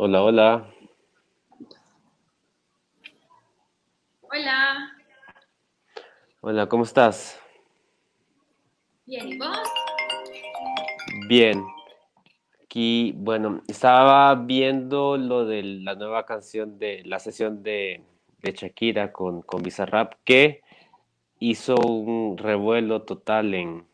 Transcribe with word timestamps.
Hola, 0.00 0.22
hola. 0.22 0.74
Hola. 4.20 4.92
Hola, 6.40 6.68
¿cómo 6.68 6.84
estás? 6.84 7.42
Bien, 9.06 9.26
¿y 9.26 9.38
vos? 9.38 9.58
Bien. 11.26 11.64
Aquí, 12.62 13.12
bueno, 13.16 13.60
estaba 13.66 14.36
viendo 14.36 15.16
lo 15.16 15.44
de 15.44 15.64
la 15.64 15.96
nueva 15.96 16.24
canción 16.24 16.78
de 16.78 17.02
la 17.04 17.18
sesión 17.18 17.64
de, 17.64 18.04
de 18.38 18.52
Shakira 18.52 19.10
con, 19.10 19.42
con 19.42 19.64
Bizarrap 19.64 20.14
que 20.22 20.62
hizo 21.40 21.74
un 21.74 22.38
revuelo 22.38 23.02
total 23.02 23.52
en, 23.52 23.84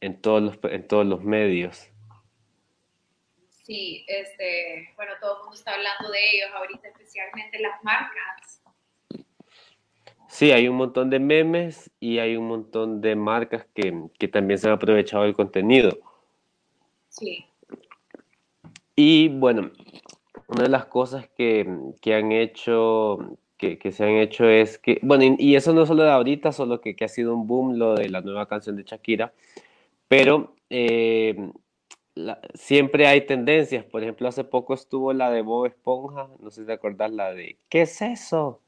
en 0.00 0.20
todos 0.20 0.42
los, 0.42 0.58
en 0.64 0.88
todos 0.88 1.06
los 1.06 1.22
medios. 1.22 1.92
Sí, 3.68 4.02
este, 4.08 4.88
bueno, 4.96 5.12
todo 5.20 5.34
el 5.34 5.38
mundo 5.40 5.54
está 5.54 5.74
hablando 5.74 6.10
de 6.10 6.18
ellos 6.32 6.48
ahorita, 6.54 6.88
especialmente 6.88 7.58
las 7.58 7.84
marcas. 7.84 8.62
Sí, 10.26 10.52
hay 10.52 10.68
un 10.68 10.76
montón 10.76 11.10
de 11.10 11.18
memes 11.18 11.90
y 12.00 12.18
hay 12.18 12.36
un 12.36 12.48
montón 12.48 13.02
de 13.02 13.14
marcas 13.14 13.66
que, 13.74 14.04
que 14.18 14.26
también 14.26 14.58
se 14.58 14.68
han 14.68 14.72
aprovechado 14.72 15.24
del 15.24 15.34
contenido. 15.34 15.98
Sí. 17.10 17.44
Y 18.96 19.28
bueno, 19.28 19.70
una 20.46 20.62
de 20.62 20.70
las 20.70 20.86
cosas 20.86 21.28
que, 21.36 21.68
que 22.00 22.14
han 22.14 22.32
hecho, 22.32 23.36
que, 23.58 23.78
que, 23.78 23.92
se 23.92 24.02
han 24.02 24.16
hecho 24.16 24.48
es 24.48 24.78
que, 24.78 24.98
bueno, 25.02 25.24
y, 25.24 25.36
y, 25.38 25.56
eso 25.56 25.74
no 25.74 25.84
solo 25.84 26.04
de 26.04 26.10
ahorita, 26.10 26.52
solo 26.52 26.80
que, 26.80 26.96
que 26.96 27.04
ha 27.04 27.08
sido 27.08 27.34
un 27.34 27.46
boom 27.46 27.76
lo 27.76 27.96
de 27.96 28.08
la 28.08 28.22
nueva 28.22 28.48
canción 28.48 28.76
de 28.76 28.84
Shakira, 28.84 29.34
pero 30.08 30.54
eh, 30.70 31.36
la, 32.18 32.40
siempre 32.54 33.06
hay 33.06 33.26
tendencias. 33.26 33.84
Por 33.84 34.02
ejemplo, 34.02 34.28
hace 34.28 34.44
poco 34.44 34.74
estuvo 34.74 35.12
la 35.12 35.30
de 35.30 35.42
Bob 35.42 35.66
Esponja, 35.66 36.28
no 36.40 36.50
sé 36.50 36.62
si 36.62 36.66
te 36.66 36.72
acordás, 36.72 37.10
la 37.10 37.32
de 37.32 37.58
¿qué 37.68 37.82
es 37.82 38.02
eso? 38.02 38.60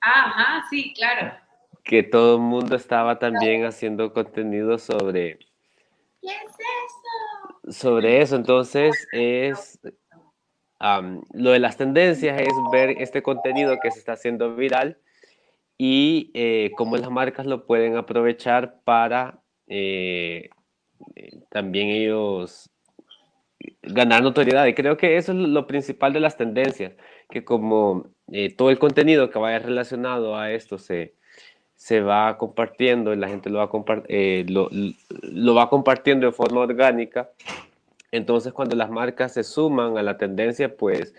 Ajá, 0.00 0.64
sí, 0.70 0.92
claro. 0.94 1.34
Que 1.82 2.02
todo 2.02 2.36
el 2.36 2.42
mundo 2.42 2.76
estaba 2.76 3.18
también 3.18 3.64
haciendo 3.64 4.12
contenido 4.12 4.78
sobre. 4.78 5.38
¿Qué 6.20 6.28
es 6.28 6.52
eso? 6.52 7.72
Sobre 7.72 8.22
eso, 8.22 8.36
entonces 8.36 9.06
es. 9.12 9.78
Um, 10.80 11.22
lo 11.32 11.50
de 11.50 11.60
las 11.60 11.76
tendencias 11.76 12.40
es 12.40 12.52
ver 12.72 12.90
este 13.00 13.22
contenido 13.22 13.78
que 13.82 13.90
se 13.90 13.98
está 13.98 14.12
haciendo 14.12 14.54
viral 14.54 14.98
y 15.78 16.30
eh, 16.34 16.72
cómo 16.76 16.96
las 16.96 17.10
marcas 17.10 17.46
lo 17.46 17.66
pueden 17.66 17.96
aprovechar 17.96 18.80
para 18.84 19.40
eh, 19.66 20.50
también 21.50 21.88
ellos 21.88 22.70
ganar 23.82 24.22
notoriedad. 24.22 24.66
Y 24.66 24.74
creo 24.74 24.96
que 24.96 25.16
eso 25.16 25.32
es 25.32 25.38
lo 25.38 25.66
principal 25.66 26.12
de 26.12 26.20
las 26.20 26.36
tendencias, 26.36 26.92
que 27.30 27.44
como 27.44 28.06
eh, 28.32 28.54
todo 28.54 28.70
el 28.70 28.78
contenido 28.78 29.30
que 29.30 29.38
vaya 29.38 29.58
relacionado 29.58 30.36
a 30.36 30.52
esto 30.52 30.78
se, 30.78 31.14
se 31.76 32.00
va 32.00 32.38
compartiendo 32.38 33.12
y 33.12 33.16
la 33.16 33.28
gente 33.28 33.50
lo 33.50 33.58
va, 33.58 33.70
eh, 34.08 34.46
lo, 34.48 35.54
va 35.54 35.68
compartiendo 35.68 36.26
de 36.26 36.32
forma 36.32 36.60
orgánica, 36.60 37.30
entonces 38.10 38.52
cuando 38.52 38.76
las 38.76 38.90
marcas 38.90 39.34
se 39.34 39.42
suman 39.42 39.98
a 39.98 40.02
la 40.02 40.16
tendencia, 40.16 40.74
pues 40.76 41.14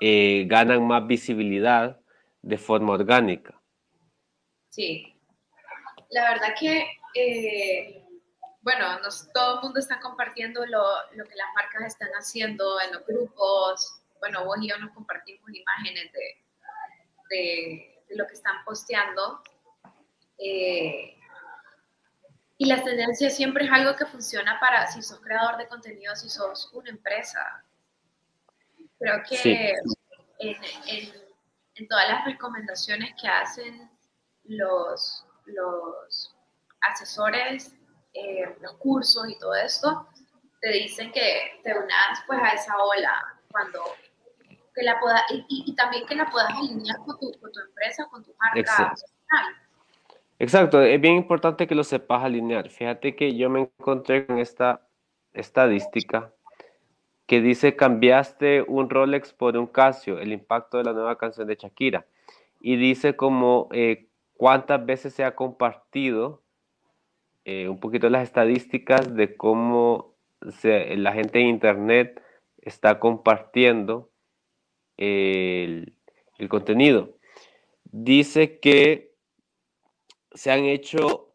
eh, 0.00 0.44
ganan 0.48 0.86
más 0.86 1.06
visibilidad 1.06 2.00
de 2.42 2.58
forma 2.58 2.94
orgánica. 2.94 3.60
Sí, 4.70 5.14
la 6.10 6.30
verdad 6.30 6.54
que 6.58 6.86
eh, 7.14 8.02
bueno, 8.68 9.00
nos, 9.00 9.32
todo 9.32 9.54
el 9.54 9.62
mundo 9.62 9.80
está 9.80 9.98
compartiendo 9.98 10.66
lo, 10.66 10.82
lo, 11.14 11.24
que 11.24 11.34
las 11.36 11.46
marcas 11.54 11.84
están 11.86 12.10
haciendo 12.10 12.78
en 12.82 12.92
los 12.92 13.06
grupos. 13.06 14.02
Bueno, 14.20 14.44
vos 14.44 14.58
y 14.60 14.68
yo 14.68 14.76
nos 14.76 14.92
compartimos 14.92 15.48
imágenes 15.50 16.12
de, 16.12 16.44
de, 17.30 18.04
de 18.10 18.16
lo 18.16 18.26
que 18.26 18.34
están 18.34 18.62
posteando. 18.66 19.42
Eh, 20.36 21.16
y 22.58 22.66
la 22.66 22.84
tendencia 22.84 23.30
siempre 23.30 23.64
es 23.64 23.72
algo 23.72 23.96
que 23.96 24.04
funciona 24.04 24.60
para 24.60 24.86
si 24.88 25.00
sos 25.00 25.18
creador 25.20 25.56
de 25.56 25.66
contenido, 25.66 26.14
si 26.14 26.28
sos 26.28 26.70
una 26.74 26.90
empresa. 26.90 27.64
Creo 28.98 29.22
que 29.26 29.36
sí. 29.38 29.52
en, 30.40 30.56
en, 30.88 31.12
en, 31.74 31.88
todas 31.88 32.06
las 32.06 32.26
recomendaciones 32.26 33.14
que 33.18 33.28
hacen 33.28 33.90
los, 34.44 35.24
los 35.46 36.36
asesores 36.82 37.77
eh, 38.18 38.56
los 38.60 38.74
cursos 38.74 39.28
y 39.28 39.38
todo 39.38 39.54
esto, 39.54 40.06
te 40.60 40.70
dicen 40.70 41.12
que 41.12 41.60
te 41.62 41.72
unas 41.72 42.22
pues 42.26 42.40
a 42.42 42.48
esa 42.48 42.76
ola 42.76 43.38
cuando 43.50 43.80
que 44.74 44.82
la 44.84 44.98
pueda, 45.00 45.24
y, 45.30 45.44
y, 45.48 45.74
también 45.74 46.06
que 46.06 46.14
la 46.14 46.30
puedas 46.30 46.50
alinear 46.50 46.98
con 46.98 47.18
tu, 47.18 47.32
con 47.40 47.50
tu 47.50 47.60
empresa, 47.60 48.06
con 48.10 48.24
tu 48.24 48.32
marca 48.38 48.60
Exacto. 48.60 49.02
Exacto, 50.40 50.82
es 50.82 51.00
bien 51.00 51.16
importante 51.16 51.66
que 51.66 51.74
lo 51.74 51.82
sepas 51.82 52.22
alinear. 52.22 52.70
Fíjate 52.70 53.16
que 53.16 53.36
yo 53.36 53.50
me 53.50 53.62
encontré 53.62 54.24
con 54.24 54.38
esta 54.38 54.82
estadística 55.32 56.32
que 57.26 57.40
dice 57.40 57.74
cambiaste 57.74 58.62
un 58.62 58.88
Rolex 58.88 59.32
por 59.32 59.56
un 59.56 59.66
Casio, 59.66 60.18
el 60.18 60.32
impacto 60.32 60.78
de 60.78 60.84
la 60.84 60.92
nueva 60.92 61.18
canción 61.18 61.48
de 61.48 61.56
Shakira. 61.56 62.06
Y 62.60 62.76
dice 62.76 63.16
como 63.16 63.68
eh, 63.72 64.08
cuántas 64.36 64.84
veces 64.86 65.12
se 65.12 65.24
ha 65.24 65.34
compartido 65.34 66.42
eh, 67.48 67.66
un 67.66 67.80
poquito 67.80 68.10
las 68.10 68.24
estadísticas 68.24 69.14
de 69.14 69.34
cómo 69.34 70.14
la 70.62 71.14
gente 71.14 71.40
en 71.40 71.46
Internet 71.46 72.22
está 72.58 73.00
compartiendo 73.00 74.10
el, 74.98 75.94
contenido. 76.50 77.16
Dice 77.84 78.58
que 78.58 79.14
se 80.32 80.50
han 80.50 80.66
hecho 80.66 81.32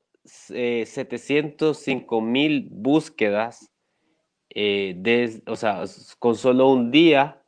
eh, 0.50 0.86
705 0.86 2.22
mil 2.22 2.68
búsquedas, 2.70 3.72
eh, 4.52 5.42
o 5.48 5.56
sea, 5.56 5.84
con 6.20 6.36
solo 6.36 6.70
un 6.70 6.92
día 6.92 7.42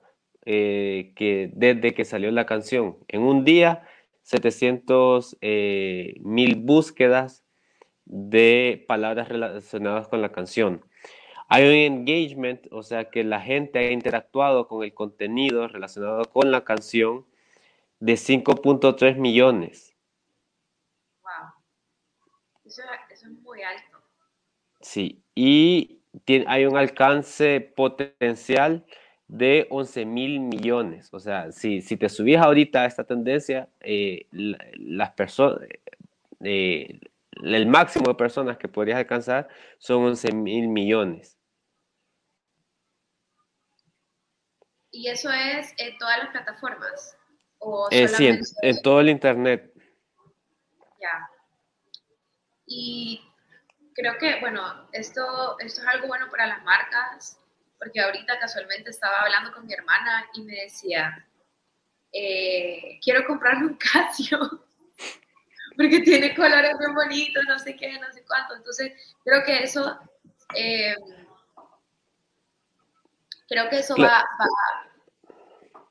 eh, 0.44 1.14
que 1.16 1.52
desde 1.54 1.94
que 1.94 2.04
salió 2.04 2.32
la 2.32 2.48
canción. 2.48 2.98
En 3.10 3.22
un 3.22 3.46
día, 3.46 3.84
700 4.24 5.38
eh, 5.42 6.16
mil 6.22 6.56
búsquedas 6.56 7.45
de 8.06 8.86
palabras 8.88 9.30
relacionadas 9.30 10.08
con 10.08 10.22
la 10.22 10.32
canción. 10.32 10.86
Hay 11.48 11.64
un 11.64 11.74
engagement, 11.74 12.68
o 12.72 12.82
sea 12.82 13.10
que 13.10 13.24
la 13.24 13.42
gente 13.42 13.80
ha 13.80 13.92
interactuado 13.92 14.68
con 14.68 14.84
el 14.84 14.94
contenido 14.94 15.68
relacionado 15.68 16.26
con 16.26 16.52
la 16.52 16.64
canción 16.64 17.26
de 18.00 18.14
5.3 18.14 19.18
millones. 19.18 19.96
Wow. 21.22 21.32
Eso, 22.66 22.82
eso, 23.12 23.28
es 23.28 23.32
muy 23.42 23.62
alto. 23.62 23.98
Sí, 24.82 25.24
y 25.36 26.02
tiene, 26.26 26.46
hay 26.48 26.66
un 26.66 26.78
alcance 26.78 27.62
potencial 27.62 28.86
de 29.28 29.68
11 29.70 30.06
mil 30.06 30.40
millones. 30.40 31.14
O 31.14 31.20
sea, 31.20 31.52
si, 31.52 31.82
si 31.82 31.98
te 31.98 32.10
subís 32.10 32.38
ahorita 32.38 32.84
a 32.84 32.86
esta 32.86 33.04
tendencia, 33.04 33.70
eh, 33.82 34.28
la, 34.32 34.58
las 34.78 35.12
personas... 35.12 35.60
Eh, 36.42 37.00
el 37.44 37.68
máximo 37.68 38.08
de 38.08 38.16
personas 38.16 38.58
que 38.58 38.68
podrías 38.68 38.98
alcanzar 38.98 39.48
son 39.78 40.04
11 40.06 40.32
mil 40.34 40.68
millones. 40.68 41.38
¿Y 44.92 45.10
eso 45.10 45.30
es 45.30 45.74
en 45.78 45.98
todas 45.98 46.20
las 46.20 46.30
plataformas? 46.30 47.18
¿O 47.60 47.88
eh, 47.92 48.08
sí, 48.08 48.28
en, 48.28 48.42
en, 48.62 48.82
todo 48.82 49.02
el 49.02 49.10
Internet. 49.10 49.74
Ya. 51.02 51.30
Y 52.66 53.22
creo 53.94 54.18
que, 54.18 54.40
bueno, 54.40 54.88
esto, 54.94 55.58
esto 55.60 55.82
es 55.82 55.88
algo 55.88 56.08
bueno 56.08 56.30
para 56.30 56.48
las 56.48 56.64
marcas, 56.64 57.40
porque 57.78 58.02
ahorita 58.02 58.40
casualmente 58.40 58.90
estaba 58.90 59.22
hablando 59.22 59.52
con 59.52 59.66
mi 59.66 59.74
hermana 59.74 60.26
y 60.34 60.44
me 60.44 60.54
decía, 60.62 61.28
eh, 62.12 63.00
quiero 63.04 63.26
comprarme 63.26 63.68
un 63.68 63.78
Casio 63.94 64.65
porque 65.76 66.00
tiene 66.02 66.36
colores 66.36 66.74
muy 66.80 66.94
bonitos, 66.94 67.44
no 67.48 67.60
sé 67.60 67.76
qué, 67.76 68.00
no 68.00 68.12
sé 68.12 68.24
cuánto. 68.28 68.56
Entonces, 68.56 68.94
creo 69.24 69.44
que 69.44 69.64
eso, 69.64 70.00
eh, 70.56 70.96
creo 73.48 73.70
que 73.70 73.80
eso 73.80 73.96
va, 73.98 74.08
va, 74.08 75.86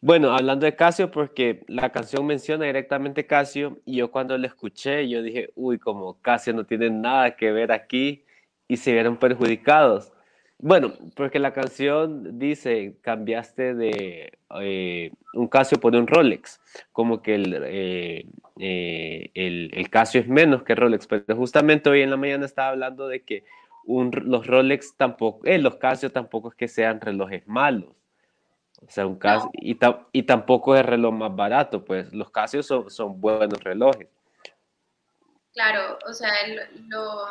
Bueno, 0.00 0.32
hablando 0.32 0.66
de 0.66 0.76
Casio, 0.76 1.10
porque 1.10 1.64
la 1.68 1.90
canción 1.90 2.26
menciona 2.26 2.64
directamente 2.64 3.26
Casio, 3.26 3.80
y 3.84 3.96
yo 3.96 4.10
cuando 4.10 4.36
la 4.38 4.46
escuché, 4.46 5.08
yo 5.08 5.22
dije, 5.22 5.50
uy, 5.54 5.78
como 5.78 6.20
Casio 6.20 6.52
no 6.52 6.64
tiene 6.64 6.90
nada 6.90 7.36
que 7.36 7.52
ver 7.52 7.72
aquí, 7.72 8.24
y 8.68 8.76
se 8.76 8.92
vieron 8.92 9.16
perjudicados. 9.16 10.12
Bueno, 10.62 10.92
porque 11.16 11.38
la 11.38 11.54
canción 11.54 12.38
dice, 12.38 12.98
cambiaste 13.00 13.74
de 13.74 14.38
eh, 14.60 15.10
un 15.32 15.48
Casio 15.48 15.80
por 15.80 15.96
un 15.96 16.06
Rolex, 16.06 16.60
como 16.92 17.22
que 17.22 17.34
el, 17.34 17.62
eh, 17.64 18.26
eh, 18.58 19.30
el, 19.34 19.70
el, 19.72 19.88
Casio 19.88 20.20
es 20.20 20.28
menos 20.28 20.62
que 20.62 20.74
Rolex, 20.74 21.06
pero 21.06 21.34
justamente 21.34 21.88
hoy 21.88 22.02
en 22.02 22.10
la 22.10 22.18
mañana 22.18 22.44
estaba 22.44 22.68
hablando 22.68 23.08
de 23.08 23.22
que 23.22 23.44
los 23.86 24.46
Rolex 24.46 24.96
tampoco, 24.98 25.46
eh, 25.46 25.58
los 25.58 25.76
Casio 25.76 26.12
tampoco 26.12 26.50
es 26.50 26.54
que 26.54 26.68
sean 26.68 27.00
relojes 27.00 27.46
malos. 27.48 27.94
O 28.86 28.90
sea, 28.90 29.06
un 29.06 29.18
Casio, 29.18 29.50
y, 29.54 29.78
y, 30.12 30.22
tampoco 30.24 30.74
es 30.74 30.80
el 30.80 30.86
reloj 30.86 31.14
más 31.14 31.34
barato, 31.34 31.84
pues 31.84 32.12
los 32.12 32.30
Casio 32.30 32.62
son, 32.62 32.90
son 32.90 33.18
buenos 33.18 33.62
relojes. 33.64 34.08
Claro, 35.54 35.98
o 36.06 36.12
sea, 36.12 36.30
lo, 36.88 37.26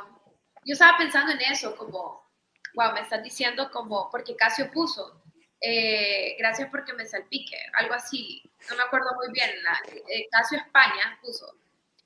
yo 0.65 0.73
estaba 0.73 0.97
pensando 0.97 1.31
en 1.31 1.41
eso, 1.51 1.75
como, 1.75 2.28
wow, 2.73 2.93
me 2.93 3.01
estás 3.01 3.23
diciendo 3.23 3.69
como, 3.71 4.09
porque 4.09 4.35
Casio 4.35 4.71
puso, 4.71 5.21
eh, 5.61 6.35
gracias 6.37 6.69
porque 6.69 6.93
me 6.93 7.05
salpique, 7.05 7.57
algo 7.73 7.93
así, 7.93 8.41
no 8.69 8.77
me 8.77 8.83
acuerdo 8.83 9.13
muy 9.15 9.31
bien, 9.33 9.49
la, 9.63 9.79
eh, 9.91 10.27
Casio 10.31 10.57
España 10.57 11.19
puso. 11.21 11.55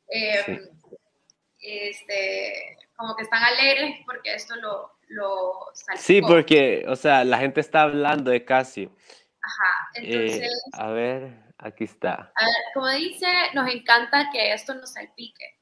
Em, 0.07 0.69
este, 1.59 2.77
como 2.95 3.15
que 3.15 3.23
están 3.23 3.41
alegres 3.43 3.99
porque 4.05 4.33
esto 4.33 4.55
lo, 4.57 4.91
lo 5.07 5.71
Sí, 5.95 6.21
porque, 6.21 6.85
o 6.87 6.95
sea, 6.95 7.23
la 7.23 7.37
gente 7.37 7.61
está 7.61 7.83
hablando 7.83 8.31
de 8.31 8.43
Casio. 8.43 8.91
Ajá, 9.41 9.89
eh, 9.95 10.01
entonces... 10.03 10.63
a 10.73 10.87
ver, 10.91 11.43
aquí 11.57 11.83
está. 11.85 12.31
como 12.73 12.89
dice, 12.89 13.27
nos 13.53 13.69
encanta 13.71 14.29
que 14.31 14.53
esto 14.53 14.73
nos 14.75 14.93
salpique. 14.93 15.59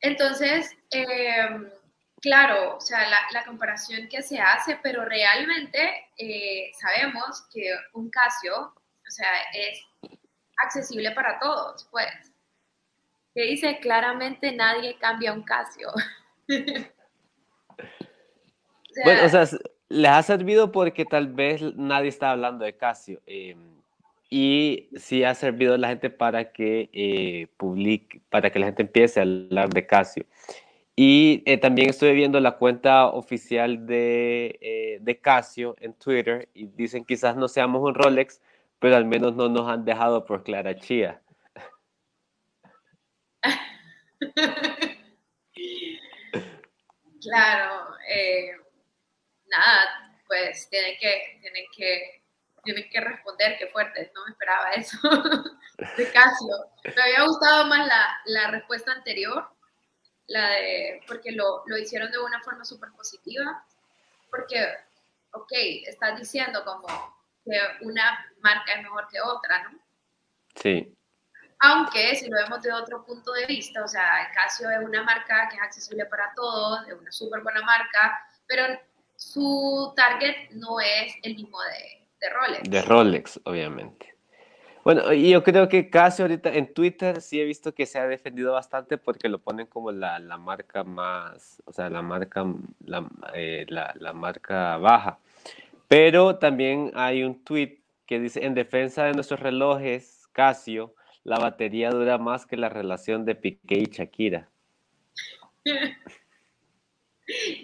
Entonces, 0.00 0.76
em, 0.90 1.70
claro, 2.22 2.76
o 2.76 2.80
sea, 2.80 3.00
la, 3.32 3.44
comparación 3.44 4.08
que 4.08 4.22
se 4.22 4.40
hace, 4.40 4.78
pero 4.82 5.04
realmente 5.04 6.06
eh, 6.16 6.70
sabemos 6.80 7.46
que 7.52 7.74
un 7.92 8.08
Casio, 8.08 8.56
o 8.56 9.10
sea, 9.10 9.28
es 9.52 9.84
accesible 10.64 11.10
para 11.10 11.38
todos, 11.38 11.86
pues. 11.90 12.32
Que 13.34 13.42
dice 13.42 13.78
claramente 13.80 14.52
nadie 14.52 14.96
cambia 14.98 15.32
un 15.32 15.42
Casio. 15.42 15.88
bueno, 19.04 19.24
o 19.24 19.28
sea, 19.28 19.46
les 19.88 20.10
ha 20.10 20.22
servido 20.22 20.70
porque 20.70 21.04
tal 21.04 21.28
vez 21.28 21.60
nadie 21.76 22.08
está 22.08 22.30
hablando 22.30 22.64
de 22.64 22.76
Casio. 22.76 23.20
Em, 23.26 23.82
y 24.30 24.88
sí 24.96 25.24
ha 25.24 25.34
servido 25.34 25.74
a 25.74 25.78
la 25.78 25.88
gente 25.88 26.08
para 26.08 26.52
que 26.52 26.88
eh, 26.92 27.48
publique, 27.58 28.22
para 28.30 28.50
que 28.50 28.58
la 28.58 28.66
gente 28.66 28.82
empiece 28.82 29.20
a 29.20 29.24
hablar 29.24 29.68
de 29.70 29.86
Casio. 29.86 30.24
Y 30.94 31.42
eh, 31.46 31.56
también 31.58 31.88
estoy 31.90 32.14
viendo 32.14 32.38
la 32.40 32.58
cuenta 32.58 33.06
oficial 33.06 33.86
de, 33.86 34.58
eh, 34.60 34.98
de 35.00 35.20
Casio 35.20 35.74
en 35.80 35.94
Twitter 35.94 36.50
y 36.52 36.66
dicen 36.66 37.04
quizás 37.04 37.34
no 37.36 37.48
seamos 37.48 37.82
un 37.82 37.94
Rolex, 37.94 38.42
pero 38.78 38.96
al 38.96 39.06
menos 39.06 39.34
no 39.34 39.48
nos 39.48 39.68
han 39.70 39.84
dejado 39.86 40.26
por 40.26 40.44
Clara 40.44 40.76
Chía. 40.76 41.22
claro, 47.22 47.86
nada, 49.46 50.12
pues 50.26 50.68
tienen 50.68 50.96
que, 51.00 51.38
tienen 51.40 51.64
que 51.76 52.22
tienen 52.64 52.88
que 52.90 53.00
responder, 53.00 53.56
qué 53.58 53.66
fuerte, 53.68 54.12
no 54.14 54.24
me 54.24 54.30
esperaba 54.32 54.70
eso 54.72 54.98
de 55.96 56.12
Casio. 56.12 56.56
Me 56.84 57.02
había 57.02 57.24
gustado 57.24 57.66
más 57.66 57.86
la, 57.86 58.20
la 58.26 58.50
respuesta 58.50 58.92
anterior, 58.92 59.48
la 60.28 60.50
de, 60.50 61.00
porque 61.06 61.32
lo, 61.32 61.62
lo 61.66 61.78
hicieron 61.78 62.10
de 62.10 62.18
una 62.18 62.40
forma 62.42 62.64
súper 62.64 62.90
positiva, 62.92 63.64
porque, 64.30 64.66
ok, 65.32 65.52
estás 65.86 66.18
diciendo 66.18 66.64
como 66.64 66.86
que 67.44 67.58
una 67.80 68.26
marca 68.40 68.72
es 68.74 68.82
mejor 68.82 69.08
que 69.08 69.20
otra, 69.20 69.62
¿no? 69.64 69.78
Sí. 70.54 70.94
Aunque 71.60 72.16
si 72.16 72.28
lo 72.28 72.36
vemos 72.36 72.62
de 72.62 72.72
otro 72.72 73.04
punto 73.04 73.32
de 73.32 73.46
vista, 73.46 73.84
o 73.84 73.88
sea, 73.88 74.30
Casio 74.34 74.68
es 74.70 74.84
una 74.84 75.02
marca 75.02 75.48
que 75.48 75.56
es 75.56 75.62
accesible 75.62 76.06
para 76.06 76.32
todos, 76.34 76.86
es 76.88 76.94
una 76.94 77.12
súper 77.12 77.40
buena 77.40 77.62
marca, 77.62 78.26
pero 78.46 78.64
su 79.16 79.92
target 79.96 80.50
no 80.50 80.80
es 80.80 81.14
el 81.22 81.36
mismo 81.36 81.58
de, 81.62 82.06
de 82.20 82.30
Rolex. 82.30 82.70
De 82.70 82.82
Rolex, 82.82 83.40
obviamente. 83.44 84.11
Bueno, 84.84 85.12
yo 85.12 85.44
creo 85.44 85.68
que 85.68 85.90
casi 85.90 86.22
ahorita 86.22 86.52
en 86.52 86.74
Twitter 86.74 87.20
sí 87.20 87.40
he 87.40 87.44
visto 87.44 87.72
que 87.72 87.86
se 87.86 88.00
ha 88.00 88.06
defendido 88.08 88.52
bastante 88.52 88.98
porque 88.98 89.28
lo 89.28 89.38
ponen 89.38 89.66
como 89.68 89.92
la, 89.92 90.18
la 90.18 90.38
marca 90.38 90.82
más, 90.82 91.62
o 91.66 91.72
sea, 91.72 91.88
la 91.88 92.02
marca, 92.02 92.44
la, 92.84 93.08
eh, 93.32 93.64
la, 93.68 93.94
la, 94.00 94.12
marca 94.12 94.76
baja. 94.78 95.20
Pero 95.86 96.36
también 96.38 96.90
hay 96.94 97.22
un 97.22 97.44
tweet 97.44 97.78
que 98.06 98.18
dice, 98.18 98.44
en 98.44 98.54
defensa 98.54 99.04
de 99.04 99.12
nuestros 99.12 99.38
relojes 99.38 100.26
Casio, 100.32 100.96
la 101.22 101.38
batería 101.38 101.90
dura 101.90 102.18
más 102.18 102.44
que 102.44 102.56
la 102.56 102.68
relación 102.68 103.24
de 103.24 103.36
Piqué 103.36 103.78
y 103.78 103.84
Shakira. 103.84 104.48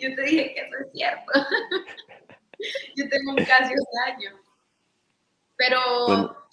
Yo 0.01 0.15
te 0.15 0.23
dije 0.23 0.55
que 0.55 0.61
eso 0.61 0.77
es 0.85 0.93
cierto. 0.93 1.33
Yo 2.97 3.09
tengo 3.09 3.33
un 3.33 3.45
Casio 3.45 3.75
de 3.77 4.13
año. 4.13 4.41
Pero 5.57 6.48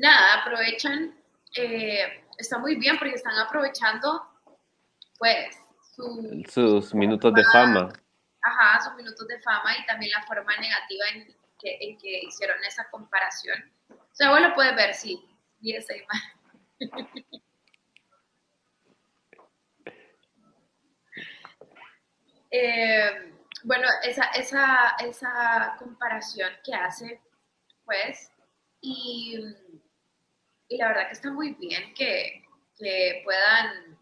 nada, 0.00 0.40
aprovechan, 0.40 1.14
eh, 1.56 2.24
está 2.38 2.58
muy 2.58 2.76
bien 2.76 2.98
porque 2.98 3.14
están 3.14 3.38
aprovechando 3.38 4.26
pues 5.18 5.56
sus 6.48 6.94
minutos 6.94 7.32
de 7.34 7.44
fama. 7.52 7.92
Ajá, 8.42 8.80
sus 8.80 8.94
minutos 8.94 9.28
de 9.28 9.38
fama 9.40 9.76
y 9.78 9.84
también 9.86 10.10
la 10.12 10.22
forma 10.22 10.56
negativa 10.56 11.04
en 11.12 11.26
que, 11.58 11.76
en 11.80 11.98
que 11.98 12.20
hicieron 12.22 12.56
esa 12.64 12.88
comparación. 12.90 13.70
O 13.90 14.14
sea, 14.14 14.30
vos 14.30 14.40
lo 14.40 14.54
puedes 14.54 14.74
ver, 14.74 14.94
sí, 14.94 15.22
y 15.60 15.76
esa 15.76 15.94
imagen. 15.94 16.40
eh, 22.50 23.34
bueno, 23.64 23.86
esa, 24.02 24.24
esa, 24.30 24.96
esa 25.00 25.76
comparación 25.78 26.50
que 26.64 26.74
hace 26.74 27.20
pues, 27.84 28.32
y, 28.80 29.38
la 30.76 30.88
verdad 30.88 31.06
que 31.08 31.12
está 31.12 31.32
muy 31.32 31.52
bien 31.54 31.92
que, 31.94 32.44
puedan, 33.24 33.98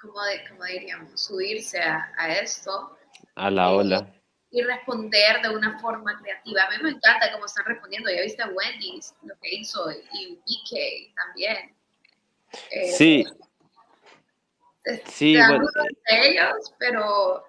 como, 0.00 0.20
como 0.48 0.64
diríamos, 0.64 1.20
subirse 1.20 1.80
a, 1.80 2.38
esto. 2.40 2.98
A 3.36 3.50
la 3.50 3.70
eh, 3.70 3.74
ola. 3.74 4.14
Y 4.50 4.62
responder 4.62 5.40
de 5.42 5.48
una 5.48 5.78
forma 5.78 6.18
creativa. 6.20 6.64
A 6.64 6.70
mí 6.70 6.76
me 6.82 6.90
encanta 6.90 7.32
cómo 7.32 7.46
están 7.46 7.64
respondiendo. 7.64 8.10
Ya 8.10 8.22
viste 8.22 8.42
a 8.42 8.48
Wendy's 8.48 9.14
lo 9.22 9.34
que 9.40 9.54
hizo 9.56 9.90
y 9.90 10.36
BK 10.36 11.14
también. 11.14 11.74
Eh, 12.70 12.92
sí. 12.92 13.24
sí, 15.06 15.36
bueno. 15.36 15.66
de 16.08 16.28
ellos, 16.28 16.74
pero 16.78 17.44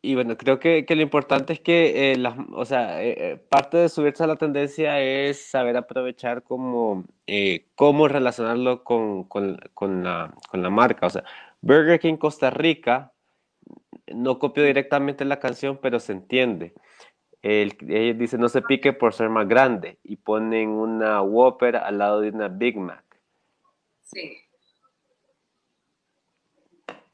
y 0.00 0.14
bueno, 0.14 0.36
creo 0.36 0.60
que, 0.60 0.86
que, 0.86 0.94
lo 0.94 1.02
importante 1.02 1.52
es 1.52 1.60
que, 1.60 2.12
eh, 2.12 2.22
o 2.52 2.64
sea, 2.64 3.02
eh, 3.02 3.32
eh, 3.32 3.36
parte 3.36 3.78
de 3.78 3.88
subirse 3.88 4.22
a 4.22 4.28
la 4.28 4.36
tendencia 4.36 5.00
es 5.00 5.50
saber 5.50 5.76
aprovechar 5.76 6.44
cómo, 6.44 7.04
cómo 7.74 8.06
relacionarlo 8.06 8.84
con, 8.84 9.24
con, 9.24 9.58
con, 9.74 10.04
la, 10.04 10.32
con 10.50 10.62
la 10.62 10.70
marca. 10.70 11.06
O 11.06 11.10
sea, 11.10 11.24
Burger 11.62 11.98
King 11.98 12.16
Costa 12.16 12.50
Rica 12.50 13.12
no 14.06 14.38
copió 14.38 14.62
directamente 14.62 15.24
la 15.24 15.40
canción, 15.40 15.78
pero 15.82 15.98
se 15.98 16.12
entiende. 16.12 16.74
El, 17.42 17.76
ella 17.88 18.14
dice, 18.14 18.38
no 18.38 18.48
se 18.48 18.62
pique 18.62 18.92
por 18.92 19.14
ser 19.14 19.30
más 19.30 19.48
grande, 19.48 19.98
y 20.04 20.16
ponen 20.16 20.70
una 20.70 21.22
Whopper 21.22 21.76
al 21.76 21.98
lado 21.98 22.20
de 22.20 22.30
una 22.30 22.48
Big 22.48 22.76
Mac. 22.76 23.04
Sí. 24.02 24.47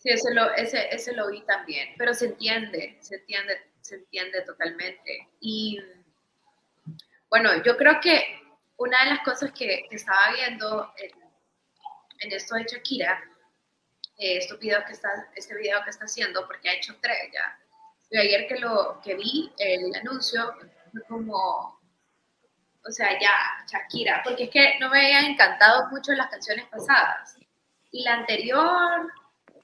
Sí, 0.05 0.11
ese 0.11 0.35
lo, 0.35 0.53
ese, 0.53 0.95
ese 0.95 1.15
lo 1.15 1.31
vi 1.31 1.41
también, 1.47 1.95
pero 1.97 2.13
se 2.13 2.27
entiende, 2.27 2.99
se 3.01 3.15
entiende, 3.17 3.59
se 3.81 3.95
entiende 3.95 4.43
totalmente. 4.43 5.31
Y 5.41 5.81
bueno, 7.31 7.63
yo 7.63 7.75
creo 7.79 7.99
que 8.03 8.39
una 8.77 9.03
de 9.03 9.11
las 9.13 9.21
cosas 9.21 9.51
que, 9.53 9.87
estaba 9.91 10.31
viendo 10.35 10.93
en, 12.19 12.33
esto 12.33 12.55
de 12.55 12.65
Shakira, 12.65 13.19
eh, 14.19 14.37
este, 14.37 14.59
video 14.59 14.85
que 14.85 14.93
está, 14.93 15.09
este 15.37 15.57
video 15.57 15.83
que 15.83 15.91
está 15.91 16.05
haciendo, 16.05 16.47
porque 16.47 16.69
ha 16.69 16.75
hecho 16.75 16.95
tres 17.01 17.33
ya. 17.33 17.59
Y 18.11 18.19
ayer 18.19 18.47
que 18.47 18.59
lo 18.59 19.01
que 19.03 19.15
vi 19.15 19.51
el 19.57 19.95
anuncio, 19.95 20.55
fue 20.93 21.03
como, 21.09 21.81
o 22.87 22.91
sea, 22.91 23.19
ya, 23.19 23.33
Shakira, 23.73 24.21
porque 24.23 24.45
es 24.45 24.51
que 24.51 24.79
no 24.81 24.91
me 24.91 25.01
habían 25.01 25.25
encantado 25.25 25.89
mucho 25.89 26.13
las 26.13 26.29
canciones 26.29 26.67
pasadas. 26.67 27.39
Y 27.91 28.03
la 28.05 28.17
anterior, 28.17 29.11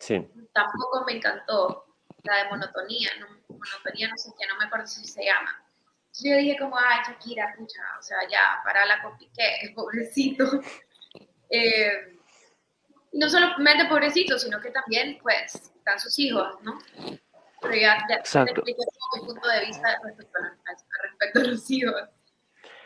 Sí. 0.00 0.26
Tampoco 0.52 1.04
me 1.06 1.12
encantó 1.12 1.84
la 2.24 2.36
de 2.38 2.48
monotonía, 2.48 3.10
no, 3.20 3.26
monotonía 3.48 4.08
no 4.08 4.16
sé 4.16 4.30
qué, 4.38 4.46
no 4.46 4.58
me 4.58 4.64
acuerdo 4.64 4.86
si 4.86 5.04
se 5.04 5.24
llama. 5.24 5.62
Entonces 6.06 6.30
yo 6.30 6.36
dije 6.38 6.58
como, 6.58 6.76
ay, 6.76 6.98
Shakira, 7.06 7.54
pucha, 7.56 7.80
o 7.98 8.02
sea, 8.02 8.18
ya, 8.28 8.60
para 8.64 8.84
la 8.86 9.16
Piqué, 9.18 9.72
pobrecito. 9.74 10.44
Eh, 11.50 12.18
no 13.12 13.28
solamente 13.28 13.86
pobrecito, 13.86 14.38
sino 14.38 14.60
que 14.60 14.70
también, 14.70 15.18
pues, 15.22 15.54
están 15.54 16.00
sus 16.00 16.18
hijos, 16.18 16.60
¿no? 16.62 16.78
Pero 17.60 17.74
ya, 17.74 17.98
ya 18.08 18.22
te 18.44 18.50
expliqué 18.50 18.82
mi 19.14 19.26
punto 19.26 19.48
de 19.48 19.66
vista 19.66 19.98
respecto 20.02 20.38
a, 20.38 20.56
respecto 21.02 21.40
a 21.40 21.42
los 21.44 21.70
hijos. 21.70 21.94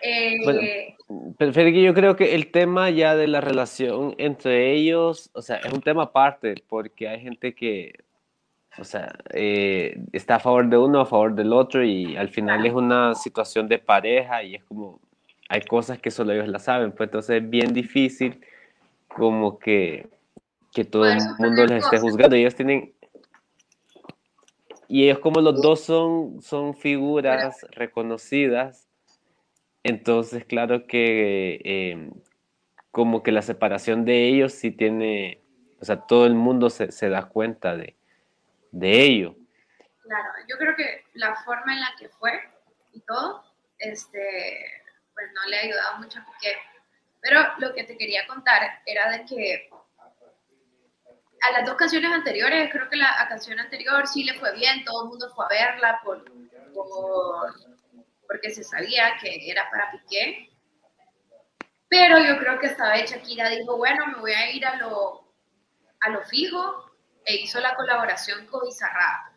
Eh, 0.05 0.95
pero 1.39 1.69
yo 1.71 1.95
creo 1.95 2.17
que 2.17 2.35
el 2.35 2.51
tema 2.51 2.91
ya 2.91 3.17
de 3.17 3.27
la 3.27 3.41
relación 3.41 4.15
entre 4.19 4.73
ellos, 4.73 5.31
o 5.33 5.41
sea, 5.41 5.57
es 5.57 5.73
un 5.73 5.81
tema 5.81 6.05
aparte, 6.05 6.55
porque 6.69 7.09
hay 7.09 7.21
gente 7.21 7.55
que, 7.55 7.95
o 8.79 8.85
sea, 8.85 9.15
eh, 9.33 9.99
está 10.13 10.37
a 10.37 10.41
favor 10.41 10.69
de 10.69 10.77
uno, 10.77 11.01
a 11.01 11.07
favor 11.07 11.35
del 11.35 11.53
otro, 11.53 11.85
y 11.85 12.17
al 12.17 12.29
final 12.29 12.67
es 12.67 12.73
una 12.75 13.15
situación 13.15 13.69
de 13.69 13.79
pareja 13.79 14.43
y 14.43 14.57
es 14.57 14.65
como, 14.65 15.01
hay 15.49 15.63
cosas 15.63 15.99
que 15.99 16.11
solo 16.11 16.33
ellos 16.33 16.49
la 16.49 16.59
saben, 16.59 16.93
pues 16.93 17.09
entonces 17.09 17.43
es 17.43 17.49
bien 17.49 17.73
difícil 17.73 18.41
como 19.09 19.59
que, 19.59 20.09
que 20.73 20.85
todo 20.85 21.07
el 21.07 21.19
mundo 21.39 21.65
les 21.67 21.85
esté 21.85 21.99
juzgando. 21.99 22.37
Ellos 22.37 22.55
tienen, 22.55 22.93
y 24.89 25.05
ellos 25.05 25.19
como 25.21 25.41
los 25.41 25.63
dos 25.63 25.81
son, 25.81 26.43
son 26.43 26.75
figuras 26.75 27.65
reconocidas, 27.71 28.84
entonces 29.85 30.45
claro 30.45 30.87
que 30.87 31.61
em, 31.65 32.11
como 32.91 33.23
que 33.23 33.33
la 33.33 33.43
separación 33.43 34.05
de 34.05 34.29
ellos 34.29 34.53
sí 34.53 34.71
tiene, 34.71 35.43
o 35.81 35.85
sea, 35.85 36.01
todo 36.07 36.27
el 36.27 36.35
mundo 36.35 36.71
se, 36.71 37.09
da 37.09 37.29
cuenta 37.29 37.77
de, 37.77 37.97
de 38.71 39.03
ello. 39.03 39.37
Claro, 40.03 40.29
yo 40.49 40.57
creo 40.59 40.77
que 40.77 41.05
la 41.15 41.35
forma 41.45 41.75
en 41.75 41.81
la 41.81 41.93
que 41.99 42.09
fue 42.09 42.33
y 42.93 43.01
todo, 43.01 43.45
este, 43.79 44.83
pues 45.13 45.27
no 45.35 45.51
le 45.51 45.57
ha 45.57 45.63
ayudado 45.63 45.99
mucho 45.99 46.21
porque, 46.25 46.55
pero 47.21 47.41
lo 47.59 47.75
que 47.75 47.85
te 47.85 47.99
quería 47.99 48.27
contar 48.27 48.63
era 48.87 49.11
de 49.11 49.25
que 49.25 49.69
a 51.41 51.53
las 51.53 51.67
dos 51.67 51.75
canciones 51.75 52.13
anteriores, 52.13 52.71
creo 52.73 52.89
que 52.89 52.97
la 52.97 53.27
canción 53.29 53.59
anterior 53.59 54.07
sí 54.07 54.25
le 54.25 54.35
fue 54.35 54.55
bien, 54.55 54.85
todo 54.85 55.03
el 55.05 55.09
mundo 55.11 55.31
fue 55.35 55.45
a 55.47 55.49
verla 55.49 56.01
por, 56.03 56.25
porque 58.27 58.51
se 58.51 58.65
sabía 58.65 59.17
que 59.21 59.51
era 59.51 59.69
para 59.71 59.91
Piqué. 59.91 60.51
Pero 61.89 62.19
yo 62.19 62.39
creo 62.39 62.59
que 62.59 62.67
esta 62.67 62.91
vez 62.93 63.11
Shakira 63.11 63.51
dijo, 63.51 63.77
bueno, 63.77 64.07
me 64.07 64.21
voy 64.21 64.33
a 64.33 64.51
ir 64.51 64.67
a 64.67 64.77
lo, 64.77 65.33
a 66.01 66.09
lo 66.11 66.23
fijo 66.23 66.91
e 67.25 67.37
hizo 67.37 67.61
la 67.61 67.75
colaboración 67.75 68.47
con 68.47 68.65
Bizarrap. 68.65 69.33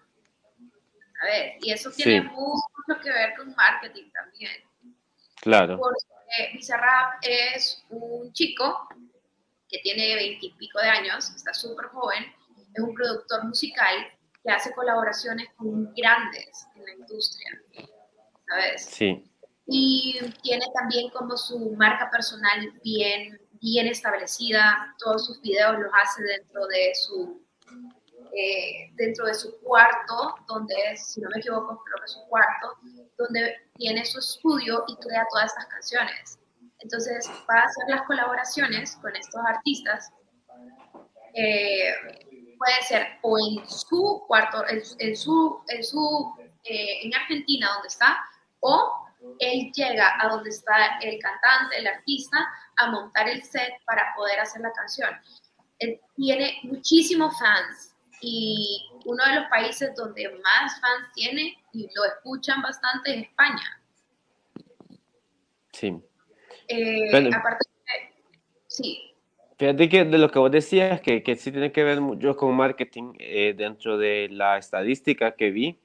A 1.21 1.25
ver, 1.25 1.57
y 1.61 1.71
eso 1.71 1.91
tiene 1.91 2.21
mucho 2.23 3.01
que 3.01 3.09
ver 3.09 3.35
con 3.35 3.53
marketing 3.55 4.09
también. 4.11 4.53
Claro. 5.41 5.77
Porque 5.77 6.53
Bizarrap 6.53 7.19
es 7.21 7.85
un 7.89 8.31
chico 8.33 8.87
que 9.69 9.79
tiene 9.79 10.15
veintipico 10.15 10.79
de 10.79 10.87
años, 10.87 11.29
está 11.29 11.53
súper 11.53 11.87
joven, 11.87 12.25
es 12.73 12.81
un 12.81 12.93
productor 12.93 13.43
musical 13.45 14.11
que 14.43 14.51
hace 14.51 14.71
colaboraciones 14.73 15.49
con 15.57 15.93
grandes 15.93 16.67
en 16.75 16.85
la 16.85 16.93
industria, 16.93 17.61
¿sabes? 18.47 18.85
Sí. 18.85 19.23
Y 19.65 20.19
tiene 20.41 20.65
también 20.73 21.09
como 21.09 21.35
su 21.37 21.71
marca 21.71 22.09
personal 22.09 22.71
bien, 22.83 23.39
bien 23.61 23.87
establecida, 23.87 24.95
todos 24.97 25.25
sus 25.25 25.41
videos 25.41 25.77
los 25.79 25.91
hace 26.01 26.23
dentro 26.23 26.65
de 26.67 26.93
su, 26.95 27.41
eh, 28.33 28.91
dentro 28.95 29.25
de 29.25 29.33
su 29.33 29.59
cuarto, 29.61 30.35
donde 30.47 30.73
es, 30.91 31.13
si 31.13 31.21
no 31.21 31.29
me 31.33 31.39
equivoco, 31.39 31.83
creo 31.83 31.97
que 31.97 32.05
es 32.05 32.11
su 32.11 32.21
cuarto, 32.27 32.73
donde 33.17 33.55
tiene 33.75 34.05
su 34.05 34.19
estudio 34.19 34.85
y 34.87 34.95
crea 34.97 35.25
todas 35.31 35.51
estas 35.51 35.65
canciones. 35.65 36.39
Entonces 36.79 37.29
va 37.49 37.59
a 37.59 37.65
hacer 37.65 37.83
las 37.89 38.03
colaboraciones 38.03 38.95
con 38.97 39.15
estos 39.15 39.41
artistas. 39.45 40.11
Eh, 41.33 41.93
puede 42.57 42.81
ser 42.87 43.07
o 43.21 43.37
en 43.37 43.69
su 43.69 44.23
cuarto, 44.27 44.63
en, 44.67 44.83
su, 45.15 45.61
en, 45.67 45.83
su, 45.83 46.33
eh, 46.63 47.05
en 47.05 47.15
Argentina 47.15 47.69
donde 47.73 47.87
está, 47.87 48.17
o 48.61 49.07
él 49.39 49.71
llega 49.73 50.13
a 50.19 50.29
donde 50.29 50.49
está 50.49 50.99
el 51.01 51.19
cantante, 51.19 51.77
el 51.77 51.87
artista, 51.87 52.37
a 52.77 52.91
montar 52.91 53.27
el 53.27 53.43
set 53.43 53.73
para 53.85 54.13
poder 54.15 54.39
hacer 54.39 54.61
la 54.61 54.71
canción. 54.71 55.09
Él 55.79 55.99
tiene 56.15 56.59
muchísimos 56.63 57.37
fans 57.39 57.95
y 58.21 58.89
uno 59.05 59.23
de 59.25 59.35
los 59.35 59.49
países 59.49 59.95
donde 59.95 60.29
más 60.43 60.79
fans 60.79 61.11
tiene 61.13 61.57
y 61.73 61.87
lo 61.95 62.05
escuchan 62.05 62.61
bastante 62.61 63.13
es 63.13 63.23
España. 63.27 63.81
Sí. 65.71 66.01
Eh, 66.67 67.31
aparte, 67.33 67.65
sí. 68.67 69.13
Fíjate 69.57 69.89
que 69.89 70.05
de 70.05 70.17
lo 70.17 70.29
que 70.29 70.39
vos 70.39 70.51
decías, 70.51 71.01
que, 71.01 71.23
que 71.23 71.35
sí 71.35 71.51
tiene 71.51 71.71
que 71.71 71.83
ver 71.83 71.99
mucho 72.01 72.35
con 72.35 72.55
marketing 72.55 73.13
eh, 73.17 73.53
dentro 73.57 73.97
de 73.97 74.29
la 74.31 74.57
estadística 74.57 75.35
que 75.35 75.49
vi, 75.49 75.79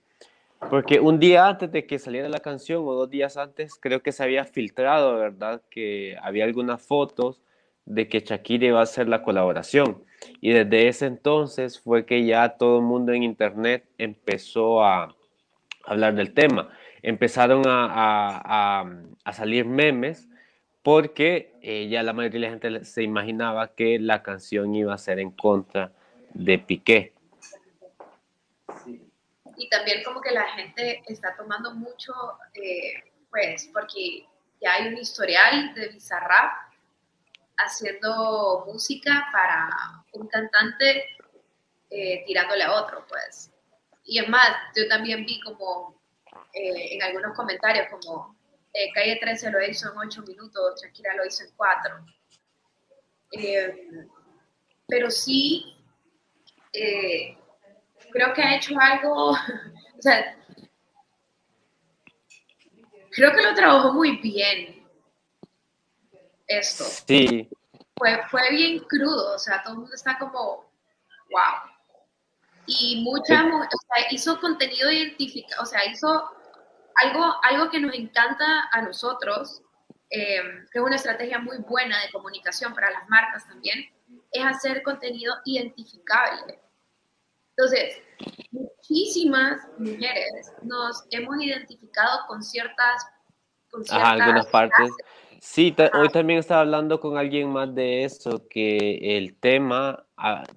porque 0.71 1.01
un 1.01 1.19
día 1.19 1.47
antes 1.47 1.71
de 1.73 1.87
que 1.87 1.99
saliera 1.99 2.29
la 2.29 2.41
canción 2.41 2.83
o 2.87 2.95
dos 2.95 3.11
días 3.11 3.37
antes, 3.37 3.75
creo 3.81 4.03
que 4.03 4.13
se 4.13 4.23
había 4.23 4.45
filtrado, 4.45 5.17
¿verdad? 5.17 5.63
Que 5.71 6.17
había 6.23 6.45
algunas 6.45 6.81
fotos 6.81 7.43
de 7.85 8.09
que 8.09 8.21
Shakira 8.21 8.67
iba 8.67 8.81
a 8.81 8.85
hacer 8.85 9.09
la 9.09 9.23
colaboración. 9.23 10.05
Y 10.41 10.53
desde 10.53 10.89
ese 10.89 11.07
entonces 11.07 11.81
fue 11.81 12.07
que 12.07 12.25
ya 12.25 12.51
todo 12.51 12.79
el 12.79 12.85
mundo 12.85 13.13
en 13.13 13.23
internet 13.23 13.85
empezó 13.99 14.85
a 14.85 15.15
hablar 15.85 16.15
del 16.15 16.33
tema. 16.33 16.71
Empezaron 17.03 17.63
a, 17.67 18.85
salir 19.33 19.67
memes 19.67 20.29
porque 20.83 21.53
eh, 21.63 21.89
ya 21.89 22.03
la 22.03 22.13
mayoría 22.13 22.41
de 22.41 22.47
la 22.47 22.51
gente 22.51 22.85
se 22.85 23.03
imaginaba 23.03 23.69
que 23.75 23.99
la 23.99 24.23
canción 24.23 24.75
iba 24.75 24.95
a 24.95 24.99
ser 24.99 25.19
en 25.19 25.31
contra 25.31 25.93
de 26.35 26.59
Piqué. 26.59 27.12
Y 29.57 29.69
también 29.69 30.03
como 30.05 30.21
que 30.21 30.31
la 30.31 30.49
gente 30.51 31.03
está 31.07 31.37
tomando 31.37 31.75
mucho, 31.75 32.13
eh, 32.55 33.13
pues, 33.31 33.69
porque 33.73 34.27
ya 34.61 34.75
hay 34.75 34.89
un 34.89 34.99
historial 34.99 35.75
de 35.75 35.89
Bizarrap 35.89 36.73
haciendo 37.59 38.65
música 38.67 39.29
para 39.33 40.05
un 40.13 40.27
cantante 40.29 41.07
eh, 41.91 42.25
tirándole 42.27 42.65
a 42.65 42.73
otro, 42.73 43.07
pues. 43.09 43.51
Y 44.05 44.19
es 44.19 44.29
más, 44.29 44.51
yo 44.77 44.89
también 44.89 45.25
vi 45.25 45.41
como 45.41 46.01
en 46.53 47.03
algunos 47.03 47.35
comentarios 47.37 47.89
como 47.91 48.37
eh, 48.73 48.91
Calle 48.95 49.19
13 49.21 49.51
lo 49.51 49.63
hizo 49.63 49.91
en 49.91 49.99
8 49.99 50.23
minutos, 50.23 50.83
Shakira 50.83 51.15
lo 51.15 51.27
hizo 51.27 51.45
en 51.45 51.51
4. 51.57 52.07
Eh, 53.33 54.07
pero 54.87 55.11
sí, 55.11 55.77
eh, 56.73 57.37
creo 58.13 58.33
que 58.35 58.43
ha 58.43 58.57
hecho 58.57 58.75
algo, 58.79 59.31
o 59.99 60.03
sea, 60.03 60.37
creo 63.11 63.33
que 63.33 63.43
lo 63.43 63.55
trabajó 63.55 63.93
muy 63.93 64.17
bien 64.19 64.87
esto. 66.47 66.85
Sí. 66.85 67.49
Fue, 67.97 68.21
fue 68.31 68.51
bien 68.51 68.81
crudo, 68.81 69.35
o 69.35 69.39
sea, 69.39 69.63
todo 69.63 69.75
el 69.75 69.81
mundo 69.81 69.95
está 69.95 70.19
como, 70.19 70.71
wow. 71.31 71.71
Y 72.67 73.03
mucha, 73.03 73.45
o 73.45 73.97
sea, 73.97 74.07
hizo 74.11 74.41
contenido 74.41 74.91
identificado, 74.91 75.63
o 75.63 75.67
sea, 75.67 75.85
hizo 75.87 76.31
algo, 76.97 77.35
algo 77.43 77.71
que 77.71 77.81
nos 77.81 77.95
encanta 77.95 78.69
a 78.71 78.83
nosotros, 78.83 79.63
eh, 80.11 80.43
que 80.71 80.79
es 80.79 80.85
una 80.85 80.97
estrategia 80.97 81.39
muy 81.39 81.59
buena 81.59 82.01
de 82.01 82.11
comunicación 82.11 82.75
para 82.75 82.91
las 82.91 83.09
marcas 83.09 83.47
también, 83.47 83.85
es 84.31 84.45
hacer 84.45 84.83
contenido 84.83 85.35
identificable. 85.45 86.61
Entonces, 87.57 88.03
muchísimas 88.51 89.61
mujeres 89.79 90.53
nos 90.63 91.05
hemos 91.11 91.43
identificado 91.43 92.27
con 92.29 92.43
ciertas... 92.43 93.07
Con 93.71 93.85
ciertas 93.85 94.21
algunas 94.21 94.47
partes. 94.47 94.91
Sí, 95.41 95.75
hoy 95.95 96.09
también 96.11 96.39
estaba 96.39 96.61
hablando 96.61 97.01
con 97.01 97.17
alguien 97.19 97.51
más 97.51 97.75
de 97.75 98.05
eso, 98.05 98.47
que 98.49 99.17
el 99.17 99.35
tema, 99.35 100.07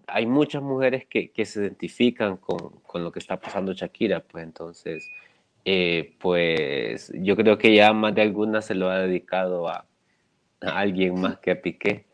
hay 0.06 0.28
muchas 0.28 0.62
mujeres 0.62 1.08
que, 1.08 1.32
que 1.32 1.44
se 1.46 1.62
identifican 1.62 2.38
con, 2.38 2.82
con, 2.82 3.04
lo 3.04 3.12
que 3.12 3.18
está 3.18 3.40
pasando 3.40 3.74
Shakira, 3.74 4.20
pues 4.20 4.44
entonces 4.44 5.10
eh, 5.68 6.16
pues 6.20 7.12
yo 7.16 7.36
creo 7.36 7.58
que 7.58 7.76
ya 7.76 7.92
más 7.92 8.14
de 8.14 8.22
alguna 8.22 8.62
se 8.62 8.76
lo 8.76 8.92
ha 8.92 9.00
dedicado 9.00 9.68
a, 9.68 9.88
alguien 10.62 11.20
más 11.20 11.40
que 11.40 11.52
a 11.52 11.62
Piqué. 11.62 12.06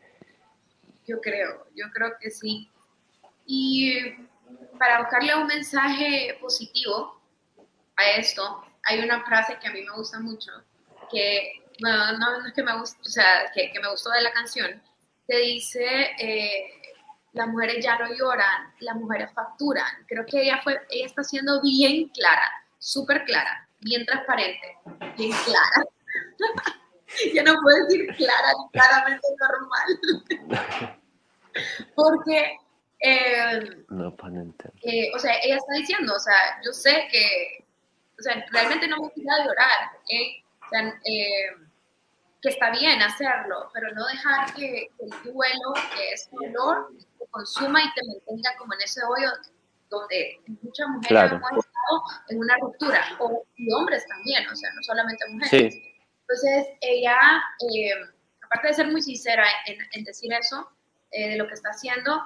Yo 1.06 1.20
creo, 1.20 1.66
yo 1.74 1.86
creo 1.92 2.12
que 2.18 2.30
sí. 2.30 2.70
Y 3.46 3.98
para 4.78 5.00
buscarle 5.00 5.34
un 5.36 5.46
mensaje 5.46 6.36
positivo 6.40 7.20
a 7.96 8.10
esto, 8.12 8.64
hay 8.84 9.00
una 9.00 9.24
frase 9.24 9.58
que 9.60 9.68
a 9.68 9.72
mí 9.72 9.82
me 9.82 9.96
gusta 9.96 10.18
mucho, 10.20 10.50
que, 11.10 11.62
que 12.54 12.62
me 12.62 12.78
guste, 12.78 13.00
o 13.00 13.04
sea, 13.04 13.50
que, 13.54 13.72
me 13.80 13.90
gustó 13.90 14.10
de 14.10 14.22
la 14.22 14.32
canción, 14.32 14.82
que 15.26 15.36
dice, 15.38 15.84
eh, 16.18 16.82
las 17.32 17.48
mujeres 17.48 17.84
ya 17.84 17.98
no 17.98 18.12
lloran, 18.14 18.74
las 18.80 18.96
mujeres 18.96 19.30
facturan. 19.34 19.86
Creo 20.06 20.26
que 20.26 20.42
ella, 20.42 20.60
fue, 20.62 20.80
ella 20.90 21.06
está 21.06 21.22
siendo 21.22 21.60
bien 21.62 22.08
clara 22.08 22.50
súper 22.78 23.24
clara, 23.24 23.68
bien 23.80 24.04
transparente, 24.04 24.78
bien 25.16 25.32
clara. 25.44 25.84
ya 27.34 27.42
no 27.44 27.54
puedo 27.62 27.84
decir 27.84 28.06
clara 28.16 28.52
claramente 28.72 29.28
normal. 29.40 30.98
Porque, 31.94 32.56
eh, 33.02 33.84
no, 33.88 34.16
eh, 34.82 35.10
o 35.14 35.18
sea, 35.18 35.34
ella 35.42 35.56
está 35.56 35.74
diciendo, 35.74 36.14
o 36.14 36.20
sea, 36.20 36.60
yo 36.64 36.72
sé 36.72 37.08
que, 37.10 37.64
o 38.18 38.22
sea, 38.22 38.44
realmente 38.52 38.86
no 38.86 38.96
me 38.98 39.10
quiero 39.10 39.30
llorar, 39.38 39.90
¿eh? 40.08 40.42
O 40.64 40.68
sea, 40.68 40.88
eh, 40.88 41.56
que 42.40 42.48
está 42.48 42.70
bien 42.70 43.02
hacerlo, 43.02 43.70
pero 43.74 43.92
no 43.94 44.06
dejar 44.06 44.54
que, 44.54 44.88
el 44.98 45.10
duelo, 45.24 45.72
que 45.94 46.12
es 46.12 46.28
dolor, 46.30 46.90
te 47.18 47.26
consuma 47.26 47.82
y 47.82 47.92
te 47.94 48.00
mantenga 48.06 48.56
como 48.58 48.74
en 48.74 48.80
ese 48.82 49.00
hoyo 49.04 49.30
donde 49.88 50.40
muchas 50.62 50.88
mujeres 50.88 51.32
hemos 51.32 51.50
estado 51.50 52.02
en 52.28 52.38
una 52.38 52.56
ruptura, 52.60 53.04
o, 53.20 53.44
y 53.56 53.72
hombres 53.72 54.06
también, 54.06 54.48
o 54.48 54.56
sea, 54.56 54.70
no 54.74 54.82
solamente 54.82 55.24
mujeres. 55.28 55.74
Entonces, 56.20 56.66
ella, 56.80 57.16
eh, 57.60 57.90
aparte 58.42 58.68
de 58.68 58.74
ser 58.74 58.88
muy 58.88 59.02
sincera 59.02 59.44
en, 59.66 60.04
decir 60.04 60.32
eso, 60.32 60.68
eh, 61.10 61.30
de 61.30 61.36
lo 61.36 61.46
que 61.46 61.54
está 61.54 61.70
haciendo, 61.70 62.22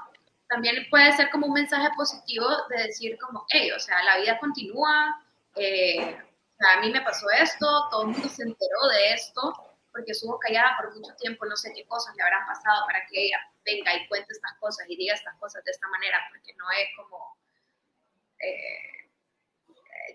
también 0.48 0.86
puede 0.90 1.12
ser 1.12 1.30
como 1.30 1.46
un 1.46 1.54
mensaje 1.54 1.88
positivo 1.96 2.46
de 2.70 2.84
decir 2.84 3.18
como, 3.18 3.44
hey, 3.48 3.70
o 3.72 3.80
sea, 3.80 4.02
la 4.04 4.18
vida 4.18 4.38
continúa, 4.38 5.22
eh, 5.56 6.16
a 6.60 6.80
mí 6.80 6.90
me 6.90 7.00
pasó 7.02 7.26
esto, 7.30 7.66
todo 7.90 8.02
el 8.02 8.08
mundo 8.08 8.28
se 8.28 8.42
enteró 8.42 8.88
de 8.92 9.12
esto, 9.12 9.54
porque 9.92 10.12
estuvo 10.12 10.38
callada 10.38 10.76
por 10.76 10.94
mucho 10.94 11.14
tiempo, 11.16 11.46
no 11.46 11.56
sé 11.56 11.72
qué 11.74 11.86
cosas 11.86 12.14
le 12.16 12.22
habrán 12.22 12.46
pasado 12.46 12.86
para 12.86 13.06
que 13.06 13.26
ella 13.26 13.40
venga 13.64 13.94
y 13.94 14.06
cuente 14.08 14.32
estas 14.32 14.54
cosas 14.58 14.86
y 14.88 14.96
diga 14.96 15.14
estas 15.14 15.36
cosas 15.38 15.64
de 15.64 15.70
esta 15.70 15.88
manera, 15.88 16.18
porque 16.30 16.54
no 16.54 16.70
es 16.70 16.88
como, 16.96 17.36
eh, 18.38 19.10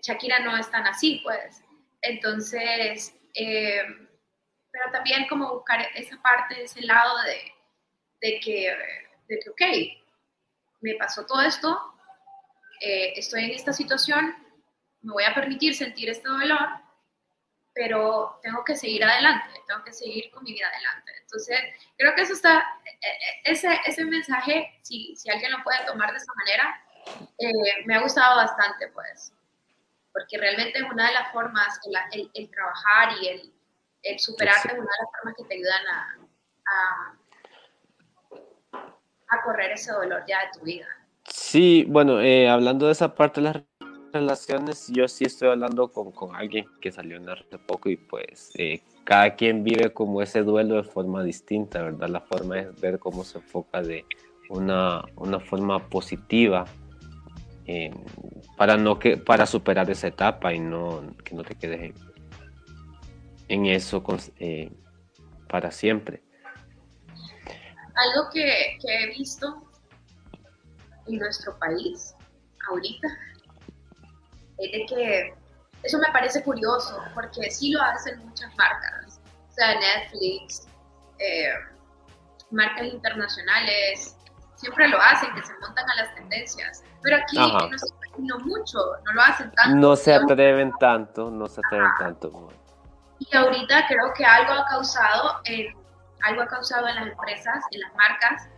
Shakira 0.02 0.40
no 0.40 0.56
es 0.56 0.70
tan 0.70 0.86
así, 0.86 1.20
pues. 1.22 1.62
Entonces, 2.00 3.14
eh, 3.34 3.82
pero 4.70 4.90
también 4.90 5.28
como 5.28 5.52
buscar 5.54 5.86
esa 5.94 6.20
parte, 6.22 6.62
ese 6.62 6.80
lado 6.82 7.22
de, 7.22 7.52
de, 8.20 8.40
que, 8.40 8.76
de 9.28 9.38
que, 9.38 9.50
ok, 9.50 10.01
me 10.82 10.94
pasó 10.94 11.24
todo 11.24 11.40
esto, 11.40 11.94
eh, 12.80 13.14
estoy 13.16 13.44
en 13.44 13.52
esta 13.52 13.72
situación, 13.72 14.36
me 15.02 15.12
voy 15.12 15.24
a 15.24 15.34
permitir 15.34 15.74
sentir 15.74 16.10
este 16.10 16.28
dolor, 16.28 16.68
pero 17.72 18.38
tengo 18.42 18.64
que 18.64 18.76
seguir 18.76 19.02
adelante, 19.04 19.48
tengo 19.66 19.82
que 19.84 19.92
seguir 19.92 20.30
con 20.30 20.44
mi 20.44 20.52
vida 20.52 20.68
adelante. 20.68 21.12
Entonces, 21.22 21.58
creo 21.96 22.14
que 22.14 22.22
eso 22.22 22.34
está, 22.34 22.80
e, 22.84 23.08
e, 23.08 23.52
ese, 23.52 23.80
ese 23.86 24.04
mensaje, 24.04 24.78
si, 24.82 25.16
si 25.16 25.30
alguien 25.30 25.52
lo 25.52 25.62
puede 25.62 25.84
tomar 25.86 26.10
de 26.10 26.18
esa 26.18 26.32
manera, 26.34 26.84
eh, 27.38 27.84
me 27.86 27.94
ha 27.94 28.02
gustado 28.02 28.36
bastante, 28.36 28.88
pues, 28.88 29.32
porque 30.12 30.36
realmente 30.38 30.78
es 30.78 30.84
una 30.84 31.06
de 31.06 31.14
las 31.14 31.32
formas, 31.32 31.80
el, 32.12 32.30
el, 32.34 32.50
trabajar 32.50 33.16
y 33.20 33.28
el, 33.28 33.52
el 34.02 34.18
superarte 34.18 34.68
es 34.68 34.74
una 34.74 34.82
de 34.82 35.02
las 35.02 35.10
formas 35.16 35.34
que 35.36 35.44
te 35.44 35.54
ayudan 35.54 35.86
a, 35.86 36.18
a, 36.66 37.16
a 39.32 39.42
correr 39.42 39.72
ese 39.72 39.92
dolor 39.92 40.22
ya 40.28 40.38
de 40.40 40.58
tu 40.58 40.64
vida. 40.64 40.86
Sí, 41.24 41.84
bueno, 41.88 42.20
eh, 42.20 42.48
hablando 42.48 42.86
de 42.86 42.92
esa 42.92 43.14
parte 43.14 43.40
de 43.40 43.44
las 43.44 43.62
relaciones, 44.12 44.88
yo 44.88 45.08
sí 45.08 45.24
estoy 45.24 45.48
hablando 45.48 45.90
con, 45.90 46.12
con 46.12 46.36
alguien 46.36 46.66
que 46.80 46.92
salió 46.92 47.16
en 47.16 47.28
hace 47.28 47.58
poco 47.58 47.88
y 47.88 47.96
pues 47.96 48.50
eh, 48.58 48.82
cada 49.04 49.34
quien 49.34 49.64
vive 49.64 49.92
como 49.92 50.22
ese 50.22 50.42
duelo 50.42 50.76
de 50.76 50.84
forma 50.84 51.22
distinta, 51.22 51.82
¿verdad? 51.82 52.08
La 52.08 52.20
forma 52.20 52.58
es 52.58 52.80
ver 52.80 52.98
cómo 52.98 53.24
se 53.24 53.38
enfoca 53.38 53.82
de 53.82 54.04
una, 54.50 55.02
una 55.16 55.40
forma 55.40 55.88
positiva 55.88 56.66
eh, 57.66 57.90
para, 58.56 58.76
no 58.76 58.98
que, 58.98 59.16
para 59.16 59.46
superar 59.46 59.88
esa 59.90 60.08
etapa 60.08 60.52
y 60.52 60.58
no, 60.58 61.14
que 61.24 61.34
no 61.34 61.44
te 61.44 61.54
quedes 61.54 61.94
en, 63.48 63.66
eso 63.66 64.02
eh, 64.38 64.70
para 65.48 65.70
siempre. 65.70 66.22
Algo 67.94 68.30
que, 68.30 68.78
que 68.80 69.04
he 69.04 69.06
visto 69.08 69.62
en 71.06 71.18
nuestro 71.18 71.58
país 71.58 72.14
ahorita 72.68 73.08
es 74.58 74.72
de 74.72 74.86
que 74.86 75.34
eso 75.82 75.98
me 75.98 76.10
parece 76.12 76.42
curioso, 76.42 77.02
porque 77.14 77.50
sí 77.50 77.72
lo 77.72 77.82
hacen 77.82 78.18
muchas 78.20 78.54
marcas, 78.56 79.20
o 79.48 79.52
sea, 79.52 79.74
Netflix, 79.80 80.68
eh, 81.18 81.52
marcas 82.50 82.86
internacionales, 82.86 84.16
siempre 84.54 84.88
lo 84.88 85.00
hacen, 85.00 85.34
que 85.34 85.42
se 85.42 85.52
montan 85.58 85.90
a 85.90 85.94
las 85.96 86.14
tendencias, 86.14 86.84
pero 87.02 87.16
aquí 87.16 87.36
no 87.36 87.78
se 87.78 87.86
no 88.18 88.38
mucho, 88.40 88.78
no 89.04 89.12
lo 89.14 89.22
hacen 89.22 89.50
tanto. 89.52 89.76
No 89.76 89.96
se 89.96 90.14
atreven 90.14 90.72
tanto, 90.78 91.30
no 91.30 91.46
se 91.46 91.60
atreven 91.66 91.90
tanto. 91.98 92.50
Y 93.18 93.36
ahorita 93.36 93.86
creo 93.88 94.12
que 94.14 94.24
algo 94.24 94.52
ha 94.52 94.66
causado, 94.66 95.40
en, 95.44 95.74
algo 96.22 96.42
ha 96.42 96.46
causado 96.46 96.88
en 96.88 96.96
las 96.96 97.06
empresas, 97.08 97.64
en 97.70 97.80
las 97.80 97.94
marcas, 97.94 98.48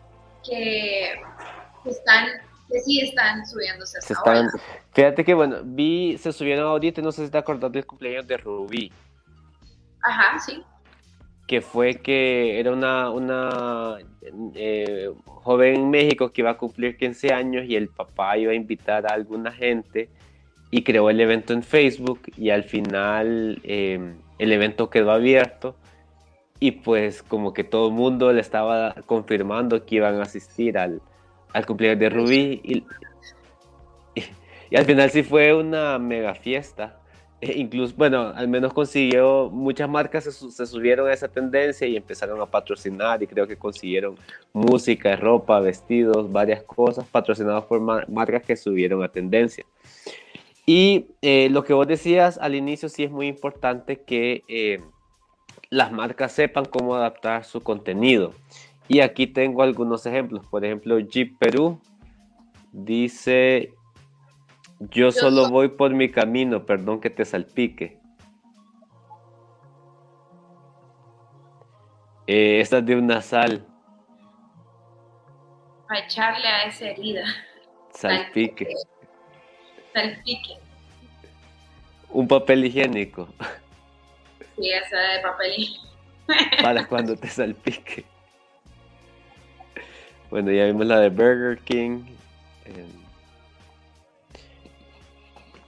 que 0.44 1.20
están 1.85 2.27
que 2.70 2.81
sí 2.81 3.00
están 3.00 3.44
subiéndose 3.46 3.98
hasta 3.98 4.14
están, 4.14 4.48
Fíjate 4.92 5.24
que, 5.24 5.35
bueno, 5.35 5.59
vi, 5.64 6.16
se 6.18 6.33
subieron 6.33 6.66
ahorita, 6.66 7.03
no 7.03 7.12
sé 7.12 7.27
si 7.27 7.31
te 7.31 7.38
acordás 7.38 7.70
del 7.72 7.87
cumpleaños 7.87 8.27
de 8.27 8.37
Rubí. 8.37 8.92
Ajá, 10.03 10.38
sí. 10.38 10.62
Que 11.46 11.61
fue 11.61 11.96
que 11.96 12.59
era 12.59 12.72
una, 12.72 13.11
una 13.11 13.98
eh, 14.55 15.11
joven 15.24 15.74
en 15.74 15.90
México 15.90 16.33
que 16.33 16.40
iba 16.40 16.50
a 16.50 16.57
cumplir 16.57 16.96
15 16.96 17.35
años 17.35 17.64
y 17.66 17.77
el 17.77 17.88
papá 17.88 18.38
iba 18.38 18.53
a 18.53 18.55
invitar 18.55 19.07
a 19.07 19.14
alguna 19.14 19.53
gente 19.53 20.09
y 20.70 20.83
creó 20.83 21.11
el 21.11 21.20
evento 21.20 21.53
en 21.53 21.62
Facebook 21.62 22.22
y 22.37 22.50
al 22.50 22.64
final 22.64 23.61
eh, 23.62 24.14
el 24.38 24.53
evento 24.53 24.88
quedó 24.88 25.12
abierto 25.12 25.77
y 26.61 26.71
pues 26.73 27.23
como 27.23 27.53
que 27.53 27.64
todo 27.64 27.88
el 27.88 27.95
mundo 27.95 28.33
le 28.33 28.40
estaba 28.40 28.95
confirmando 29.07 29.85
que 29.85 29.97
iban 29.97 30.19
a 30.21 30.23
asistir 30.23 30.79
al, 30.79 31.03
al 31.53 31.67
cumpleaños 31.67 32.01
de 32.01 32.09
Rubí 32.11 32.61
y, 32.62 32.85
y, 34.14 34.77
al 34.77 34.85
final 34.85 35.11
sí 35.11 35.23
fue 35.23 35.55
una 35.55 35.99
mega 35.99 36.35
fiesta. 36.35 37.01
E 37.40 37.59
incluso, 37.59 37.95
bueno, 37.97 38.33
al 38.35 38.49
menos 38.49 38.73
consiguió, 38.73 39.51
muchas 39.51 39.88
marcas 39.88 40.25
se, 40.25 40.67
subieron 40.67 41.09
a 41.09 41.12
esa 41.12 41.29
tendencia 41.29 41.87
y 41.87 41.97
empezaron 41.97 42.40
a 42.40 42.47
patrocinar 42.47 43.23
y 43.23 43.27
creo 43.27 43.47
que 43.47 43.59
consiguieron 43.59 44.17
música, 44.55 45.14
ropa, 45.17 45.61
vestidos, 45.61 46.33
varias 46.33 46.62
cosas 46.62 47.05
patrocinadas 47.07 47.64
por 47.64 47.81
marcas 48.09 48.43
que 48.45 48.57
subieron 48.57 49.03
a 49.03 49.09
tendencia. 49.09 49.67
Y 50.64 51.09
eh, 51.21 51.49
lo 51.51 51.64
que 51.64 51.75
vos 51.75 51.87
decías 51.87 52.38
al 52.38 52.55
inicio 52.55 52.88
sí 52.88 53.05
es 53.05 53.11
muy 53.11 53.27
importante 53.27 54.01
que 54.01 54.43
eh, 54.49 54.81
las 55.75 55.91
marcas 55.91 56.31
sepan 56.31 56.67
cómo 56.67 56.95
adaptar 56.95 57.45
su 57.45 57.61
contenido. 57.61 58.33
Y 58.87 59.01
aquí 59.01 59.27
tengo 59.27 59.63
algunos 59.63 60.07
ejemplos. 60.07 60.47
Por 60.47 60.65
ejemplo, 60.65 61.01
Jeep 61.01 61.37
Perú 61.37 61.81
dice, 62.71 63.75
yo 64.79 65.11
solo 65.11 65.51
voy 65.51 65.69
por 65.69 65.93
mi 65.93 66.13
camino, 66.13 66.65
perdón 66.65 67.01
que 67.01 67.11
te 67.11 67.25
salpique. 67.25 67.99
Eh, 72.29 72.61
esta 72.61 72.79
es 72.79 72.87
de 72.87 72.95
una 72.95 73.21
sal. 73.21 73.67
Para 75.89 76.01
echarle 76.05 76.47
a 76.47 76.67
esa 76.67 76.87
herida. 76.87 77.25
Salpique. 77.91 78.69
Salpique. 79.93 80.57
Un 82.11 82.29
papel 82.29 82.65
higiénico. 82.65 83.29
Sí, 84.57 84.71
esa 84.71 84.99
de 84.99 85.21
papel. 85.21 85.67
Para 86.62 86.87
cuando 86.87 87.17
te 87.17 87.29
salpique. 87.29 88.05
Bueno, 90.31 90.51
ya 90.51 90.67
vimos 90.67 90.87
la 90.87 91.01
de 91.01 91.11
Burger 91.11 91.59
King. 91.59 92.05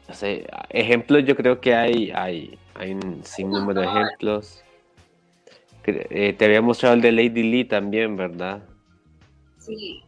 no 0.09 0.15
sé, 0.15 0.47
ejemplos 0.71 1.25
yo 1.25 1.37
creo 1.37 1.61
que 1.61 1.75
hay, 1.75 2.11
hay, 2.13 2.59
hay 2.75 2.93
un 2.93 3.25
sinnúmero 3.25 3.81
de 3.81 3.87
ejemplos. 3.87 4.65
Eh, 5.87 6.33
te 6.33 6.45
había 6.45 6.61
mostrado 6.63 6.97
el 6.97 7.01
de 7.01 7.13
Lady 7.13 7.45
Lee 7.45 7.65
también, 7.65 8.17
¿verdad? 8.17 8.61
Sí. 9.59 10.03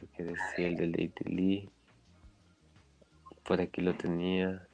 Lo 0.00 0.08
que 0.16 0.22
decía 0.22 0.68
el 0.68 0.76
de 0.76 0.86
Lady 0.86 1.12
Lee. 1.26 1.70
Por 3.44 3.60
aquí 3.60 3.82
lo 3.82 3.94
tenía. 3.94 4.65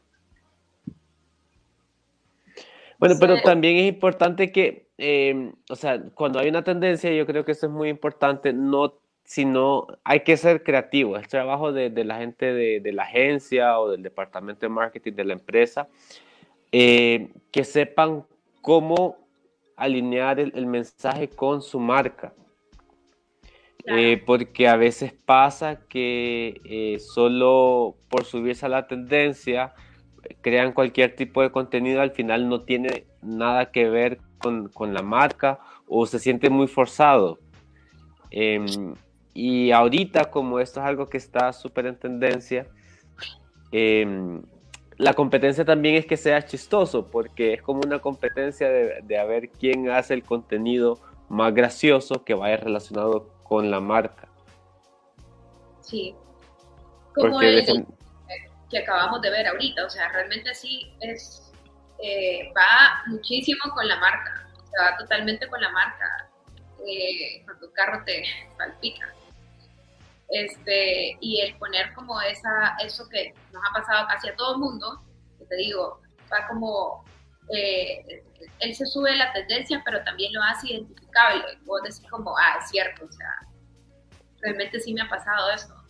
Bueno, 3.02 3.16
pero 3.18 3.42
también 3.42 3.76
es 3.78 3.88
importante 3.88 4.52
que 4.52 4.92
Em, 5.04 5.52
o 5.68 5.74
sea, 5.74 6.00
cuando 6.14 6.38
hay 6.38 6.48
una 6.48 6.62
tendencia, 6.62 7.12
yo 7.12 7.26
creo 7.26 7.44
que 7.44 7.50
eso 7.50 7.66
es 7.66 7.72
muy 7.72 7.88
importante, 7.88 8.52
no, 8.52 8.94
sino 9.24 9.88
hay 10.04 10.20
que 10.20 10.36
ser 10.36 10.62
creativo, 10.62 11.16
es 11.16 11.26
trabajo 11.26 11.72
de, 11.72 11.90
de 11.90 12.04
la 12.04 12.18
gente 12.18 12.52
de, 12.52 12.78
de, 12.78 12.92
la 12.92 13.02
agencia 13.02 13.80
o 13.80 13.90
del 13.90 14.04
departamento 14.04 14.60
de 14.60 14.68
marketing 14.68 15.14
de 15.14 15.24
la 15.24 15.32
empresa, 15.32 15.88
eh, 16.70 17.32
que 17.50 17.64
sepan 17.64 18.24
cómo 18.60 19.16
alinear 19.74 20.38
el, 20.38 20.52
el 20.54 20.66
mensaje 20.66 21.28
con 21.28 21.62
su 21.62 21.80
marca. 21.80 22.32
Eh, 23.84 24.22
porque 24.24 24.68
a 24.68 24.76
veces 24.76 25.12
pasa 25.12 25.80
que 25.88 26.60
eh, 26.64 27.00
solo 27.00 27.96
por 28.08 28.24
subirse 28.24 28.66
a 28.66 28.68
la 28.68 28.86
tendencia 28.86 29.74
crean 30.40 30.72
cualquier 30.72 31.14
tipo 31.16 31.42
de 31.42 31.50
contenido, 31.50 32.00
al 32.00 32.12
final 32.12 32.48
no 32.48 32.62
tiene 32.62 33.06
nada 33.22 33.70
que 33.70 33.88
ver 33.88 34.20
con, 34.38 34.70
la 34.92 35.02
marca 35.02 35.60
o 35.86 36.06
se 36.06 36.18
siente 36.18 36.50
muy 36.50 36.66
forzado. 36.66 37.38
Em, 38.30 38.94
y 39.34 39.70
ahorita, 39.70 40.30
como 40.30 40.58
esto 40.58 40.80
es 40.80 40.86
algo 40.86 41.08
que 41.08 41.18
está 41.18 41.52
súper 41.52 41.86
en 41.86 41.98
tendencia, 41.98 42.66
em, 43.70 44.42
la 44.96 45.14
competencia 45.14 45.64
también 45.64 45.94
es 45.96 46.06
que 46.06 46.16
sea 46.16 46.44
chistoso, 46.44 47.10
porque 47.10 47.54
es 47.54 47.62
como 47.62 47.80
una 47.84 47.98
competencia 48.00 48.68
de, 48.68 49.00
de 49.02 49.18
a 49.18 49.24
ver 49.24 49.50
quién 49.50 49.88
hace 49.90 50.14
el 50.14 50.22
contenido 50.22 50.98
más 51.28 51.54
gracioso 51.54 52.24
que 52.24 52.34
vaya 52.34 52.58
relacionado 52.58 53.28
con 53.42 53.70
la 53.70 53.80
marca. 53.80 54.28
Sí. 55.80 56.14
Como 57.14 57.40
el 57.40 57.86
que 58.72 58.78
acabamos 58.78 59.20
de 59.20 59.30
ver 59.30 59.46
ahorita, 59.46 59.84
o 59.84 59.90
sea, 59.90 60.08
realmente 60.08 60.54
sí 60.54 60.96
es, 61.00 61.52
eh, 62.02 62.50
va 62.56 63.02
muchísimo 63.06 63.60
con 63.74 63.86
la 63.86 63.96
marca, 63.96 64.48
se 64.64 64.82
va 64.82 64.96
totalmente 64.96 65.46
con 65.48 65.60
la 65.60 65.68
marca, 65.70 66.30
eh, 66.86 67.42
cuando 67.44 67.66
tu 67.68 67.72
carro 67.74 68.02
te 68.04 68.24
salpica. 68.56 69.14
Este, 70.30 71.18
y 71.20 71.42
el 71.42 71.54
poner 71.58 71.92
como 71.92 72.18
esa, 72.22 72.74
eso 72.82 73.06
que 73.10 73.34
nos 73.52 73.62
ha 73.68 73.72
pasado 73.74 74.06
casi 74.08 74.30
a 74.30 74.36
todo 74.36 74.54
el 74.54 74.60
mundo, 74.60 75.04
que 75.38 75.44
te 75.44 75.56
digo, 75.56 76.00
va 76.32 76.48
como, 76.48 77.04
eh, 77.54 78.24
él 78.60 78.74
se 78.74 78.86
sube 78.86 79.14
la 79.14 79.30
tendencia, 79.34 79.82
pero 79.84 80.02
también 80.04 80.32
lo 80.32 80.42
hace 80.42 80.68
identificable. 80.68 81.44
Vos 81.66 81.82
decís 81.82 82.10
como, 82.10 82.34
ah, 82.38 82.58
es 82.62 82.70
cierto, 82.70 83.04
o 83.04 83.12
sea, 83.12 83.28
realmente 84.40 84.80
sí 84.80 84.94
me 84.94 85.02
ha 85.02 85.08
pasado 85.10 85.50
eso. 85.50 85.81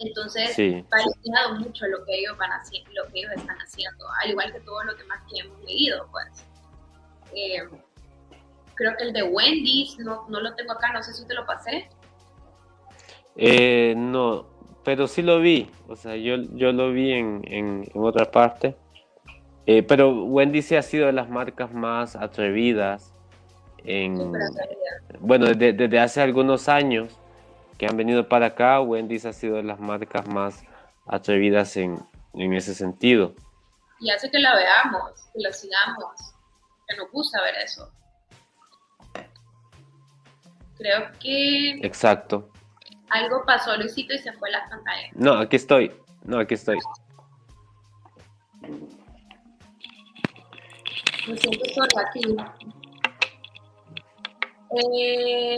Entonces, 0.00 0.56
va 0.58 0.98
alineado 0.98 1.58
mucho 1.58 1.86
lo 1.86 2.04
que 2.04 2.18
ellos 2.18 2.36
van 2.38 2.50
haciendo, 2.50 2.90
lo 2.94 3.10
que 3.10 3.20
ellos 3.20 3.32
están 3.36 3.56
haciendo, 3.58 4.04
al 4.22 4.30
igual 4.30 4.52
que 4.52 4.60
todo 4.60 4.84
lo 4.84 4.94
demás 4.94 5.20
que 5.30 5.40
hemos 5.40 5.60
leído, 5.64 6.08
pues. 6.12 6.44
Eh, 7.34 7.68
creo 8.74 8.96
que 8.96 9.04
el 9.04 9.12
de 9.12 9.24
Wendy's, 9.24 9.98
no, 9.98 10.26
no 10.28 10.40
lo 10.40 10.54
tengo 10.54 10.72
acá, 10.72 10.92
no 10.92 11.02
sé 11.02 11.12
si 11.12 11.26
te 11.26 11.34
lo 11.34 11.44
pasé. 11.46 11.88
Eh, 13.36 13.94
no, 13.96 14.46
pero 14.84 15.08
sí 15.08 15.22
lo 15.22 15.40
vi, 15.40 15.68
o 15.88 15.96
sea, 15.96 16.16
yo, 16.16 16.36
yo 16.54 16.72
lo 16.72 16.92
vi 16.92 17.12
en, 17.12 17.42
en, 17.46 17.88
otra 17.94 18.30
parte. 18.30 18.76
Eh, 19.66 19.82
pero 19.82 20.24
Wendy's 20.24 20.66
sí 20.66 20.76
ha 20.76 20.82
sido 20.82 21.06
de 21.06 21.12
las 21.12 21.28
marcas 21.28 21.72
más 21.72 22.16
atrevidas 22.16 23.12
en, 23.84 24.32
bueno, 25.20 25.46
desde, 25.46 25.72
desde 25.72 25.98
hace 25.98 26.22
algunos 26.22 26.68
años 26.68 27.18
que 27.78 27.86
han 27.86 27.96
venido 27.96 28.28
para 28.28 28.46
acá, 28.46 28.80
Wendy's 28.80 29.24
ha 29.24 29.32
sido 29.32 29.56
de 29.56 29.62
las 29.62 29.78
marcas 29.78 30.26
más 30.28 30.64
atrevidas 31.06 31.76
en, 31.76 31.98
en 32.34 32.52
ese 32.52 32.74
sentido. 32.74 33.34
Y 34.00 34.10
hace 34.10 34.30
que 34.30 34.38
la 34.38 34.54
veamos, 34.54 35.12
que 35.32 35.40
la 35.40 35.52
sigamos, 35.52 36.34
que 36.88 36.96
nos 36.96 37.10
gusta 37.10 37.40
ver 37.42 37.54
eso. 37.64 37.90
Creo 40.76 41.10
que... 41.20 41.72
Exacto. 41.82 42.50
Algo 43.10 43.44
pasó, 43.46 43.76
Luisito, 43.76 44.12
y 44.14 44.18
se 44.18 44.32
fue 44.34 44.50
la 44.50 44.68
pantalla. 44.68 45.08
No, 45.14 45.32
aquí 45.34 45.56
estoy. 45.56 45.92
No, 46.24 46.38
aquí 46.38 46.54
estoy. 46.54 46.78
Me 51.26 51.36
siento 51.36 51.64
sola 51.74 52.08
aquí. 52.08 52.36
Eh, 54.70 55.56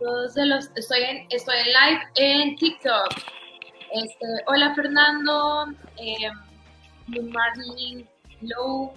los, 0.00 0.70
estoy, 0.74 1.02
en, 1.02 1.26
estoy 1.30 1.56
en 1.56 1.66
live 1.66 2.00
en 2.16 2.56
TikTok. 2.56 3.08
Este, 3.92 4.26
hola 4.46 4.74
Fernando, 4.74 5.66
eh, 5.96 6.30
Marlene 7.06 8.08
Low. 8.40 8.92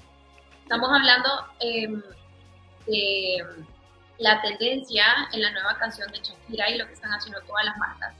Estamos 0.63 0.89
hablando 0.91 1.29
em, 1.59 2.01
de 2.87 3.45
la 4.17 4.41
tendencia 4.41 5.05
en 5.33 5.41
la 5.43 5.51
nueva 5.51 5.77
canción 5.77 6.11
de 6.11 6.19
Shakira 6.19 6.69
y 6.71 6.77
lo 6.79 6.87
que 6.87 6.93
están 6.93 7.11
haciendo 7.11 7.39
todas 7.41 7.65
las 7.65 7.77
marcas 7.77 8.15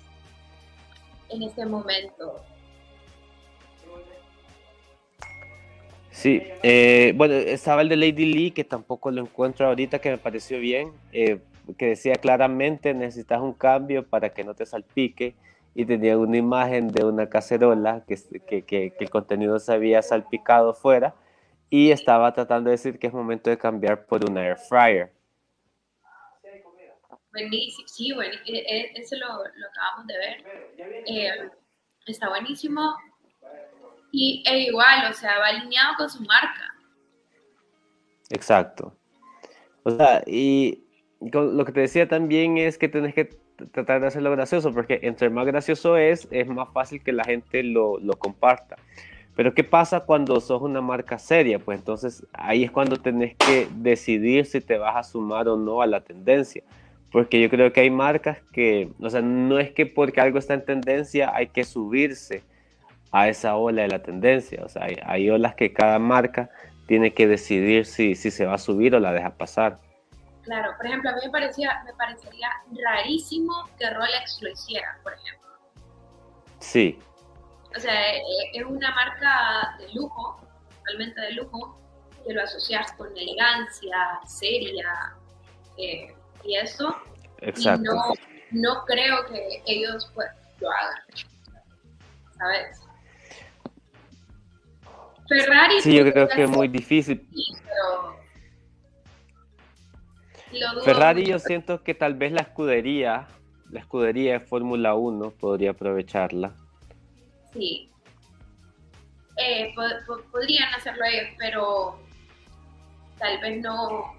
en 1.30 1.42
este 1.44 1.66
momento. 1.66 2.46
Sí, 6.14 6.44
eh, 6.62 7.12
bueno, 7.16 7.34
estaba 7.34 7.82
el 7.82 7.90
de 7.90 7.98
Lady 7.98 8.32
Lee, 8.32 8.52
que 8.52 8.64
tampoco 8.64 9.10
lo 9.10 9.20
encuentro 9.20 9.66
ahorita, 9.66 9.98
que 9.98 10.12
me 10.12 10.20
pareció 10.20 10.60
bien, 10.60 10.94
eh, 11.12 11.40
que 11.76 11.88
decía 11.88 12.14
claramente 12.16 12.94
necesitas 12.94 13.42
un 13.42 13.54
cambio 13.54 14.08
para 14.08 14.30
que 14.30 14.44
no 14.44 14.54
te 14.54 14.64
salpique 14.68 15.34
y 15.74 15.86
tenía 15.86 16.16
una 16.16 16.38
imagen 16.38 16.90
de 16.90 17.04
una 17.04 17.30
cacerola 17.30 18.04
que, 18.08 18.16
que, 18.46 18.64
que, 18.64 18.94
el 19.00 19.10
contenido 19.10 19.58
se 19.58 19.74
había 19.74 20.04
salpicado 20.04 20.76
fuera 20.76 21.16
y 21.72 21.90
estaba 21.90 22.32
tratando 22.32 22.70
de 22.70 22.76
decir 22.76 23.00
que 23.00 23.08
es 23.08 23.14
momento 23.14 23.50
de 23.50 23.58
cambiar 23.58 24.06
por 24.06 24.30
una 24.30 24.46
air 24.46 24.58
fryer. 24.58 25.12
Buenísimo, 27.32 27.88
sí, 27.88 28.14
bueno, 28.14 28.36
e, 28.46 28.58
e, 28.60 28.92
eso 29.02 29.16
lo, 29.16 29.28
lo 29.28 29.68
acabamos 29.68 30.06
de 30.06 30.18
ver. 30.20 30.44
Eh, 31.08 31.50
está 32.06 32.30
buenísimo 32.30 32.96
y 34.14 34.44
e 34.46 34.60
igual, 34.60 35.10
o 35.10 35.14
sea, 35.14 35.40
va 35.40 35.48
alineado 35.48 35.96
con 35.98 36.08
su 36.08 36.22
marca. 36.22 36.76
Exacto. 38.30 38.96
O 39.82 39.90
sea, 39.90 40.24
y 40.28 40.86
lo 41.20 41.66
que 41.66 41.72
te 41.72 41.82
decía 41.82 42.08
también 42.08 42.60
es 42.60 42.78
que 42.78 42.88
tienes 42.88 43.16
que 43.16 43.30
tratar 43.72 44.02
de 44.02 44.08
hacerlo 44.08 44.30
gracioso, 44.32 44.72
porque 44.72 45.00
entre 45.02 45.32
más 45.32 45.48
gracioso 45.48 45.98
es, 45.98 46.28
es 46.30 46.48
más 46.48 46.70
fácil 46.72 47.02
que 47.02 47.12
la 47.12 47.24
gente 47.24 47.64
lo, 47.64 47.98
lo 48.00 48.14
comparta. 48.14 48.78
Pero 49.36 49.56
¿qué 49.56 49.64
pasa 49.64 50.02
cuando 50.02 50.40
sos 50.40 50.62
una 50.62 50.80
marca 50.80 51.18
seria? 51.18 51.58
Pues 51.58 51.80
entonces 51.80 52.24
ahí 52.34 52.64
es 52.64 52.70
cuando 52.72 52.98
tenés 52.98 53.36
que 53.36 53.68
decidir 53.78 54.46
si 54.46 54.62
te 54.62 54.78
vas 54.78 54.96
a 54.96 55.04
sumar 55.04 55.48
o 55.48 55.58
no 55.58 55.82
a 55.82 55.88
la 55.88 56.02
tendencia. 56.02 56.64
Porque 57.12 57.42
yo 57.42 57.50
creo 57.50 57.74
que 57.74 57.82
hay 57.82 57.90
marcas 57.90 58.38
que, 58.52 58.90
o 59.00 59.10
sea, 59.10 59.22
no 59.24 59.58
es 59.58 59.72
que 59.72 59.88
porque 59.88 60.22
algo 60.22 60.38
está 60.38 60.54
en 60.54 60.66
tendencia 60.66 61.34
hay 61.34 61.48
que 61.48 61.64
subirse 61.64 62.44
a 63.14 63.30
esa 63.30 63.56
ola 63.56 63.84
de 63.84 63.88
la 63.88 64.00
tendencia. 64.00 64.62
O 64.66 64.70
sea, 64.70 64.88
hay, 65.06 65.30
olas 65.30 65.56
que 65.56 65.72
cada 65.72 66.00
marca 66.00 66.50
tiene 66.88 67.14
que 67.14 67.28
decidir 67.28 67.86
si, 67.86 68.16
si 68.16 68.32
se 68.32 68.46
va 68.46 68.56
a 68.56 68.58
subir 68.58 68.94
o 68.96 69.00
la 69.00 69.14
deja 69.14 69.38
pasar. 69.38 69.78
Claro, 70.42 70.72
por 70.76 70.86
ejemplo, 70.88 71.12
a 71.12 71.14
mí 71.14 71.22
me, 71.24 71.32
parecía, 71.32 71.84
me 71.86 71.94
parecería 71.94 72.50
rarísimo 72.84 73.70
que 73.80 73.90
Rolex 73.90 74.42
lo 74.42 74.50
hiciera, 74.50 75.00
por 75.04 75.14
ejemplo. 75.14 75.50
Sí. 76.60 77.00
O 77.76 77.80
sea, 77.80 78.16
e, 78.16 78.18
e, 78.18 78.58
es 78.60 78.66
una 78.66 78.94
marca 78.94 79.76
de 79.80 79.94
lujo, 79.94 80.42
realmente 80.86 81.22
de 81.22 81.32
lujo, 81.34 81.80
que 82.26 82.34
lo 82.34 82.42
asocias 82.42 82.92
con 82.94 83.16
elegancia, 83.16 84.20
seria 84.26 85.16
eh, 85.78 86.14
y 86.44 86.58
eso. 86.58 86.96
Exacto. 87.42 87.84
Y 87.84 87.96
no, 87.96 88.74
no 88.74 88.86
creo 88.86 89.26
que 89.28 89.62
ellos 89.68 90.12
pues, 90.16 90.28
lo 90.60 90.70
hagan. 90.72 90.98
¿Sabes? 92.38 92.84
Ferrari. 95.28 95.82
Sí, 95.82 95.96
yo 95.96 96.12
creo 96.12 96.28
que 96.28 96.44
es 96.44 96.50
muy 96.50 96.68
difícil. 96.68 97.28
Ferrari 100.84 101.26
yo 101.26 101.40
siento 101.40 101.84
que 101.84 101.96
tal 101.96 102.14
vez 102.14 102.32
la 102.32 102.42
escudería, 102.42 103.28
la 103.70 103.80
escudería 103.80 104.34
de 104.34 104.40
Fórmula 104.40 104.94
1 104.94 105.32
podría 105.32 105.72
aprovecharla. 105.72 106.54
Sí. 107.54 107.90
Eh, 109.38 109.74
podrían 110.32 110.72
hacerlo 110.76 111.04
ellos, 111.06 111.30
pero 111.40 112.00
tal 113.18 113.40
vez 113.40 113.62
no. 113.62 114.14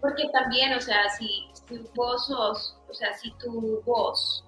Porque 0.00 0.28
también, 0.32 0.72
o 0.74 0.80
sea, 0.80 1.08
si, 1.10 1.48
si 1.52 1.78
vos 1.94 2.26
sos, 2.26 2.78
o 2.88 2.94
sea, 2.94 3.12
si 3.14 3.30
tu 3.32 3.82
voz 3.84 4.44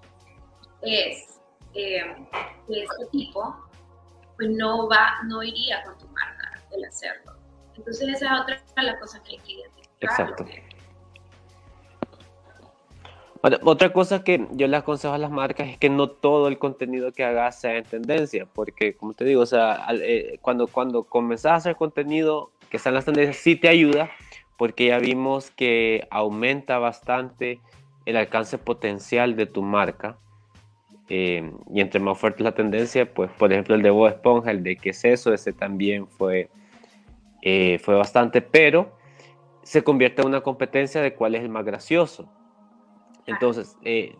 es 0.81 1.39
eh, 1.75 2.01
de 2.67 2.83
este 2.83 3.05
tipo, 3.11 3.55
pues 4.41 4.57
no 4.57 4.89
va, 4.89 5.21
no 5.27 5.43
iría 5.43 5.83
con 5.83 5.95
tu 5.99 6.07
marca 6.07 6.59
el 6.71 6.83
hacerlo. 6.83 7.33
Entonces 7.75 8.09
esa 8.09 8.33
es 8.33 8.41
otra 8.41 8.59
de 8.75 8.83
las 8.83 8.99
cosas 8.99 9.21
que 9.21 9.33
hay 9.33 9.37
que 9.37 9.51
identificar. 9.51 9.91
Exacto. 9.99 10.45
otra 13.63 13.93
cosa 13.93 14.23
que 14.23 14.47
yo 14.53 14.67
le 14.67 14.77
aconsejo 14.77 15.13
a 15.13 15.19
las 15.19 15.29
marcas 15.29 15.69
es 15.69 15.77
que 15.77 15.89
no 15.89 16.09
todo 16.09 16.47
el 16.47 16.57
contenido 16.57 17.11
que 17.11 17.23
hagas 17.23 17.61
sea 17.61 17.77
en 17.77 17.83
tendencia, 17.83 18.47
porque 18.51 18.95
como 18.95 19.13
te 19.13 19.25
digo, 19.25 19.43
o 19.43 19.45
sea, 19.45 19.85
eh, 19.91 20.39
cuando, 20.41 20.65
cuando 20.65 21.03
comenzás 21.03 21.51
a 21.51 21.55
hacer 21.55 21.75
contenido 21.75 22.49
que 22.71 22.77
está 22.77 22.89
en 22.89 22.95
las 22.95 23.05
tendencias, 23.05 23.37
sí 23.37 23.55
te 23.55 23.69
ayuda, 23.69 24.09
porque 24.57 24.87
ya 24.87 24.97
vimos 24.97 25.51
que 25.51 26.07
aumenta 26.09 26.79
bastante 26.79 27.59
el 28.07 28.17
alcance 28.17 28.57
potencial 28.57 29.35
de 29.35 29.45
tu 29.45 29.61
marca. 29.61 30.17
Eh, 31.13 31.51
y 31.69 31.81
entre 31.81 31.99
más 31.99 32.17
fuerte 32.17 32.41
la 32.41 32.53
tendencia, 32.53 33.13
pues 33.13 33.29
por 33.31 33.51
ejemplo 33.51 33.75
el 33.75 33.81
de 33.81 33.89
Bob 33.89 34.07
Esponja, 34.07 34.49
el 34.49 34.63
de 34.63 34.77
qué 34.77 34.91
es 34.91 35.03
eso, 35.03 35.33
ese 35.33 35.51
también 35.51 36.07
fue, 36.07 36.49
eh, 37.41 37.79
fue 37.83 37.95
bastante, 37.95 38.41
pero 38.41 38.93
se 39.61 39.83
convierte 39.83 40.21
en 40.21 40.29
una 40.29 40.39
competencia 40.39 41.01
de 41.01 41.13
cuál 41.13 41.35
es 41.35 41.41
el 41.41 41.49
más 41.49 41.65
gracioso. 41.65 42.31
Entonces, 43.27 43.75
eh, 43.83 44.15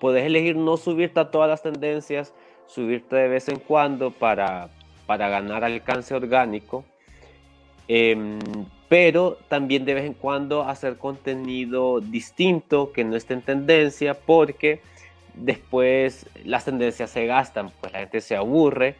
puedes 0.00 0.24
elegir 0.24 0.56
no 0.56 0.78
subirte 0.78 1.20
a 1.20 1.30
todas 1.30 1.50
las 1.50 1.62
tendencias, 1.62 2.32
subirte 2.64 3.14
de 3.14 3.28
vez 3.28 3.46
en 3.50 3.58
cuando 3.58 4.12
para, 4.12 4.70
para 5.04 5.28
ganar 5.28 5.62
alcance 5.62 6.14
orgánico, 6.14 6.86
em, 7.86 8.38
pero 8.88 9.36
también 9.48 9.84
de 9.84 9.92
vez 9.92 10.06
en 10.06 10.14
cuando 10.14 10.62
hacer 10.62 10.96
contenido 10.96 12.00
distinto 12.00 12.92
que 12.92 13.04
no 13.04 13.14
esté 13.14 13.34
en 13.34 13.42
tendencia, 13.42 14.14
porque 14.14 14.80
después 15.36 16.26
las 16.44 16.64
tendencias 16.64 17.10
se 17.10 17.26
gastan, 17.26 17.70
pues 17.80 17.92
la 17.92 18.00
gente 18.00 18.20
se 18.20 18.36
aburre 18.36 18.96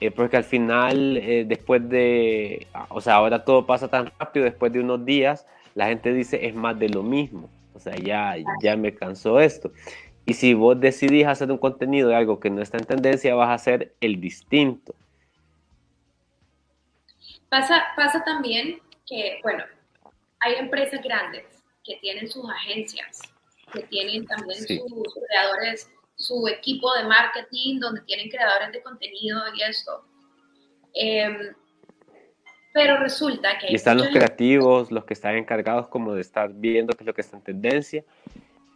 eh, 0.00 0.10
porque 0.10 0.36
al 0.36 0.44
final, 0.44 1.16
eh, 1.16 1.44
después 1.46 1.88
de, 1.88 2.66
o 2.90 3.00
sea, 3.00 3.14
ahora 3.14 3.44
todo 3.44 3.64
pasa 3.64 3.88
tan 3.88 4.12
rápido, 4.18 4.44
después 4.44 4.72
de 4.72 4.80
unos 4.80 5.04
días, 5.04 5.46
la 5.74 5.86
gente 5.86 6.12
dice 6.12 6.46
es 6.46 6.54
más 6.54 6.78
de 6.78 6.90
lo 6.90 7.02
mismo, 7.02 7.48
o 7.74 7.78
sea, 7.78 7.94
ya, 7.96 8.36
ya 8.62 8.76
me 8.76 8.94
cansó 8.94 9.40
esto. 9.40 9.72
Y 10.26 10.34
si 10.34 10.52
vos 10.54 10.78
decidís 10.78 11.26
hacer 11.26 11.50
un 11.50 11.58
contenido 11.58 12.08
de 12.08 12.16
algo 12.16 12.40
que 12.40 12.50
no 12.50 12.60
está 12.60 12.76
en 12.78 12.84
tendencia, 12.84 13.34
vas 13.34 13.48
a 13.48 13.54
hacer 13.54 13.94
el 14.00 14.20
distinto. 14.20 14.94
Pasa, 17.48 17.84
pasa 17.94 18.22
también 18.24 18.80
que, 19.06 19.38
bueno, 19.42 19.64
hay 20.40 20.54
empresas 20.56 21.00
grandes 21.02 21.44
que 21.84 21.96
tienen 22.02 22.28
sus 22.28 22.44
agencias, 22.50 23.20
que 23.72 23.80
tienen 23.82 24.26
también 24.26 24.58
sus 24.58 25.14
creadores 25.28 25.90
su 26.16 26.48
equipo 26.48 26.92
de 26.94 27.04
marketing, 27.04 27.78
donde 27.78 28.00
tienen 28.02 28.28
creadores 28.30 28.72
de 28.72 28.82
contenido 28.82 29.38
y 29.54 29.62
esto. 29.62 30.04
Em, 30.94 31.54
pero 32.72 32.98
resulta 32.98 33.58
que... 33.58 33.70
y 33.70 33.74
están 33.74 33.98
los 33.98 34.08
creativos, 34.08 34.90
los 34.90 35.04
que 35.04 35.14
están 35.14 35.36
encargados 35.36 35.88
como 35.88 36.14
de 36.14 36.22
estar 36.22 36.52
viendo 36.52 36.94
qué 36.94 37.04
es 37.04 37.06
lo 37.06 37.14
que 37.14 37.20
está 37.20 37.36
en 37.36 37.42
tendencia. 37.42 38.04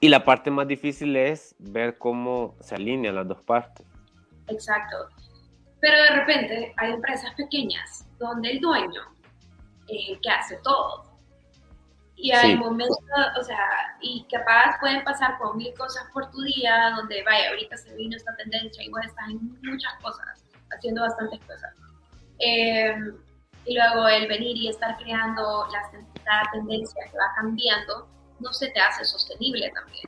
Y 0.00 0.08
la 0.08 0.24
parte 0.24 0.50
más 0.50 0.66
difícil 0.66 1.16
es 1.16 1.54
ver 1.58 1.98
cómo 1.98 2.56
se 2.60 2.74
alinean 2.74 3.14
las 3.14 3.28
dos 3.28 3.42
partes. 3.42 3.86
Exacto. 4.48 4.96
Pero 5.80 5.96
de 6.02 6.10
repente 6.10 6.74
hay 6.76 6.92
empresas 6.92 7.34
pequeñas 7.34 8.06
donde 8.18 8.52
el 8.52 8.60
dueño 8.60 9.02
es 9.88 10.08
el 10.10 10.20
que 10.20 10.30
hace 10.30 10.58
todo. 10.62 11.09
Y 12.22 12.32
hay 12.32 12.54
momentos, 12.56 12.98
o 13.38 13.42
sea, 13.42 13.66
y 14.00 14.26
capaz 14.30 14.78
pueden 14.78 15.02
pasar 15.04 15.38
con 15.38 15.56
mil 15.56 15.72
cosas 15.74 16.04
por 16.12 16.30
tu 16.30 16.42
día, 16.42 16.92
donde 16.96 17.22
vaya, 17.22 17.48
ahorita 17.48 17.76
se 17.78 17.94
vino 17.94 18.14
esta 18.16 18.34
tendencia 18.36 18.84
y 18.84 18.90
vos 18.90 19.00
estás 19.06 19.28
en 19.30 19.58
muchas 19.62 19.94
cosas, 20.02 20.44
haciendo 20.70 21.00
bastantes 21.00 21.40
cosas. 21.40 21.74
Em, 22.38 23.16
y 23.64 23.74
luego 23.74 24.06
el 24.08 24.28
venir 24.28 24.56
y 24.56 24.68
estar 24.68 24.96
creando 24.98 25.66
la, 25.72 25.90
tendencia 26.52 27.02
que 27.10 27.18
va 27.18 27.34
cambiando, 27.36 28.08
no 28.38 28.52
se 28.52 28.68
te 28.68 28.80
hace 28.80 29.04
sostenible 29.04 29.70
también. 29.74 30.04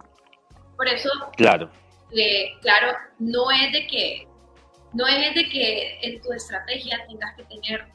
Por 0.77 0.87
eso, 0.89 1.09
claro, 1.37 1.71
eh, 2.15 2.53
claro, 2.61 2.97
no 3.19 3.51
es 3.51 3.73
de 3.73 3.87
que 3.87 4.29
no 4.93 5.07
es 5.07 5.35
de 5.35 5.49
que 5.49 5.99
en 6.03 6.21
tu 6.21 6.33
estrategia 6.33 7.05
tengas 7.09 7.35
que 7.37 7.45
tener 7.45 7.87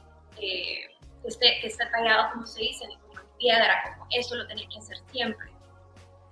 eh, 0.41 0.89
que, 1.21 1.27
esté, 1.27 1.59
que 1.61 1.67
esté 1.67 1.85
tallado, 1.85 2.31
como 2.33 2.45
se 2.45 2.59
dice, 2.61 2.85
piedra, 3.37 3.75
como 3.83 4.07
eso 4.11 4.35
lo 4.35 4.47
tenés 4.47 4.67
que 4.71 4.79
hacer 4.79 4.97
siempre. 5.11 5.47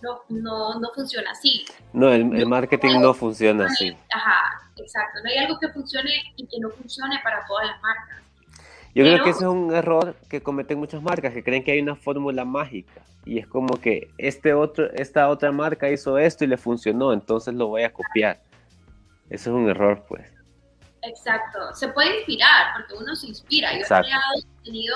No, 0.01 0.21
no, 0.29 0.79
no 0.79 0.89
funciona 0.93 1.31
así. 1.31 1.65
No, 1.93 2.11
el, 2.11 2.45
marketing 2.45 2.99
no, 2.99 3.13
funciona 3.13 3.65
así. 3.65 3.95
Ajá, 4.13 4.61
exacto. 4.77 5.19
No 5.23 5.29
hay 5.29 5.37
algo 5.37 5.57
que 5.59 5.69
funcione 5.69 6.11
y 6.35 6.45
que 6.45 6.59
no 6.59 6.69
funcione 6.69 7.19
para 7.23 7.45
todas 7.45 7.67
las 7.67 7.81
marcas. 7.81 8.21
Yo 8.93 9.03
creo 9.03 9.23
que 9.23 9.29
ese 9.31 9.39
es 9.39 9.49
un 9.49 9.73
error 9.73 10.15
que 10.29 10.41
cometen 10.41 10.79
muchas 10.79 11.01
marcas, 11.01 11.33
que 11.33 11.43
creen 11.43 11.63
que 11.63 11.71
hay 11.71 11.79
una 11.81 11.95
fórmula 11.95 12.45
mágica. 12.45 13.01
Y 13.25 13.39
es 13.39 13.47
como 13.47 13.75
que 13.79 14.09
este 14.17 14.53
otro, 14.53 14.89
esta 14.93 15.27
otra 15.29 15.51
marca 15.51 15.89
hizo 15.89 16.17
esto 16.17 16.43
y 16.43 16.47
le 16.47 16.57
funcionó, 16.57 17.11
entonces 17.11 17.53
lo 17.55 17.67
voy 17.67 17.83
a 17.83 17.91
copiar. 17.91 18.41
Eso 19.29 19.49
es 19.49 19.55
un 19.55 19.69
error, 19.69 20.05
pues. 20.07 20.31
Exacto. 21.01 21.73
Se 21.73 21.87
puede 21.89 22.17
inspirar, 22.17 22.73
porque 22.75 23.03
uno 23.03 23.15
se 23.15 23.27
inspira. 23.27 23.73
Yo 23.73 23.79
he 23.79 23.85
creado 23.85 24.41
contenido 24.53 24.95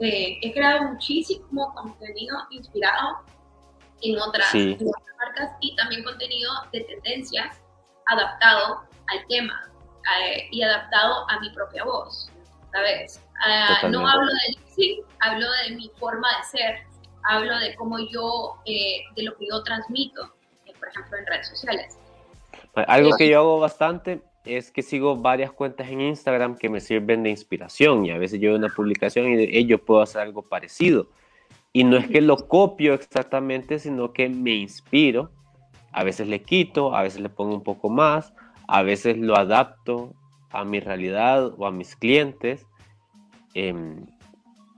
eh, 0.00 0.38
he 0.42 0.52
creado 0.52 0.92
muchísimo 0.92 1.72
contenido 1.74 2.36
inspirado 2.50 3.20
en 4.02 4.18
otras, 4.20 4.52
marcas 4.54 5.56
y 5.60 5.74
también 5.76 6.02
contenido 6.02 6.50
de 6.72 6.80
tendencias 6.80 7.60
adaptado 8.06 8.82
al 9.06 9.26
tema 9.28 9.70
eh, 10.20 10.48
y 10.50 10.62
adaptado 10.62 11.28
a 11.30 11.40
mi 11.40 11.50
propia 11.50 11.84
voz, 11.84 12.30
¿sabes? 12.72 13.20
Ah, 13.40 13.88
no 13.88 14.06
hablo 14.06 14.26
de 14.26 14.58
sí, 14.74 15.00
hablo 15.20 15.46
de 15.64 15.76
mi 15.76 15.90
forma 15.98 16.28
de 16.38 16.44
ser, 16.44 16.86
hablo 17.24 17.56
de 17.58 17.74
cómo 17.76 17.98
yo, 17.98 18.56
eh, 18.66 19.02
de 19.16 19.22
lo 19.22 19.36
que 19.36 19.46
yo 19.48 19.62
transmito, 19.62 20.34
por 20.78 20.88
ejemplo, 20.88 21.18
en 21.18 21.26
redes 21.26 21.48
sociales. 21.48 21.98
Algo 22.74 23.16
que 23.16 23.28
yo 23.28 23.38
hago 23.38 23.60
bastante 23.60 24.22
es 24.44 24.70
que 24.70 24.82
sigo 24.82 25.16
varias 25.16 25.52
cuentas 25.52 25.88
en 25.88 26.00
Instagram 26.00 26.56
que 26.56 26.68
me 26.68 26.80
sirven 26.80 27.22
de 27.22 27.30
inspiración 27.30 28.04
y 28.04 28.10
a 28.10 28.18
veces 28.18 28.40
yo 28.40 28.50
veo 28.50 28.58
una 28.58 28.68
publicación 28.68 29.32
y 29.32 29.36
de 29.36 29.58
ello 29.58 29.82
puedo 29.82 30.02
hacer 30.02 30.20
algo 30.20 30.42
parecido. 30.42 31.08
Y 31.72 31.84
no 31.84 31.96
es 31.96 32.08
que 32.08 32.20
lo 32.20 32.36
copio 32.36 32.94
exactamente, 32.94 33.78
sino 33.78 34.12
que 34.12 34.28
me 34.28 34.54
inspiro. 34.54 35.32
A 35.92 36.04
veces 36.04 36.28
le 36.28 36.42
quito, 36.42 36.94
a 36.94 37.02
veces 37.02 37.20
le 37.20 37.28
pongo 37.28 37.54
un 37.54 37.62
poco 37.64 37.88
más, 37.88 38.32
a 38.68 38.82
veces 38.82 39.18
lo 39.18 39.36
adapto 39.36 40.12
a 40.50 40.64
mi 40.64 40.78
realidad 40.78 41.52
o 41.58 41.66
a 41.66 41.72
mis 41.72 41.96
clientes. 41.96 42.66
Em, 43.54 44.06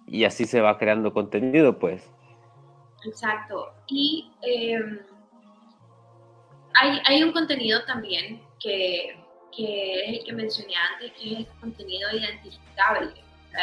y 0.07 0.25
así 0.25 0.47
se 0.47 0.61
va 0.61 0.79
creando 0.79 1.13
contenido, 1.13 1.79
pues. 1.79 2.11
Exacto. 3.05 3.73
Y 3.89 4.31
em, 4.43 5.01
hay, 6.81 7.01
hay 7.05 7.23
un 7.23 7.33
contenido 7.33 7.85
también 7.85 8.41
que 8.59 9.26
que 9.57 10.05
es 10.05 10.19
el 10.19 10.25
que 10.25 10.33
mencioné 10.33 10.75
antes, 10.93 11.13
que 11.13 11.33
es 11.33 11.39
el 11.41 11.47
contenido 11.61 12.11
identificable, 12.13 13.15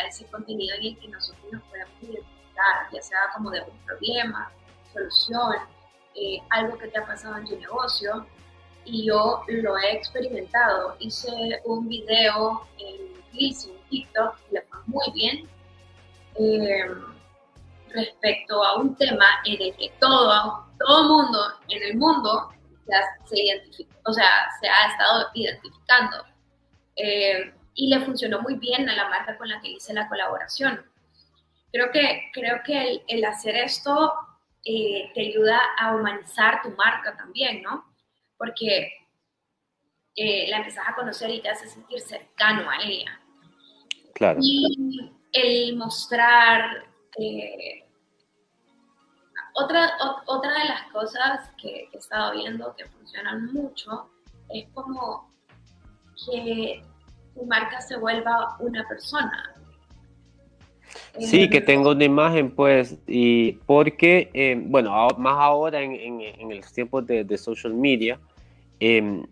ese 0.07 0.25
contenido 0.27 0.75
en 0.77 0.85
el 0.85 0.97
que 0.97 1.07
nosotros 1.07 1.51
nos 1.51 1.63
podemos 1.63 1.93
identificar, 2.01 2.87
ya 2.91 3.01
sea 3.01 3.19
como 3.35 3.51
de 3.51 3.61
un 3.61 3.77
problema, 3.85 4.51
solución, 4.91 5.55
eh, 6.15 6.39
algo 6.49 6.77
que 6.77 6.87
te 6.87 6.99
ha 6.99 7.05
pasado 7.05 7.37
en 7.37 7.47
tu 7.47 7.57
negocio. 7.57 8.25
Y 8.85 9.05
yo 9.05 9.43
lo 9.47 9.77
he 9.77 9.93
experimentado. 9.93 10.97
Hice 10.99 11.31
un 11.63 11.87
video 11.87 12.67
en 12.79 13.13
Reels, 13.33 13.65
en 13.65 13.89
TikTok, 13.89 14.35
le 14.51 14.61
fue 14.63 14.79
muy 14.87 15.11
bien, 15.13 15.49
eh, 16.35 16.91
respecto 17.89 18.63
a 18.63 18.77
un 18.77 18.95
tema 18.95 19.25
en 19.45 19.61
el 19.61 19.75
que 19.77 19.93
todo, 19.99 20.65
todo 20.79 21.03
mundo 21.03 21.39
en 21.69 21.83
el 21.83 21.97
mundo 21.97 22.51
se, 23.25 23.41
identifica, 23.41 23.95
o 24.05 24.13
sea, 24.13 24.49
se 24.59 24.67
ha 24.67 24.87
estado 24.87 25.29
identificando. 25.33 26.25
Eh, 26.95 27.53
y 27.75 27.89
le 27.89 28.01
funcionó 28.01 28.41
muy 28.41 28.55
bien 28.55 28.87
a 28.87 28.95
la 28.95 29.09
marca 29.09 29.37
con 29.37 29.49
la 29.49 29.59
que 29.59 29.69
hice 29.69 29.93
la 29.93 30.07
colaboración. 30.07 30.85
Creo 31.71 31.91
que, 31.91 32.29
creo 32.31 32.61
que 32.63 33.03
el, 33.07 33.25
hacer 33.25 33.55
esto 33.55 34.13
eh, 34.63 35.11
te 35.15 35.21
ayuda 35.21 35.59
a 35.79 35.95
humanizar 35.95 36.61
tu 36.61 36.69
marca 36.71 37.17
también, 37.17 37.63
¿no? 37.63 37.91
Porque 38.37 38.91
eh, 40.15 40.47
la 40.49 40.57
empezás 40.57 40.87
a 40.87 40.95
conocer 40.95 41.31
y 41.31 41.41
te 41.41 41.49
hace 41.49 41.67
sentir 41.67 41.99
cercano 42.01 42.69
a 42.69 42.83
ella. 42.83 43.19
Claro. 44.13 44.39
Y 44.43 45.11
el 45.31 45.75
mostrar 45.75 46.85
otra, 49.55 49.91
otra 50.25 50.51
de 50.51 50.65
las 50.69 50.91
cosas 50.91 51.49
que, 51.61 51.89
he 51.91 51.97
estado 51.97 52.33
viendo 52.33 52.75
que 52.75 52.85
funcionan 52.85 53.51
mucho 53.53 54.09
es 54.49 54.67
como 54.73 55.29
que 56.25 56.83
tu 57.33 57.45
marca 57.45 57.81
se 57.81 57.97
vuelva 57.97 58.55
una 58.59 58.87
persona. 58.87 59.53
Sí, 61.19 61.49
que 61.49 61.61
tenga 61.61 61.91
una 61.91 62.03
imagen, 62.03 62.51
pues, 62.51 62.97
y 63.07 63.53
porque, 63.65 64.29
eh, 64.33 64.61
bueno, 64.63 65.07
más 65.17 65.35
ahora 65.37 65.81
en, 65.81 65.93
en, 65.93 66.21
en 66.21 66.57
los 66.57 66.71
tiempos 66.71 67.05
de, 67.07 67.23
de 67.23 67.37
social 67.37 67.73
media, 67.73 68.19
em, 68.79 69.25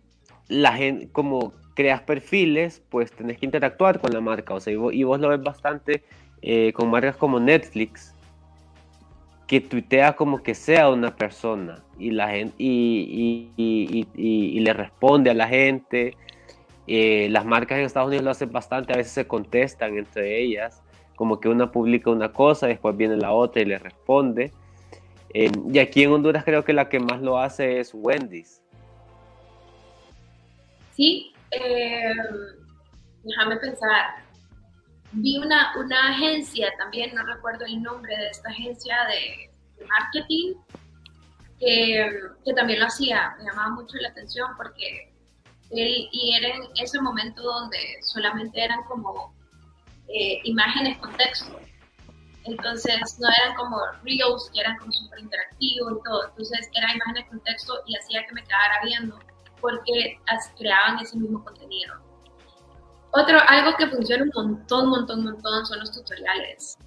la 0.48 0.74
gente, 0.74 1.10
como 1.12 1.54
creas 1.76 2.02
perfiles, 2.02 2.82
pues 2.90 3.12
tenés 3.12 3.38
que 3.38 3.46
interactuar 3.46 4.00
con 4.00 4.12
la 4.12 4.22
marca, 4.22 4.54
o 4.54 4.60
sea, 4.60 4.74
y 4.74 4.76
vos, 4.76 4.94
y 4.94 5.04
vos 5.04 5.20
lo 5.20 5.30
ves 5.30 5.42
bastante 5.42 6.04
eh, 6.42 6.74
con 6.74 6.90
marcas 6.90 7.16
como 7.16 7.40
Netflix, 7.40 8.14
que 9.52 9.60
tuitea 9.60 10.16
como 10.16 10.42
que 10.42 10.56
sea 10.56 10.90
una 10.90 11.14
persona 11.14 11.84
y, 12.00 12.12
la 12.12 12.30
gente, 12.30 12.56
y, 12.58 13.52
y, 13.58 14.08
y, 14.16 14.60
le 14.62 14.72
responde 14.72 15.30
a 15.30 15.34
la 15.34 15.46
gente. 15.50 16.16
Eh, 16.88 17.28
las 17.30 17.44
marcas 17.44 17.78
en 17.78 17.84
Estados 17.84 18.08
Unidos 18.08 18.24
lo 18.24 18.32
hacen 18.32 18.50
bastante, 18.50 18.94
a 18.94 18.96
veces 18.96 19.12
se 19.12 19.28
contestan 19.28 19.98
entre 19.98 20.42
ellas, 20.42 20.82
como 21.18 21.42
que 21.42 21.50
una 21.50 21.70
publica 21.70 22.10
una 22.10 22.32
cosa, 22.32 22.68
después 22.68 22.96
viene 22.96 23.18
la 23.18 23.34
otra 23.34 23.62
y 23.62 23.66
le 23.66 23.78
responde. 23.78 24.54
Eh, 25.34 25.52
y 25.70 25.80
aquí 25.80 26.04
en 26.04 26.14
Honduras 26.14 26.46
creo 26.46 26.64
que 26.64 26.72
la 26.72 26.88
que 26.88 27.02
más 27.02 27.22
lo 27.22 27.38
hace 27.38 27.82
es 27.82 27.92
Wendy's. 27.94 28.62
Sí, 30.96 31.34
eh, 31.52 32.14
déjame 33.22 33.58
pensar 33.58 34.16
vi 35.14 35.38
una, 35.38 35.74
una 35.78 36.10
agencia, 36.10 36.72
también 36.78 37.14
no 37.14 37.26
recuerdo 37.26 37.66
el 37.66 37.82
nombre 37.82 38.16
de 38.16 38.28
esta 38.30 38.50
agencia 38.50 38.96
de, 39.08 39.50
marketing, 39.88 40.54
que, 41.60 42.08
que, 42.46 42.54
también 42.54 42.80
lo 42.80 42.86
hacía, 42.86 43.36
me 43.40 43.46
llamaba 43.46 43.70
mucho 43.72 43.98
la 43.98 44.10
atención 44.10 44.50
porque 44.58 45.12
él, 45.72 46.08
y 46.12 46.36
era 46.36 46.56
en 46.56 46.64
ese 46.76 47.02
momento 47.02 47.42
donde 47.42 47.78
solamente 48.04 48.64
eran 48.64 48.84
como 48.84 49.34
eh, 50.08 50.40
imágenes 50.44 50.98
con 51.00 51.16
texto. 51.18 51.60
Entonces 52.44 53.18
no 53.20 53.28
eran 53.44 53.56
como 53.56 53.78
reels 54.04 54.50
que 54.54 54.62
eran 54.62 54.78
como 54.78 54.92
súper 54.92 55.20
interactivos 55.20 55.94
y 55.94 56.04
todo. 56.04 56.28
Entonces 56.30 56.70
eran 56.74 56.96
imágenes 56.96 57.30
con 57.30 57.40
texto 57.44 57.74
y 57.86 57.98
hacía 57.98 58.26
que 58.26 58.34
me 58.34 58.44
quedara 58.44 58.82
viendo 58.84 59.20
porque 59.62 60.20
creaban 60.58 61.00
ese 61.00 61.18
mismo 61.18 61.44
contenido. 61.44 62.11
Otro, 63.14 63.40
algo 63.48 63.76
que 63.78 63.88
funciona 63.88 64.24
un 64.24 64.32
montón, 64.34 64.90
montón, 64.90 65.24
montón 65.24 65.66
son 65.66 65.80
los 65.80 65.92
tutoriales. 65.92 66.78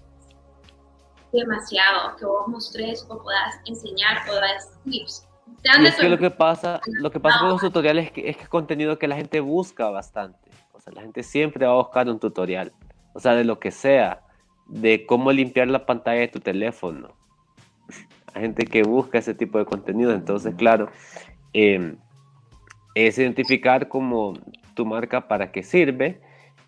Demasiado, 1.32 2.16
que 2.16 2.24
vos 2.24 2.48
mostres 2.48 3.04
o 3.08 3.22
puedas 3.22 3.60
enseñar 3.66 4.18
o 4.30 4.34
das 4.34 4.70
tips. 4.84 5.26
es 5.64 5.96
que 5.96 6.08
lo 6.08 6.16
que 6.16 6.30
pasa, 6.30 6.80
lo 6.86 7.10
que 7.10 7.20
pasa 7.20 7.40
con 7.40 7.48
los 7.50 7.60
tutoriales 7.60 8.06
es 8.06 8.12
que, 8.12 8.30
es 8.30 8.36
que 8.36 8.44
es 8.44 8.48
contenido 8.48 8.98
que 8.98 9.08
la 9.08 9.16
gente 9.16 9.40
busca 9.40 9.90
bastante. 9.90 10.50
O 10.72 10.80
sea, 10.80 10.92
la 10.94 11.02
gente 11.02 11.22
siempre 11.22 11.66
va 11.66 11.72
a 11.72 11.76
buscar 11.76 12.08
un 12.08 12.18
tutorial. 12.18 12.72
O 13.12 13.20
sea, 13.20 13.34
de 13.34 13.44
lo 13.44 13.58
que 13.58 13.70
sea. 13.70 14.22
De 14.66 15.04
cómo 15.04 15.30
limpiar 15.30 15.68
la 15.68 15.84
pantalla 15.84 16.20
de 16.20 16.28
tu 16.28 16.40
teléfono. 16.40 17.14
Hay 18.32 18.42
gente 18.42 18.64
que 18.64 18.82
busca 18.82 19.18
ese 19.18 19.34
tipo 19.34 19.58
de 19.58 19.66
contenido. 19.66 20.12
Entonces, 20.12 20.54
claro, 20.54 20.90
eh, 21.52 21.96
es 22.94 23.18
identificar 23.18 23.88
como 23.88 24.34
tu 24.74 24.84
marca 24.84 25.28
para 25.28 25.52
qué 25.52 25.62
sirve 25.62 26.20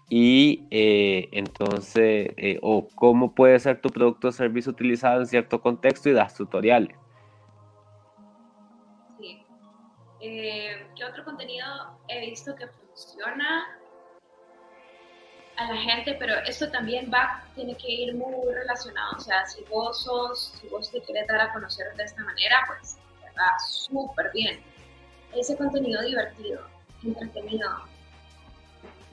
y 0.08 0.68
eh, 0.70 1.28
entonces, 1.32 2.30
eh, 2.36 2.58
o 2.62 2.86
cómo 2.94 3.34
puede 3.34 3.58
ser 3.58 3.80
tu 3.80 3.88
producto 3.88 4.28
o 4.28 4.32
servicio 4.32 4.70
utilizado 4.70 5.20
en 5.20 5.26
cierto 5.26 5.60
contexto 5.60 6.08
y 6.08 6.12
das 6.12 6.34
tutoriales. 6.34 6.96
Sí. 9.18 9.44
Eh, 10.20 10.86
¿Qué 10.96 11.04
otro 11.04 11.24
contenido 11.24 11.66
he 12.08 12.20
visto 12.20 12.54
que 12.54 12.68
funciona 12.68 13.66
a 15.56 15.72
la 15.72 15.76
gente? 15.76 16.14
Pero 16.20 16.34
esto 16.46 16.70
también 16.70 17.10
va, 17.12 17.42
tiene 17.56 17.76
que 17.76 17.90
ir 17.90 18.14
muy 18.14 18.54
relacionado. 18.54 19.16
O 19.16 19.20
sea, 19.20 19.44
si 19.44 19.64
vos 19.64 20.04
sos, 20.04 20.56
si 20.60 20.68
vos 20.68 20.88
te 20.92 21.00
quieres 21.02 21.26
dar 21.26 21.40
a 21.40 21.52
conocer 21.52 21.92
de 21.96 22.04
esta 22.04 22.22
manera, 22.22 22.58
pues 22.68 22.96
va 23.36 23.58
súper 23.58 24.30
bien. 24.32 24.60
Ese 25.34 25.56
contenido 25.56 26.00
divertido, 26.02 26.64
entretenido, 27.02 27.68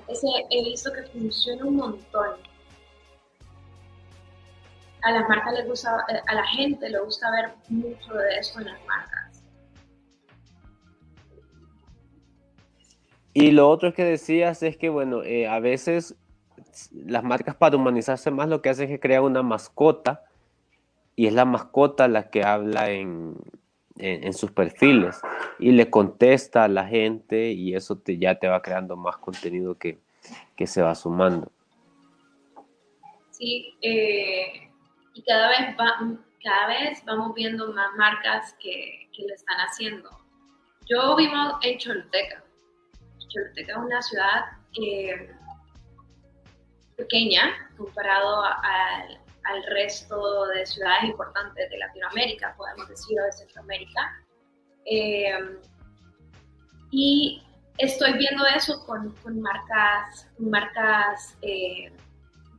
ese 0.08 0.28
he 0.50 0.64
visto 0.64 0.92
que 0.92 1.04
funciona 1.04 1.66
un 1.66 1.76
montón. 1.76 2.32
A 5.02 5.12
las 5.12 5.28
marcas 5.28 5.54
les 5.54 5.68
gusta, 5.68 6.06
eh, 6.10 6.22
a 6.28 6.36
la 6.36 6.48
gente 6.48 6.90
le 6.90 7.00
gusta 7.00 7.30
ver 7.32 7.54
mucho 7.70 8.14
de 8.14 8.38
eso 8.38 8.60
en 8.60 8.66
las 8.68 8.86
marcas. 8.86 9.44
Y 13.34 13.52
lo 13.52 13.70
otro 13.70 13.94
que 13.94 14.06
decías 14.06 14.62
es 14.64 14.78
que, 14.78 14.90
bueno, 14.90 15.24
eh, 15.24 15.48
a 15.48 15.60
veces 15.60 16.16
las 16.92 17.24
marcas 17.24 17.56
para 17.56 17.76
humanizarse 17.76 18.32
más 18.32 18.48
lo 18.48 18.62
que 18.62 18.70
hacen 18.70 18.86
es 18.86 18.92
que 18.92 19.00
crean 19.00 19.24
una 19.24 19.44
mascota 19.44 20.24
y 21.16 21.28
es 21.28 21.34
la 21.34 21.46
mascota 21.46 22.08
la 22.08 22.30
que 22.30 22.44
habla 22.44 22.90
en, 22.90 23.36
en, 23.98 24.34
sus 24.34 24.52
perfiles 24.52 25.22
y 25.60 25.72
le 25.72 25.90
contesta 25.90 26.64
a 26.64 26.68
la 26.68 26.86
gente 26.86 27.52
y 27.52 27.76
eso 27.76 27.98
te, 27.98 28.18
ya 28.18 28.36
te 28.36 28.48
va 28.48 28.62
creando 28.62 28.96
más 28.96 29.18
contenido 29.18 29.78
que, 29.78 30.00
que 30.56 30.68
se 30.68 30.82
va 30.82 30.96
sumando. 30.96 31.52
Sí, 33.32 33.76
eh, 33.82 34.70
y 35.14 35.24
cada 35.24 35.50
vez, 35.50 35.76
va, 35.80 36.18
cada 36.44 36.68
vez 36.68 37.04
vamos 37.06 37.34
viendo 37.36 37.72
más 37.74 37.94
marcas 37.96 38.56
que, 38.60 39.10
que 39.16 39.24
lo 39.28 39.34
están 39.34 39.58
haciendo. 39.58 40.10
Yo 40.86 41.16
vivo 41.16 41.60
en 41.62 41.78
Choluteca. 41.78 42.44
Choluteca 43.30 43.72
es 43.72 43.78
una 43.78 44.02
ciudad 44.02 44.46
eh, 44.82 45.32
pequeña 46.98 47.72
comparado 47.78 48.44
al 48.44 49.23
al 49.46 49.64
resto 49.68 50.48
de 50.48 50.66
ciudades 50.66 51.06
importantes 51.06 51.70
de 51.70 51.78
Latinoamérica, 51.78 52.56
podemos 52.58 52.88
decir, 52.88 53.20
o 53.20 53.24
de 53.24 53.32
Centroamérica. 53.32 54.24
Eh, 54.86 55.60
y 56.92 57.44
estoy 57.78 58.14
viendo 58.14 58.46
eso 58.46 58.86
con, 58.86 59.12
con 59.24 59.42
marcas, 59.42 60.28
marcas 60.38 61.38
eh, 61.42 61.92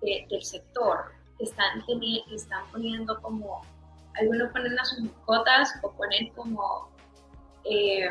del 0.02 0.42
sector 0.42 1.12
que 1.38 1.44
están, 1.44 1.84
que 1.86 2.34
están 2.34 2.64
poniendo 2.70 3.20
como, 3.22 3.62
algunos 4.18 4.52
ponen 4.52 4.78
a 4.78 4.84
sus 4.84 5.00
mascotas 5.00 5.78
o 5.82 5.90
ponen 5.92 6.30
como, 6.34 6.90
eh, 7.64 8.10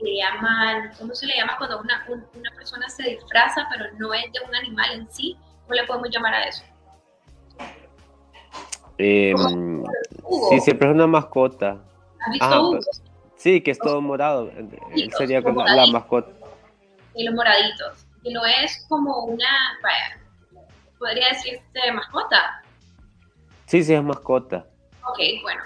le 0.00 0.16
llaman, 0.16 0.92
¿cómo 0.98 1.14
se 1.14 1.26
le 1.26 1.36
llama 1.36 1.56
cuando 1.56 1.80
una, 1.80 2.06
una 2.08 2.50
persona 2.54 2.88
se 2.88 3.02
disfraza 3.02 3.66
pero 3.70 3.92
no 3.94 4.14
es 4.14 4.30
de 4.32 4.40
un 4.46 4.54
animal 4.54 4.92
en 4.92 5.10
sí? 5.10 5.36
¿Cómo 5.62 5.74
le 5.74 5.86
podemos 5.86 6.08
llamar 6.10 6.34
a 6.34 6.44
eso? 6.44 6.64
Eh, 8.98 9.32
sí, 10.50 10.60
siempre 10.60 10.88
es 10.88 10.94
una 10.94 11.06
mascota. 11.06 11.78
¿Has 12.20 12.32
visto 12.32 12.70
pues, 12.72 13.02
sí, 13.36 13.60
que 13.60 13.70
es 13.70 13.78
todo 13.78 14.00
morado. 14.00 14.50
Él 14.50 15.12
sería 15.16 15.42
como 15.42 15.64
la 15.64 15.86
mascota. 15.86 16.30
Y 17.14 17.24
los 17.24 17.34
moraditos. 17.34 18.06
Y 18.22 18.32
no 18.32 18.44
es 18.44 18.84
como 18.88 19.24
una, 19.24 19.78
vaya, 19.82 20.66
podría 20.98 21.28
decirte 21.28 21.92
mascota. 21.92 22.62
Sí, 23.66 23.82
sí, 23.84 23.94
es 23.94 24.02
mascota. 24.02 24.66
Ok, 25.08 25.18
bueno. 25.42 25.62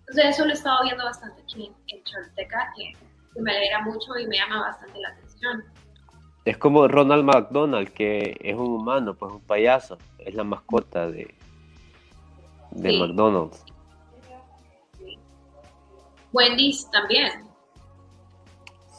Entonces 0.00 0.26
eso 0.26 0.44
lo 0.44 0.50
he 0.50 0.54
estado 0.54 0.84
viendo 0.84 1.04
bastante 1.04 1.42
aquí 1.42 1.72
en 1.88 2.04
Cholteca, 2.04 2.72
que, 2.76 2.92
que 3.34 3.40
me 3.40 3.50
alegra 3.50 3.82
mucho 3.82 4.16
y 4.18 4.26
me 4.26 4.36
llama 4.36 4.60
bastante 4.60 5.00
la 5.00 5.08
atención. 5.08 5.64
Es 6.44 6.58
como 6.58 6.86
Ronald 6.86 7.24
McDonald, 7.24 7.88
que 7.88 8.36
es 8.40 8.54
un 8.54 8.68
humano, 8.68 9.14
pues 9.14 9.32
un 9.32 9.40
payaso. 9.40 9.98
Es 10.18 10.34
la 10.34 10.44
mascota 10.44 11.10
de, 11.10 11.34
de 12.76 12.98
McDonald's. 12.98 13.64
Wendy's 16.32 16.90
también. 16.90 17.46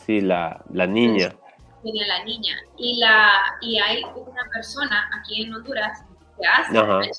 Sí, 0.06 0.22
la, 0.22 0.64
la 0.72 0.88
niña. 0.88 1.36
Tenía 1.84 2.08
la 2.08 2.24
niña. 2.24 2.58
Y, 2.78 3.00
la, 3.00 3.58
y 3.62 3.78
hay 3.78 4.04
una 4.04 4.44
persona 4.52 5.10
aquí 5.20 5.44
en 5.44 5.54
Honduras 5.54 6.04
que 6.40 6.48
hace. 6.48 7.12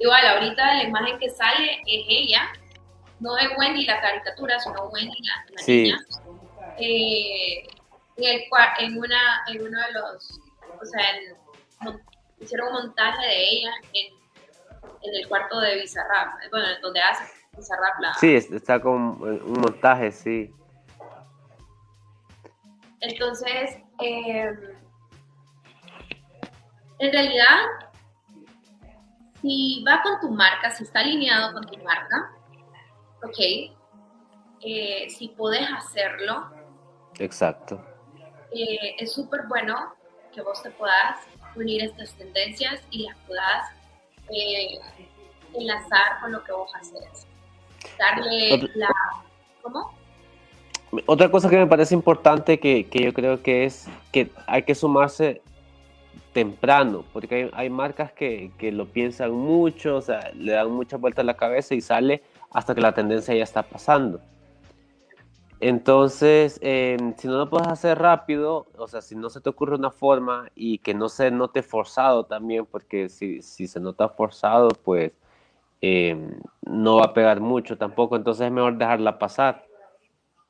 Igual, 0.00 0.26
ahorita 0.26 0.74
la 0.74 0.82
imagen 0.82 1.18
que 1.18 1.30
sale 1.30 1.80
es 1.86 2.04
ella. 2.08 2.48
No 3.20 3.38
es 3.38 3.48
Wendy 3.56 3.86
la 3.86 4.00
caricatura, 4.00 4.58
sino 4.58 4.86
Wendy 4.86 5.16
la, 5.22 5.64
niña. 5.66 5.98
Eh, 6.78 7.62
en, 8.16 8.24
el, 8.24 8.44
en, 8.78 8.98
una, 8.98 9.44
en 9.46 9.62
uno 9.62 9.78
de 9.80 9.92
los. 9.92 10.40
O 10.82 10.84
sea, 10.84 11.94
hicieron 12.40 12.68
un 12.68 12.74
montaje 12.74 13.24
de 13.24 13.48
ella 13.48 13.70
en 13.92 14.23
en 15.04 15.14
el 15.14 15.28
cuarto 15.28 15.60
de 15.60 15.76
Bizarrap, 15.80 16.40
bueno, 16.50 16.66
donde 16.82 17.00
hace 17.00 17.24
Bizarrap 17.56 18.00
la... 18.00 18.14
Sí, 18.14 18.34
está 18.34 18.80
con 18.80 19.20
un 19.22 19.60
montaje, 19.60 20.10
sí. 20.10 20.52
Entonces, 23.00 23.78
em, 24.00 24.58
en 26.98 27.12
realidad, 27.12 27.58
si 29.42 29.84
va 29.86 30.02
con 30.02 30.20
tu 30.20 30.30
marca, 30.30 30.70
si 30.70 30.84
está 30.84 31.00
alineado 31.00 31.52
con 31.52 31.66
tu 31.66 31.76
marca, 31.84 32.32
ok, 33.22 33.38
eh, 34.62 35.06
si 35.10 35.28
puedes 35.28 35.70
hacerlo. 35.70 36.50
Exacto. 37.18 37.84
Eh, 38.52 38.96
es 38.98 39.12
súper 39.12 39.42
bueno 39.48 39.94
que 40.32 40.40
vos 40.40 40.62
te 40.62 40.70
puedas 40.70 41.18
unir 41.54 41.84
estas 41.84 42.14
tendencias 42.14 42.80
y 42.90 43.06
las 43.06 43.16
puedas 43.26 43.70
eh, 44.30 44.78
enlazar 45.54 46.20
con 46.20 46.32
lo 46.32 46.42
que 46.42 46.52
vos 46.52 46.70
haces. 46.74 47.26
Darle 47.98 48.70
la... 48.74 48.88
¿Cómo? 49.62 49.92
Otra 51.06 51.30
cosa 51.30 51.50
que 51.50 51.56
me 51.56 51.66
parece 51.66 51.94
importante 51.94 52.60
que, 52.60 52.86
que, 52.86 53.02
yo 53.02 53.12
creo 53.12 53.42
que 53.42 53.64
es 53.64 53.88
que 54.12 54.30
hay 54.46 54.62
que 54.62 54.74
sumarse 54.74 55.42
temprano, 56.32 57.04
porque 57.12 57.34
hay, 57.34 57.50
hay 57.52 57.70
marcas 57.70 58.12
que, 58.12 58.52
que, 58.58 58.70
lo 58.70 58.86
piensan 58.86 59.32
mucho, 59.32 59.96
o 59.96 60.00
sea, 60.00 60.30
le 60.34 60.52
dan 60.52 60.70
mucha 60.70 60.96
vuelta 60.96 61.22
a 61.22 61.24
la 61.24 61.34
cabeza 61.34 61.74
y 61.74 61.80
sale 61.80 62.22
hasta 62.52 62.74
que 62.74 62.80
la 62.80 62.92
tendencia 62.92 63.34
ya 63.34 63.42
está 63.42 63.62
pasando. 63.62 64.20
Entonces, 65.66 66.58
em, 66.60 67.16
si 67.16 67.26
no 67.26 67.38
lo 67.38 67.48
puedes 67.48 67.68
hacer 67.68 67.98
rápido, 67.98 68.66
o 68.76 68.86
sea, 68.86 69.00
si 69.00 69.16
no 69.16 69.30
se 69.30 69.40
te 69.40 69.48
ocurre 69.48 69.76
una 69.76 69.90
forma 69.90 70.50
y 70.54 70.76
que 70.76 70.92
no 70.92 71.08
se 71.08 71.30
note 71.30 71.62
forzado 71.62 72.26
también, 72.26 72.66
porque 72.66 73.08
si, 73.08 73.40
si 73.40 73.66
se 73.66 73.80
nota 73.80 74.10
forzado, 74.10 74.68
pues 74.68 75.12
em, 75.80 76.38
no 76.60 76.96
va 76.96 77.06
a 77.06 77.14
pegar 77.14 77.40
mucho 77.40 77.78
tampoco, 77.78 78.14
entonces 78.14 78.44
es 78.44 78.52
mejor 78.52 78.76
dejarla 78.76 79.18
pasar. 79.18 79.64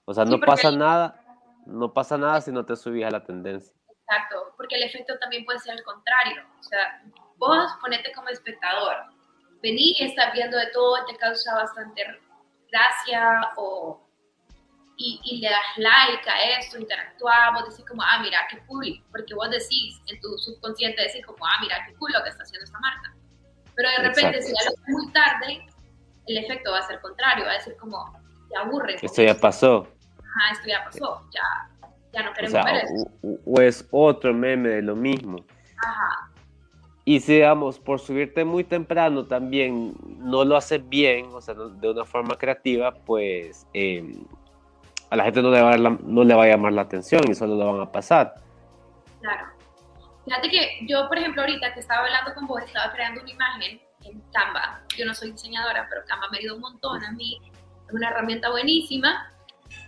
O 0.05 0.12
sea, 0.12 0.25
no 0.25 0.41
pasa 0.41 0.73
nada, 0.73 1.23
no 1.65 1.93
pasa 1.93 2.19
nada 2.19 2.41
si 2.41 2.51
no 2.51 2.67
te 2.67 2.75
subís 2.75 3.05
a 3.05 3.11
la 3.12 3.23
tendencia. 3.23 3.73
Exacto, 3.89 4.53
porque 4.57 4.75
el 4.75 4.83
efecto 4.83 5.17
también 5.21 5.45
puede 5.45 5.61
ser 5.61 5.77
el 5.77 5.85
contrario. 5.85 6.43
O 6.59 6.62
sea, 6.65 7.05
vos 7.37 7.73
ponete 7.81 8.11
como 8.15 8.31
espectador, 8.31 8.97
vení 9.62 9.95
y 9.97 10.07
estás 10.07 10.33
viendo 10.33 10.57
de 10.57 10.73
todo, 10.73 11.05
te 11.07 11.17
causa 11.19 11.55
bastante 11.55 12.03
gracia 12.69 13.53
o 13.57 14.04
y, 14.97 15.41
le 15.41 15.49
das 15.49 15.61
like 15.77 16.31
a 16.31 16.59
esto, 16.59 16.79
interactuamos, 16.79 17.69
decís 17.69 17.85
como, 17.87 18.03
ah, 18.03 18.21
mira, 18.23 18.39
qué 18.51 18.59
cool, 18.67 19.03
porque 19.11 19.35
vos 19.35 19.51
decís 19.51 20.01
en 20.07 20.21
tu 20.21 20.39
subconsciente, 20.39 21.03
decís 21.03 21.25
como, 21.27 21.45
ah, 21.47 21.59
mira, 21.61 21.85
qué 21.87 21.95
cool 21.95 22.13
lo 22.13 22.23
que 22.23 22.31
está 22.31 22.43
haciendo 22.45 22.65
esta 22.65 22.79
marca. 22.79 23.15
Pero 23.75 23.89
de 23.91 24.09
repente, 24.09 24.43
si 24.43 24.53
ya 24.53 24.65
lo 24.65 24.71
es 24.71 24.89
muy 24.89 25.13
tarde, 25.13 25.67
el 26.27 26.39
efecto 26.39 26.71
va 26.71 26.79
a 26.79 26.87
ser 26.87 27.01
contrario, 27.01 27.45
va 27.45 27.53
a 27.53 27.55
decir 27.55 27.77
como, 27.77 28.13
te 28.49 28.57
aburre. 28.57 28.97
Esto 29.03 29.23
ya 29.23 29.35
pasó. 29.35 29.89
Ajá, 30.19 30.53
esto 30.53 30.69
ya 30.69 30.85
pasó, 30.85 31.21
ya, 31.33 31.91
Ya 32.13 32.23
no 32.23 32.33
queremos 32.33 32.65
ver 32.65 32.77
eso. 32.77 33.41
O, 33.45 33.61
es 33.61 33.87
otro 33.91 34.33
meme 34.33 34.69
de 34.69 34.83
lo 34.83 34.95
mismo. 34.95 35.45
Ajá. 35.85 36.31
Y 37.05 37.21
si, 37.21 37.35
digamos, 37.35 37.79
por 37.79 38.01
subirte 38.01 38.45
muy 38.45 38.65
temprano 38.65 39.27
también 39.27 39.95
no 40.21 40.45
lo 40.45 40.57
haces 40.57 40.89
bien, 40.89 41.27
o 41.33 41.41
sea, 41.41 41.55
de 41.55 41.91
una 41.91 42.05
forma 42.07 42.37
creativa, 42.37 42.95
pues 42.95 43.67
em, 43.75 44.25
a 45.15 45.17
la 45.17 45.25
gente 45.25 45.43
no 45.43 45.51
le, 45.51 45.62
va 45.62 45.75
a 45.75 45.79
no 45.79 46.25
le 46.25 46.35
va 46.35 46.45
a 46.45 46.49
llamar 46.49 46.73
la 46.73 46.83
atención 46.83 47.23
y 47.31 47.35
solo 47.35 47.55
lo 47.55 47.73
van 47.73 47.83
a 47.83 47.93
pasar. 47.93 48.35
Claro. 49.21 49.47
Fíjate 50.25 50.51
que 50.51 50.79
yo, 50.89 51.07
por 51.07 51.19
ejemplo, 51.19 51.43
ahorita 51.43 51.73
que 51.73 51.81
estaba 51.81 52.05
hablando 52.05 52.35
con 52.35 52.47
vos, 52.49 52.62
estaba 52.62 52.93
creando 52.93 53.21
una 53.21 53.31
imagen 53.31 53.81
en 54.03 54.21
Canva. 54.33 54.81
Yo 54.97 55.07
no 55.07 55.15
soy 55.15 55.31
diseñadora, 55.31 55.87
pero 55.89 56.03
Canva 56.07 56.27
me 56.33 56.39
ayudó 56.39 56.57
un 56.57 56.62
montón 56.62 57.05
a 57.05 57.12
mí. 57.12 57.41
Es 57.87 57.95
una 57.95 58.09
herramienta 58.09 58.51
buenísima. 58.51 59.31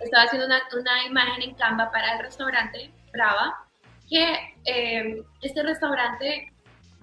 Estaba 0.00 0.24
haciendo 0.24 0.46
una, 0.46 0.62
una 0.78 1.06
imagen 1.06 1.42
en 1.42 1.54
Canva 1.56 1.90
para 1.90 2.14
el 2.14 2.20
restaurante 2.20 2.92
Brava, 3.12 3.66
que 4.08 4.54
eh, 4.64 5.22
este 5.42 5.62
restaurante, 5.62 6.52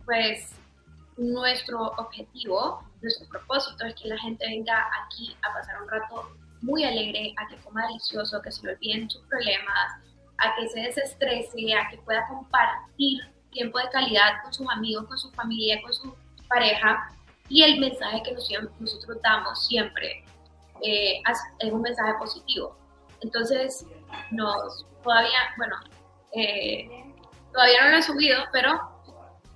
pues 0.05 0.55
nuestro 1.17 1.87
objetivo, 1.97 2.83
nuestro 3.01 3.27
propósito 3.27 3.85
es 3.85 3.95
que 3.95 4.07
la 4.07 4.17
gente 4.19 4.45
venga 4.47 4.87
aquí 5.03 5.35
a 5.41 5.53
pasar 5.53 5.81
un 5.81 5.89
rato 5.89 6.37
muy 6.63 6.83
alegre, 6.83 7.33
a 7.37 7.47
que 7.47 7.57
coma 7.57 7.85
delicioso, 7.87 8.41
que 8.41 8.51
se 8.51 8.65
le 8.65 8.73
olviden 8.73 9.09
sus 9.09 9.21
problemas, 9.23 9.99
a 10.37 10.55
que 10.55 10.67
se 10.69 10.79
desestrese, 10.79 11.73
a 11.73 11.89
que 11.89 11.97
pueda 11.97 12.25
compartir 12.27 13.21
tiempo 13.51 13.77
de 13.77 13.89
calidad 13.89 14.41
con 14.43 14.53
sus 14.53 14.67
amigos, 14.69 15.05
con 15.07 15.17
su 15.17 15.29
familia, 15.31 15.81
con 15.81 15.93
su 15.93 16.15
pareja. 16.47 17.09
Y 17.49 17.63
el 17.63 17.79
mensaje 17.79 18.23
que 18.23 18.33
nosotros 18.33 19.17
damos 19.21 19.67
siempre 19.67 20.23
eh, 20.81 21.21
es 21.59 21.71
un 21.71 21.81
mensaje 21.81 22.13
positivo. 22.17 22.77
Entonces, 23.21 23.85
nos 24.31 24.85
todavía, 25.03 25.39
bueno, 25.57 25.75
eh, 26.31 27.13
todavía 27.51 27.83
no 27.83 27.91
lo 27.91 27.97
he 27.97 28.03
subido, 28.03 28.43
pero 28.51 28.92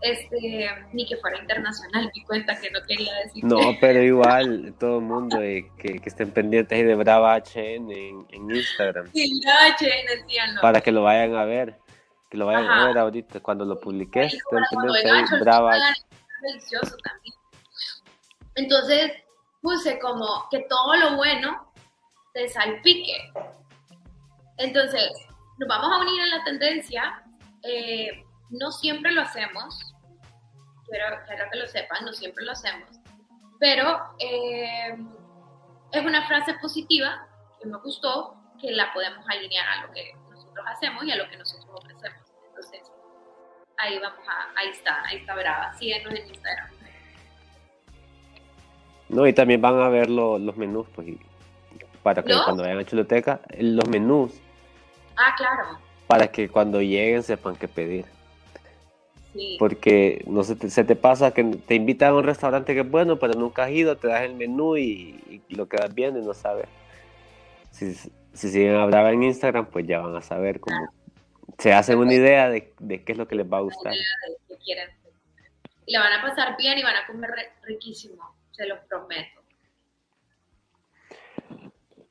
este, 0.02 0.70
ni 0.94 1.06
que 1.08 1.18
fuera 1.18 1.40
internacional, 1.40 2.12
mi 2.16 2.24
cuenta 2.24 2.60
que 2.60 2.70
no 2.72 2.80
quería 2.88 3.14
decir. 3.24 3.44
No, 3.44 3.60
pero 3.80 4.02
igual, 4.02 4.74
todo 4.80 5.00
el 5.00 5.06
mundo 5.06 5.42
eh, 5.42 5.72
que, 5.78 6.00
que, 6.00 6.10
estén 6.10 6.32
pendientes 6.32 6.86
de 6.86 6.96
Brava 6.96 7.36
HN 7.38 7.92
en, 7.92 8.26
en 8.30 8.56
Instagram. 8.56 9.12
Sí, 9.14 9.40
Brava 9.44 9.76
HN, 9.80 10.28
sí, 10.28 10.38
Para 10.62 10.82
que 10.82 10.92
lo 10.92 11.04
vayan 11.04 11.36
a 11.36 11.46
ver, 11.46 11.78
que 12.30 12.38
lo 12.38 12.46
vayan 12.46 12.68
a 12.68 12.88
ver 12.88 12.98
ahorita, 12.98 13.40
cuando 13.40 13.66
lo 13.66 13.80
publiques, 13.80 14.34
estén 14.34 14.64
pendientes 14.70 15.12
ahí, 15.12 15.40
Brava 15.40 15.76
Delicioso 16.42 16.96
también. 16.98 17.34
Entonces, 18.56 19.12
puse 19.62 20.00
como 20.00 20.48
que 20.50 20.60
todo 20.70 20.96
lo 20.96 21.16
bueno 21.16 21.72
te 22.34 22.48
salpique. 22.50 23.32
Entonces, 24.58 25.12
nos 25.58 25.68
vamos 25.68 25.92
a 25.92 26.02
unir 26.02 26.22
en 26.22 26.30
la 26.30 26.44
tendencia. 26.44 27.24
Eh, 27.64 28.24
no 28.50 28.72
siempre 28.72 29.12
lo 29.12 29.22
hacemos, 29.22 29.96
pero 30.90 31.06
quiero 31.28 31.46
que 31.52 31.58
lo 31.58 31.68
sepan, 31.68 32.06
no 32.06 32.14
siempre 32.14 32.46
lo 32.46 32.52
hacemos, 32.52 32.90
pero 33.60 34.00
eh, 34.20 34.98
es 35.92 36.06
una 36.06 36.26
frase 36.28 36.54
positiva 36.62 37.28
que 37.60 37.68
me 37.68 37.78
gustó, 37.80 38.36
que 38.62 38.72
la 38.72 38.92
podemos 38.94 39.26
alinear 39.28 39.68
a 39.68 39.86
lo 39.86 39.94
que 39.94 40.14
nosotros 40.30 40.66
hacemos 40.68 41.04
y 41.04 41.12
a 41.12 41.16
lo 41.16 41.30
que 41.30 41.38
nosotros 41.38 41.70
ofrecemos. 41.74 42.20
Entonces, 42.48 42.82
ahí 43.78 44.00
vamos 44.00 44.20
a, 44.28 44.60
ahí 44.60 44.70
está, 44.70 45.04
ahí 45.06 45.18
está 45.18 45.36
brava, 45.36 45.74
síguenos 45.78 46.14
en 46.14 46.28
Instagram. 46.28 46.70
No, 49.10 49.26
y 49.26 49.34
también 49.34 49.62
van 49.62 49.80
a 49.80 49.90
ver 49.90 50.10
los 50.10 50.58
menús, 50.58 50.88
pues, 50.94 51.08
para 52.04 52.24
que 52.24 52.34
cuando 52.44 52.64
vayan 52.64 52.80
a 52.80 52.86
Chuloteca, 52.86 53.40
los 53.58 53.88
menús. 53.88 54.34
Ah, 55.16 55.34
claro. 55.38 55.80
Para 56.08 56.28
que 56.28 56.50
cuando 56.50 56.82
lleguen 56.82 57.24
sepan 57.24 57.56
qué 57.56 57.68
pedir. 57.68 58.06
Porque 59.60 60.24
no 60.28 60.44
se 60.44 60.56
te, 60.56 60.70
se 60.70 60.84
te 60.84 60.96
pasa 60.96 61.32
que 61.32 61.44
te 61.44 61.76
invitan 61.76 62.12
a 62.12 62.16
un 62.16 62.24
restaurante 62.24 62.74
que 62.74 62.82
es 62.82 62.90
bueno, 62.90 63.18
pero 63.20 63.34
nunca 63.34 63.66
has 63.66 63.72
ido, 63.72 63.98
te 63.98 64.08
das 64.08 64.22
el 64.22 64.36
menú 64.36 64.78
y, 64.78 65.42
lo 65.50 65.68
quedas 65.68 65.94
viendo 65.94 66.20
y 66.20 66.24
no 66.24 66.34
sabes. 66.34 66.68
Si, 67.72 67.94
si 67.94 68.50
siguen 68.50 68.76
a 68.76 69.12
en 69.12 69.24
Instagram, 69.24 69.68
pues 69.68 69.88
ya 69.88 70.00
van 70.00 70.16
a 70.16 70.22
saber 70.22 70.60
cómo. 70.60 70.78
Se 71.58 71.74
hacen 71.74 71.98
una 71.98 72.14
idea 72.14 72.50
de, 72.50 72.74
de, 72.80 73.04
qué 73.04 73.14
es 73.14 73.18
lo 73.18 73.28
que 73.28 73.36
les 73.36 73.52
va 73.52 73.58
a 73.58 73.62
gustar. 73.62 73.94
Y 75.86 75.94
la 75.94 76.02
van 76.02 76.14
a 76.14 76.22
pasar 76.22 76.58
bien 76.58 76.78
y 76.78 76.84
van 76.84 76.96
a 76.96 77.08
comer 77.08 77.32
riquísimo, 77.64 78.36
se 78.52 78.68
los 78.68 78.80
prometo. 78.90 79.42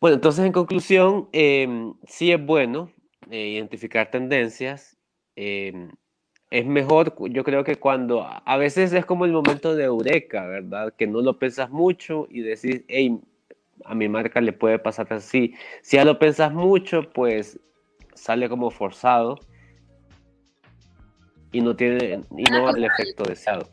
Bueno, 0.01 0.17
entonces 0.17 0.45
en 0.45 0.53
conclusión, 0.53 1.29
eh, 1.33 1.69
sí 2.07 2.33
es 2.33 2.45
bueno 2.45 2.91
eh, 3.31 3.49
identificar 3.49 4.11
tendencias. 4.11 4.97
Eh, 5.37 5.89
es 6.59 6.65
mejor, 6.65 7.15
yo 7.31 7.45
creo 7.45 7.65
que 7.65 7.77
cuando 7.77 8.27
a 8.27 8.57
veces 8.57 8.91
es 8.95 9.05
como 9.05 9.27
el 9.27 9.33
momento 9.33 9.75
de 9.75 9.85
eureka, 9.85 10.47
¿verdad? 10.47 10.95
Que 10.97 11.07
no 11.07 11.21
lo 11.21 11.39
pensas 11.39 11.69
mucho 11.69 12.27
y 12.31 12.41
decís, 12.41 12.83
hey, 12.89 13.21
a 13.85 13.95
mi 13.95 14.09
marca 14.09 14.41
le 14.41 14.55
puede 14.55 14.79
pasar 14.79 15.13
así. 15.13 15.55
Si 15.83 15.99
ya 15.99 16.05
lo 16.07 16.19
pensas 16.19 16.55
mucho, 16.55 17.11
pues 17.13 17.61
sale 18.15 18.49
como 18.49 18.71
forzado 18.71 19.39
y 21.53 21.61
no 21.61 21.77
tiene 21.77 22.23
y 22.35 22.45
no 22.45 22.71
el 22.71 22.85
efecto 22.85 23.25
deseado. 23.25 23.69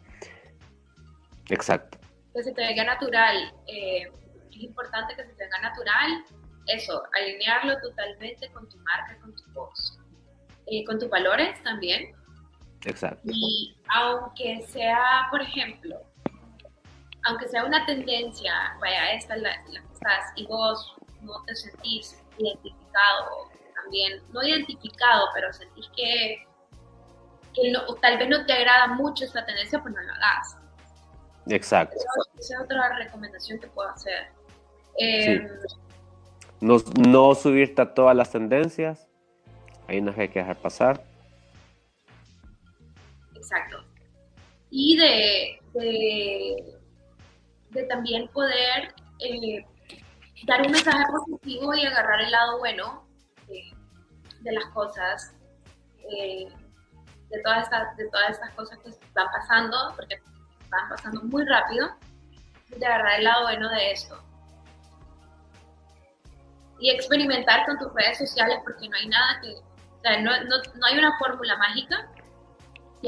Exacto. 1.49 1.97
Que 2.33 2.43
se 2.43 2.51
te 2.51 2.61
venga 2.67 2.83
natural. 2.83 3.53
Eh, 3.65 4.11
es 4.51 4.61
importante 4.61 5.15
que 5.15 5.23
se 5.23 5.33
te 5.35 5.43
venga 5.45 5.61
natural. 5.61 6.25
Eso, 6.67 7.01
alinearlo 7.17 7.79
totalmente 7.79 8.51
con 8.51 8.67
tu 8.67 8.77
marca, 8.79 9.17
con 9.21 9.33
tu 9.33 9.43
voz. 9.53 9.97
Eh, 10.67 10.83
con 10.83 10.99
tus 10.99 11.09
valores 11.09 11.63
también 11.63 12.13
Exacto. 12.85 13.21
Y 13.25 13.75
aunque 13.89 14.61
sea, 14.67 15.27
por 15.31 15.41
ejemplo, 15.41 16.01
aunque 17.25 17.47
sea 17.47 17.65
una 17.65 17.85
tendencia, 17.85 18.53
vaya, 18.79 19.13
esta 19.13 19.35
la, 19.37 19.49
la 19.69 19.81
que 19.81 19.93
estás 19.93 20.31
y 20.35 20.45
vos 20.45 20.95
no 21.21 21.43
te 21.45 21.55
sentís 21.55 22.21
identificado 22.37 23.49
también, 23.75 24.21
no 24.31 24.43
identificado, 24.43 25.27
pero 25.33 25.53
sentís 25.53 25.89
que, 25.95 26.45
que 27.53 27.73
tal 28.01 28.17
vez 28.17 28.29
no 28.29 28.45
te 28.45 28.53
agrada 28.53 28.87
mucho 28.87 29.25
esta 29.25 29.45
tendencia, 29.45 29.81
pues 29.81 29.93
no 29.93 30.01
la 30.01 30.13
hagas. 30.13 30.57
Exacto. 31.47 31.95
Esa, 32.39 32.55
es 32.55 32.61
otra 32.61 32.97
recomendación 32.97 33.59
que 33.59 33.67
puedo 33.67 33.89
hacer. 33.89 34.27
Em, 34.97 35.47
no, 36.59 36.77
no 37.07 37.35
subirte 37.35 37.81
a 37.81 37.93
todas 37.93 38.15
las 38.15 38.31
tendencias, 38.31 39.07
hay 39.87 39.99
unas 39.99 40.15
que 40.15 40.21
hay 40.21 40.29
que 40.29 40.39
dejar 40.39 40.57
pasar 40.57 41.12
exacto. 43.43 43.83
Y 44.69 44.97
de, 44.97 45.59
de, 47.71 47.83
también 47.83 48.27
poder 48.29 48.93
eh, 49.19 49.65
dar 50.45 50.61
un 50.61 50.71
mensaje 50.71 51.03
positivo 51.11 51.75
y 51.75 51.85
agarrar 51.85 52.21
el 52.21 52.31
lado 52.31 52.59
bueno 52.59 53.05
de, 53.47 54.51
las 54.51 54.65
cosas, 54.73 55.35
eh, 56.11 56.47
de, 57.29 57.41
todas 57.43 57.63
estas, 57.63 57.95
de 57.97 58.09
todas 58.09 58.31
estas 58.31 58.53
cosas 58.55 58.79
que 58.79 58.89
están 58.89 59.27
pasando, 59.31 59.93
porque 59.95 60.15
están 60.61 60.89
pasando 60.89 61.21
muy 61.23 61.45
rápido, 61.45 61.89
de 62.69 62.85
agarrar 62.85 63.19
el 63.19 63.25
lado 63.25 63.43
bueno 63.43 63.69
de 63.69 63.91
esto. 63.91 64.19
Y 66.79 66.89
experimentar 66.89 67.65
con 67.65 67.77
tus 67.77 67.93
redes 67.93 68.17
sociales, 68.17 68.57
porque 68.63 68.89
no 68.89 68.97
hay 68.97 69.07
nada 69.07 69.39
que, 69.41 69.53
o 69.53 70.01
sea, 70.01 70.19
no, 70.21 70.31
no, 70.45 70.57
no 70.75 70.85
hay 70.87 70.97
una 70.97 71.17
fórmula 71.19 71.55
mágica, 71.57 72.09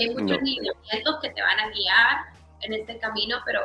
hay 0.01 0.15
muchos 0.15 0.41
lineamientos 0.41 1.19
que 1.21 1.29
te 1.29 1.41
van 1.41 1.59
a 1.59 1.69
guiar 1.69 2.25
en 2.61 2.73
este 2.73 2.97
camino, 2.99 3.37
pero 3.45 3.61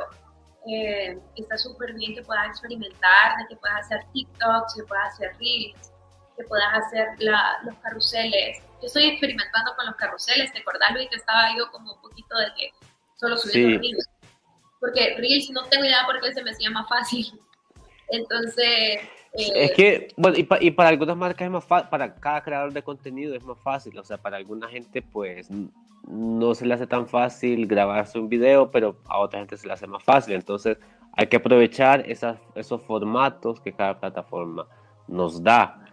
eh, 0.67 1.17
está 1.35 1.57
súper 1.57 1.93
bien 1.93 2.13
que 2.15 2.21
puedas 2.23 2.47
experimentar, 2.47 3.37
de 3.37 3.47
que 3.49 3.55
puedas 3.55 3.85
hacer 3.85 4.05
TikToks, 4.13 4.75
que 4.75 4.83
puedas 4.83 5.13
hacer 5.13 5.35
Reels, 5.39 5.91
que 6.37 6.43
puedas 6.43 6.73
hacer 6.73 7.07
los 7.19 7.75
carruseles. 7.81 8.59
Yo 8.81 8.87
estoy 8.87 9.05
experimentando 9.05 9.75
con 9.75 9.85
los 9.85 9.95
carruseles, 9.95 10.51
¿te 10.53 10.59
acordás, 10.59 10.91
Luis? 10.93 11.09
Que 11.09 11.17
estaba 11.17 11.55
yo 11.57 11.69
como 11.71 11.93
un 11.93 12.01
poquito 12.01 12.37
de 12.37 12.53
que 12.55 12.71
solo 13.15 13.37
subiendo 13.37 13.79
Reels. 13.79 14.09
Porque 14.79 15.15
Reels 15.17 15.49
no 15.51 15.63
tengo 15.65 15.85
idea 15.85 16.05
por 16.05 16.19
qué 16.21 16.33
se 16.33 16.43
me 16.43 16.51
hacía 16.51 16.69
más 16.69 16.87
fácil. 16.87 17.39
Entonces... 18.09 19.01
Es 19.33 19.71
que, 19.71 20.09
bueno, 20.17 20.37
y, 20.37 20.47
y, 20.59 20.71
para 20.71 20.89
algunas 20.89 21.15
marcas 21.15 21.45
es 21.45 21.51
más 21.51 21.63
fácil, 21.63 21.89
para 21.89 22.15
cada 22.15 22.41
creador 22.41 22.73
de 22.73 22.83
contenido 22.83 23.33
es 23.33 23.43
más 23.43 23.57
fácil, 23.59 23.97
o 23.97 24.03
sea, 24.03 24.17
para 24.17 24.35
alguna 24.35 24.67
gente 24.67 25.01
pues 25.01 25.49
no 26.07 26.53
se 26.55 26.65
le 26.65 26.73
hace 26.73 26.87
tan 26.87 27.07
fácil 27.07 27.67
grabarse 27.67 28.19
un 28.19 28.29
video, 28.29 28.71
pero 28.71 28.97
a 29.05 29.19
otra 29.19 29.39
gente 29.39 29.57
se 29.57 29.67
le 29.67 29.73
hace 29.73 29.87
más 29.87 30.03
fácil. 30.03 30.33
Entonces 30.33 30.77
hay 31.13 31.27
que 31.27 31.37
aprovechar 31.37 32.05
esos 32.07 32.81
formatos 32.81 33.59
que 33.59 33.73
cada 33.73 33.99
plataforma 33.99 34.67
nos 35.07 35.43
da. 35.43 35.85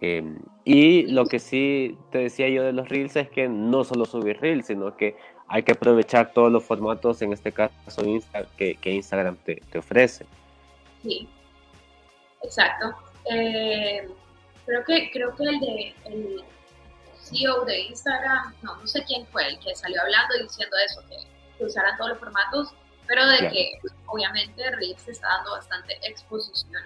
Em, 0.00 0.38
y 0.64 1.06
lo 1.06 1.24
que 1.26 1.38
sí 1.38 1.96
te 2.10 2.18
decía 2.18 2.48
yo 2.48 2.62
de 2.62 2.72
los 2.72 2.88
reels 2.88 3.16
es 3.16 3.30
que 3.30 3.48
no 3.48 3.84
solo 3.84 4.04
subir 4.04 4.38
reels, 4.40 4.66
sino 4.66 4.96
que 4.96 5.16
hay 5.48 5.62
que 5.62 5.72
aprovechar 5.72 6.32
todos 6.32 6.50
los 6.50 6.64
formatos, 6.64 7.22
en 7.22 7.32
este 7.32 7.52
caso 7.52 8.02
que, 8.56 8.74
que, 8.76 8.92
Instagram 8.92 9.36
te, 9.44 9.56
te, 9.70 9.78
ofrece. 9.78 10.26
Sí, 11.02 11.28
exacto. 12.44 12.94
Eh, 13.30 14.08
creo, 14.66 14.84
que, 14.84 15.10
creo 15.10 15.34
que 15.34 15.44
el 15.44 15.60
de, 15.60 16.44
CEO 17.22 17.64
de 17.64 17.80
Instagram, 17.80 18.54
no, 18.62 18.76
no 18.76 18.86
sé 18.86 19.02
quién 19.04 19.26
fue 19.26 19.46
el 19.48 19.58
que 19.58 19.74
salió 19.74 20.00
hablando 20.02 20.36
y 20.36 20.42
diciendo 20.42 20.76
eso, 20.84 21.00
que, 21.08 21.16
que 21.58 21.64
usaran 21.64 21.96
todos 21.96 22.10
los 22.10 22.18
formatos, 22.18 22.74
pero 23.06 23.26
de 23.26 23.48
que 23.50 23.72
obviamente 24.06 24.70
Reels 24.70 25.08
está 25.08 25.28
dando 25.28 25.52
bastante 25.52 25.98
exposición. 26.02 26.82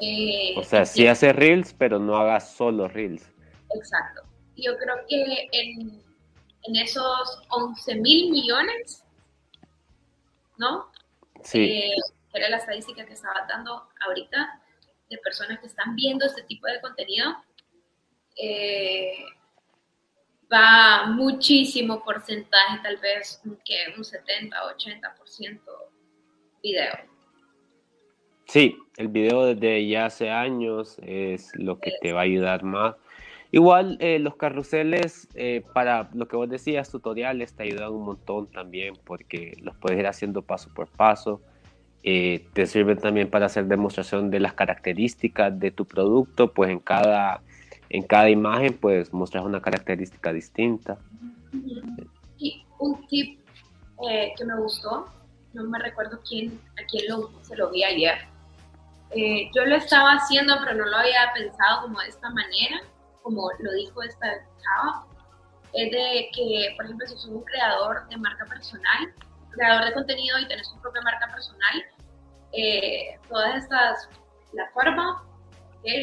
Eh, 0.00 0.54
o 0.56 0.62
sea, 0.62 0.84
sí 0.84 1.06
hace 1.06 1.32
Reels, 1.32 1.74
pero 1.74 1.98
no 1.98 2.16
haga 2.16 2.40
solo 2.40 2.88
Reels. 2.88 3.26
Exacto. 3.74 4.22
Yo 4.56 4.76
creo 4.76 4.96
que 5.08 5.48
en, 5.52 6.02
en 6.64 6.76
esos 6.76 7.42
11 7.50 7.96
mil 7.96 8.30
millones, 8.30 9.04
¿no? 10.56 10.90
Sí. 11.42 11.64
Eh, 11.64 11.96
que 12.30 12.38
era 12.38 12.48
la 12.48 12.58
estadística 12.58 13.04
que 13.06 13.14
estaba 13.14 13.46
dando 13.48 13.88
ahorita 14.06 14.62
de 15.08 15.18
personas 15.18 15.58
que 15.60 15.66
están 15.66 15.94
viendo 15.94 16.26
este 16.26 16.42
tipo 16.42 16.66
de 16.66 16.80
contenido, 16.80 17.36
eh, 18.36 19.24
va 20.52 21.06
muchísimo 21.06 22.04
porcentaje, 22.04 22.78
tal 22.82 22.96
vez 22.98 23.40
que 23.64 23.94
un 23.96 24.04
70, 24.04 24.56
80% 24.76 25.60
video. 26.62 26.92
Sí, 28.46 28.78
el 28.96 29.08
video 29.08 29.44
desde 29.44 29.86
ya 29.86 30.06
hace 30.06 30.30
años 30.30 30.98
es 31.02 31.50
lo 31.54 31.78
que 31.78 31.92
te 32.00 32.12
va 32.12 32.20
a 32.20 32.24
ayudar 32.24 32.62
más. 32.62 32.94
Igual 33.50 33.96
eh, 34.00 34.18
los 34.18 34.36
carruseles, 34.36 35.28
eh, 35.34 35.62
para 35.72 36.10
lo 36.14 36.28
que 36.28 36.36
vos 36.36 36.48
decías, 36.48 36.90
tutoriales 36.90 37.54
te 37.54 37.64
ayudan 37.64 37.92
un 37.92 38.04
montón 38.04 38.50
también 38.50 38.94
porque 39.04 39.56
los 39.62 39.76
puedes 39.76 39.98
ir 39.98 40.06
haciendo 40.06 40.42
paso 40.42 40.72
por 40.74 40.88
paso. 40.88 41.40
Eh, 42.02 42.46
te 42.52 42.66
sirven 42.66 42.98
también 42.98 43.28
para 43.28 43.46
hacer 43.46 43.66
demostración 43.66 44.30
de 44.30 44.40
las 44.40 44.52
características 44.52 45.58
de 45.58 45.70
tu 45.70 45.84
producto, 45.84 46.52
pues 46.52 46.70
en 46.70 46.78
cada, 46.78 47.42
en 47.90 48.02
cada 48.02 48.30
imagen 48.30 48.76
pues 48.78 49.12
mostras 49.12 49.44
una 49.44 49.60
característica 49.60 50.32
distinta. 50.32 50.98
Y 52.38 52.64
un 52.78 53.06
tip 53.08 53.40
eh, 54.08 54.32
que 54.36 54.44
me 54.44 54.56
gustó, 54.56 55.06
no 55.54 55.64
me 55.64 55.78
recuerdo 55.80 56.20
quién, 56.26 56.60
a 56.80 56.86
quién 56.88 57.04
lo, 57.08 57.30
se 57.42 57.56
lo 57.56 57.70
vi 57.70 57.82
ayer. 57.82 58.18
Eh, 59.10 59.50
yo 59.54 59.64
lo 59.64 59.74
estaba 59.74 60.12
haciendo, 60.12 60.54
pero 60.62 60.76
no 60.76 60.86
lo 60.86 60.96
había 60.96 61.32
pensado 61.34 61.82
como 61.82 61.98
de 62.00 62.08
esta 62.08 62.30
manera, 62.30 62.80
como 63.22 63.50
lo 63.58 63.72
dijo 63.72 64.02
esta 64.02 64.26
chava, 64.62 65.06
es 65.72 65.90
de 65.90 66.28
que, 66.34 66.74
por 66.76 66.84
ejemplo, 66.84 67.06
si 67.06 67.14
sos 67.14 67.26
un 67.26 67.42
creador 67.42 68.08
de 68.08 68.16
marca 68.18 68.44
personal, 68.46 69.12
creador 69.58 69.84
de 69.86 69.92
contenido 69.94 70.38
y 70.38 70.48
tenés 70.48 70.70
tu 70.70 70.80
propia 70.80 71.02
marca 71.02 71.28
personal, 71.28 71.84
eh, 72.52 73.18
todas 73.28 73.56
estas, 73.56 74.08
la 74.52 74.68
forma, 74.70 75.24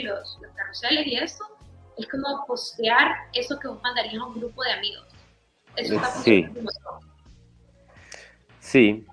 los, 0.03 0.39
los 0.41 0.51
carruseles 0.55 1.07
y 1.07 1.17
esto, 1.17 1.45
es 1.97 2.07
como 2.07 2.45
postear 2.45 3.15
eso 3.33 3.57
que 3.59 3.67
vos 3.67 3.81
mandarías 3.81 4.15
a 4.15 4.25
un 4.25 4.39
grupo 4.39 4.63
de 4.63 4.71
amigos. 4.71 5.07
Eso 5.75 5.95
está 5.95 6.07
sí. 6.07 6.45
Sí. 8.59 9.05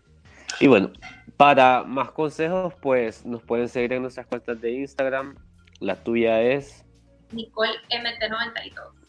Y 0.61 0.67
bueno, 0.67 0.93
para 1.37 1.83
más 1.83 2.11
consejos, 2.13 2.75
pues 2.81 3.25
nos 3.25 3.43
pueden 3.43 3.69
seguir 3.69 3.93
en 3.95 4.03
nuestras 4.03 4.27
cuentas 4.27 4.61
de 4.61 4.73
Instagram. 4.73 5.37
La 5.81 5.97
tuya 5.97 6.41
es 6.41 6.85
Nicole 7.33 7.73
MT92. 7.91 9.02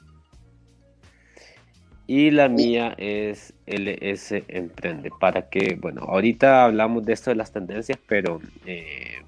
Y 2.05 2.31
la 2.31 2.49
mía 2.49 2.95
es 2.97 3.53
LS 3.65 4.43
Emprende. 4.49 5.09
Para 5.19 5.49
que, 5.49 5.77
bueno, 5.79 6.01
ahorita 6.03 6.65
hablamos 6.65 7.05
de 7.05 7.13
esto 7.13 7.29
de 7.29 7.37
las 7.37 7.51
tendencias, 7.51 7.97
pero 8.07 8.41
eh, 8.65 9.21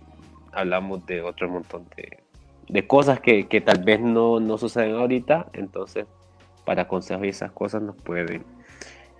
hablamos 0.51 1.05
de 1.05 1.21
otro 1.21 1.49
montón 1.49 1.87
de, 1.95 2.19
de 2.67 2.87
cosas 2.87 3.21
que, 3.21 3.47
que, 3.47 3.61
tal 3.61 3.83
vez 3.83 4.01
no, 4.01 4.39
no 4.39 4.57
suceden 4.57 4.95
ahorita. 4.95 5.47
Entonces, 5.53 6.05
para 6.65 6.87
consejos 6.87 7.25
y 7.25 7.29
esas 7.29 7.51
cosas 7.51 7.81
nos 7.81 7.95
pueden. 7.95 8.45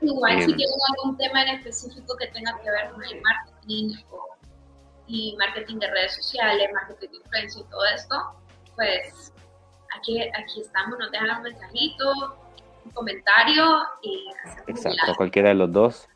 Igual, 0.02 0.40
si 0.42 0.48
tienen 0.48 0.80
algún 0.98 1.18
tema 1.18 1.44
en 1.44 1.56
específico 1.56 2.16
que 2.18 2.28
tenga 2.28 2.60
que 2.62 2.70
ver 2.70 2.92
con 2.92 3.04
el 3.04 3.22
marketing 3.22 3.96
y 5.08 5.36
marketing 5.38 5.80
de 5.80 5.88
redes 5.92 6.16
sociales, 6.16 6.70
marketing 6.74 7.08
de 7.10 7.18
influencia 7.18 7.62
y 7.62 7.64
todo 7.70 7.86
esto, 7.96 8.16
pues 8.76 9.32
aquí, 9.98 10.22
aquí 10.22 10.62
estamos, 10.62 11.00
nos 11.00 11.10
dejan 11.12 11.38
un 11.38 11.44
mensajito 11.44 12.45
un 12.86 12.92
comentario 12.92 13.64
y 14.02 14.28
Exacto, 14.68 15.16
cualquiera 15.18 15.50
de 15.50 15.56
los 15.56 15.72
dos. 15.72 16.08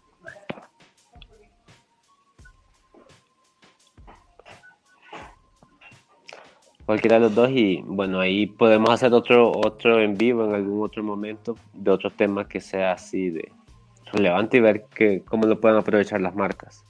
Cualquiera 6.86 7.18
de 7.18 7.22
los 7.22 7.36
dos 7.36 7.50
y 7.52 7.84
bueno, 7.86 8.20
ahí 8.20 8.48
podemos 8.48 8.90
hacer 8.90 9.14
otro, 9.14 9.52
otro 9.52 10.00
en 10.00 10.18
vivo 10.18 10.46
en 10.46 10.56
algún 10.56 10.84
otro 10.84 11.04
momento 11.04 11.56
de 11.74 11.92
otro 11.92 12.10
tema 12.10 12.48
que 12.48 12.60
sea 12.60 12.94
así 12.94 13.30
de 13.30 13.52
relevante 14.12 14.58
y 14.58 14.60
ver 14.60 14.86
que, 14.86 15.24
cómo 15.24 15.46
lo 15.46 15.60
pueden 15.60 15.78
aprovechar 15.78 16.20
las 16.20 16.34
marcas. 16.36 16.84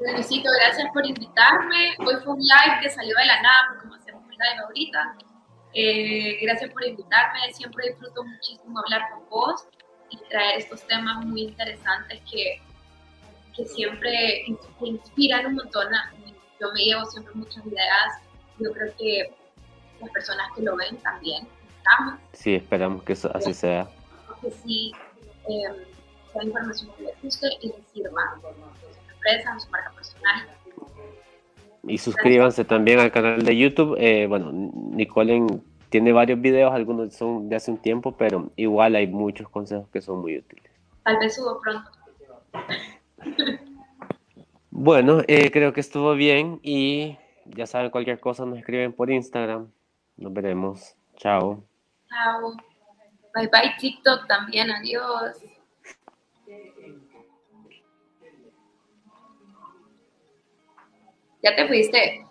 Luisito, 0.00 0.48
gracias 0.60 0.90
por 0.92 1.06
invitarme. 1.06 1.94
Hoy 1.98 2.14
fue 2.24 2.34
un 2.34 2.40
live 2.40 2.80
que 2.82 2.90
salió 2.90 3.14
de 3.16 3.26
la 3.26 3.42
nada, 3.42 3.80
como 3.80 3.94
hacemos 3.94 4.22
un 4.24 4.30
live 4.30 4.64
ahorita. 4.64 5.16
Eh, 5.74 6.38
gracias 6.42 6.70
por 6.72 6.84
invitarme, 6.84 7.52
siempre 7.52 7.90
disfruto 7.90 8.24
muchísimo 8.24 8.78
hablar 8.80 9.10
con 9.10 9.28
vos 9.28 9.66
y 10.10 10.16
traer 10.28 10.58
estos 10.58 10.86
temas 10.86 11.24
muy 11.26 11.42
interesantes 11.42 12.20
que, 12.30 12.60
que 13.54 13.66
siempre 13.66 14.44
inspiran 14.80 15.46
un 15.46 15.54
montón. 15.56 15.88
Yo 16.60 16.72
me 16.72 16.80
llevo 16.80 17.04
siempre 17.04 17.34
muchas 17.34 17.64
ideas, 17.66 18.20
yo 18.58 18.72
creo 18.72 18.92
que 18.96 19.34
las 20.00 20.10
personas 20.10 20.50
que 20.56 20.62
lo 20.62 20.76
ven 20.76 20.96
también 20.98 21.46
estamos. 21.76 22.20
Sí, 22.32 22.54
esperamos 22.54 23.02
que 23.04 23.12
eso 23.12 23.30
así 23.34 23.52
sea. 23.52 23.88
Que 24.40 24.50
sí, 24.50 24.92
eh, 25.48 25.86
la 26.34 26.44
información 26.44 26.90
que 26.96 27.02
les 27.04 27.22
guste 27.22 27.48
y 27.60 27.68
les 27.68 27.86
sirva 27.92 28.22
a 28.22 28.40
su 28.40 29.12
empresa, 29.12 29.52
a 29.52 29.60
su 29.60 29.68
marca 29.70 29.92
personal 29.92 30.57
y 31.82 31.98
suscríbanse 31.98 32.64
también 32.64 32.98
al 33.00 33.12
canal 33.12 33.42
de 33.44 33.56
YouTube. 33.56 33.96
Eh, 33.98 34.26
bueno, 34.26 34.50
Nicole 34.52 35.46
tiene 35.90 36.12
varios 36.12 36.40
videos, 36.40 36.72
algunos 36.72 37.14
son 37.14 37.48
de 37.48 37.56
hace 37.56 37.70
un 37.70 37.78
tiempo, 37.78 38.12
pero 38.16 38.50
igual 38.56 38.94
hay 38.94 39.06
muchos 39.06 39.48
consejos 39.48 39.88
que 39.92 40.00
son 40.00 40.20
muy 40.20 40.38
útiles. 40.38 40.70
Tal 41.04 41.18
vez 41.18 41.34
subo 41.34 41.60
pronto. 41.60 41.90
bueno, 44.70 45.22
eh, 45.26 45.50
creo 45.50 45.72
que 45.72 45.80
estuvo 45.80 46.14
bien 46.14 46.60
y 46.62 47.16
ya 47.46 47.66
saben, 47.66 47.90
cualquier 47.90 48.20
cosa 48.20 48.44
nos 48.44 48.58
escriben 48.58 48.92
por 48.92 49.10
Instagram. 49.10 49.70
Nos 50.16 50.32
veremos. 50.32 50.94
Chao. 51.16 51.62
Chao. 52.08 52.56
Bye 53.34 53.48
bye 53.48 53.74
TikTok 53.78 54.26
también. 54.26 54.70
Adiós. 54.70 55.57
Ya 61.48 61.56
te 61.56 61.66
fuiste. 61.66 62.27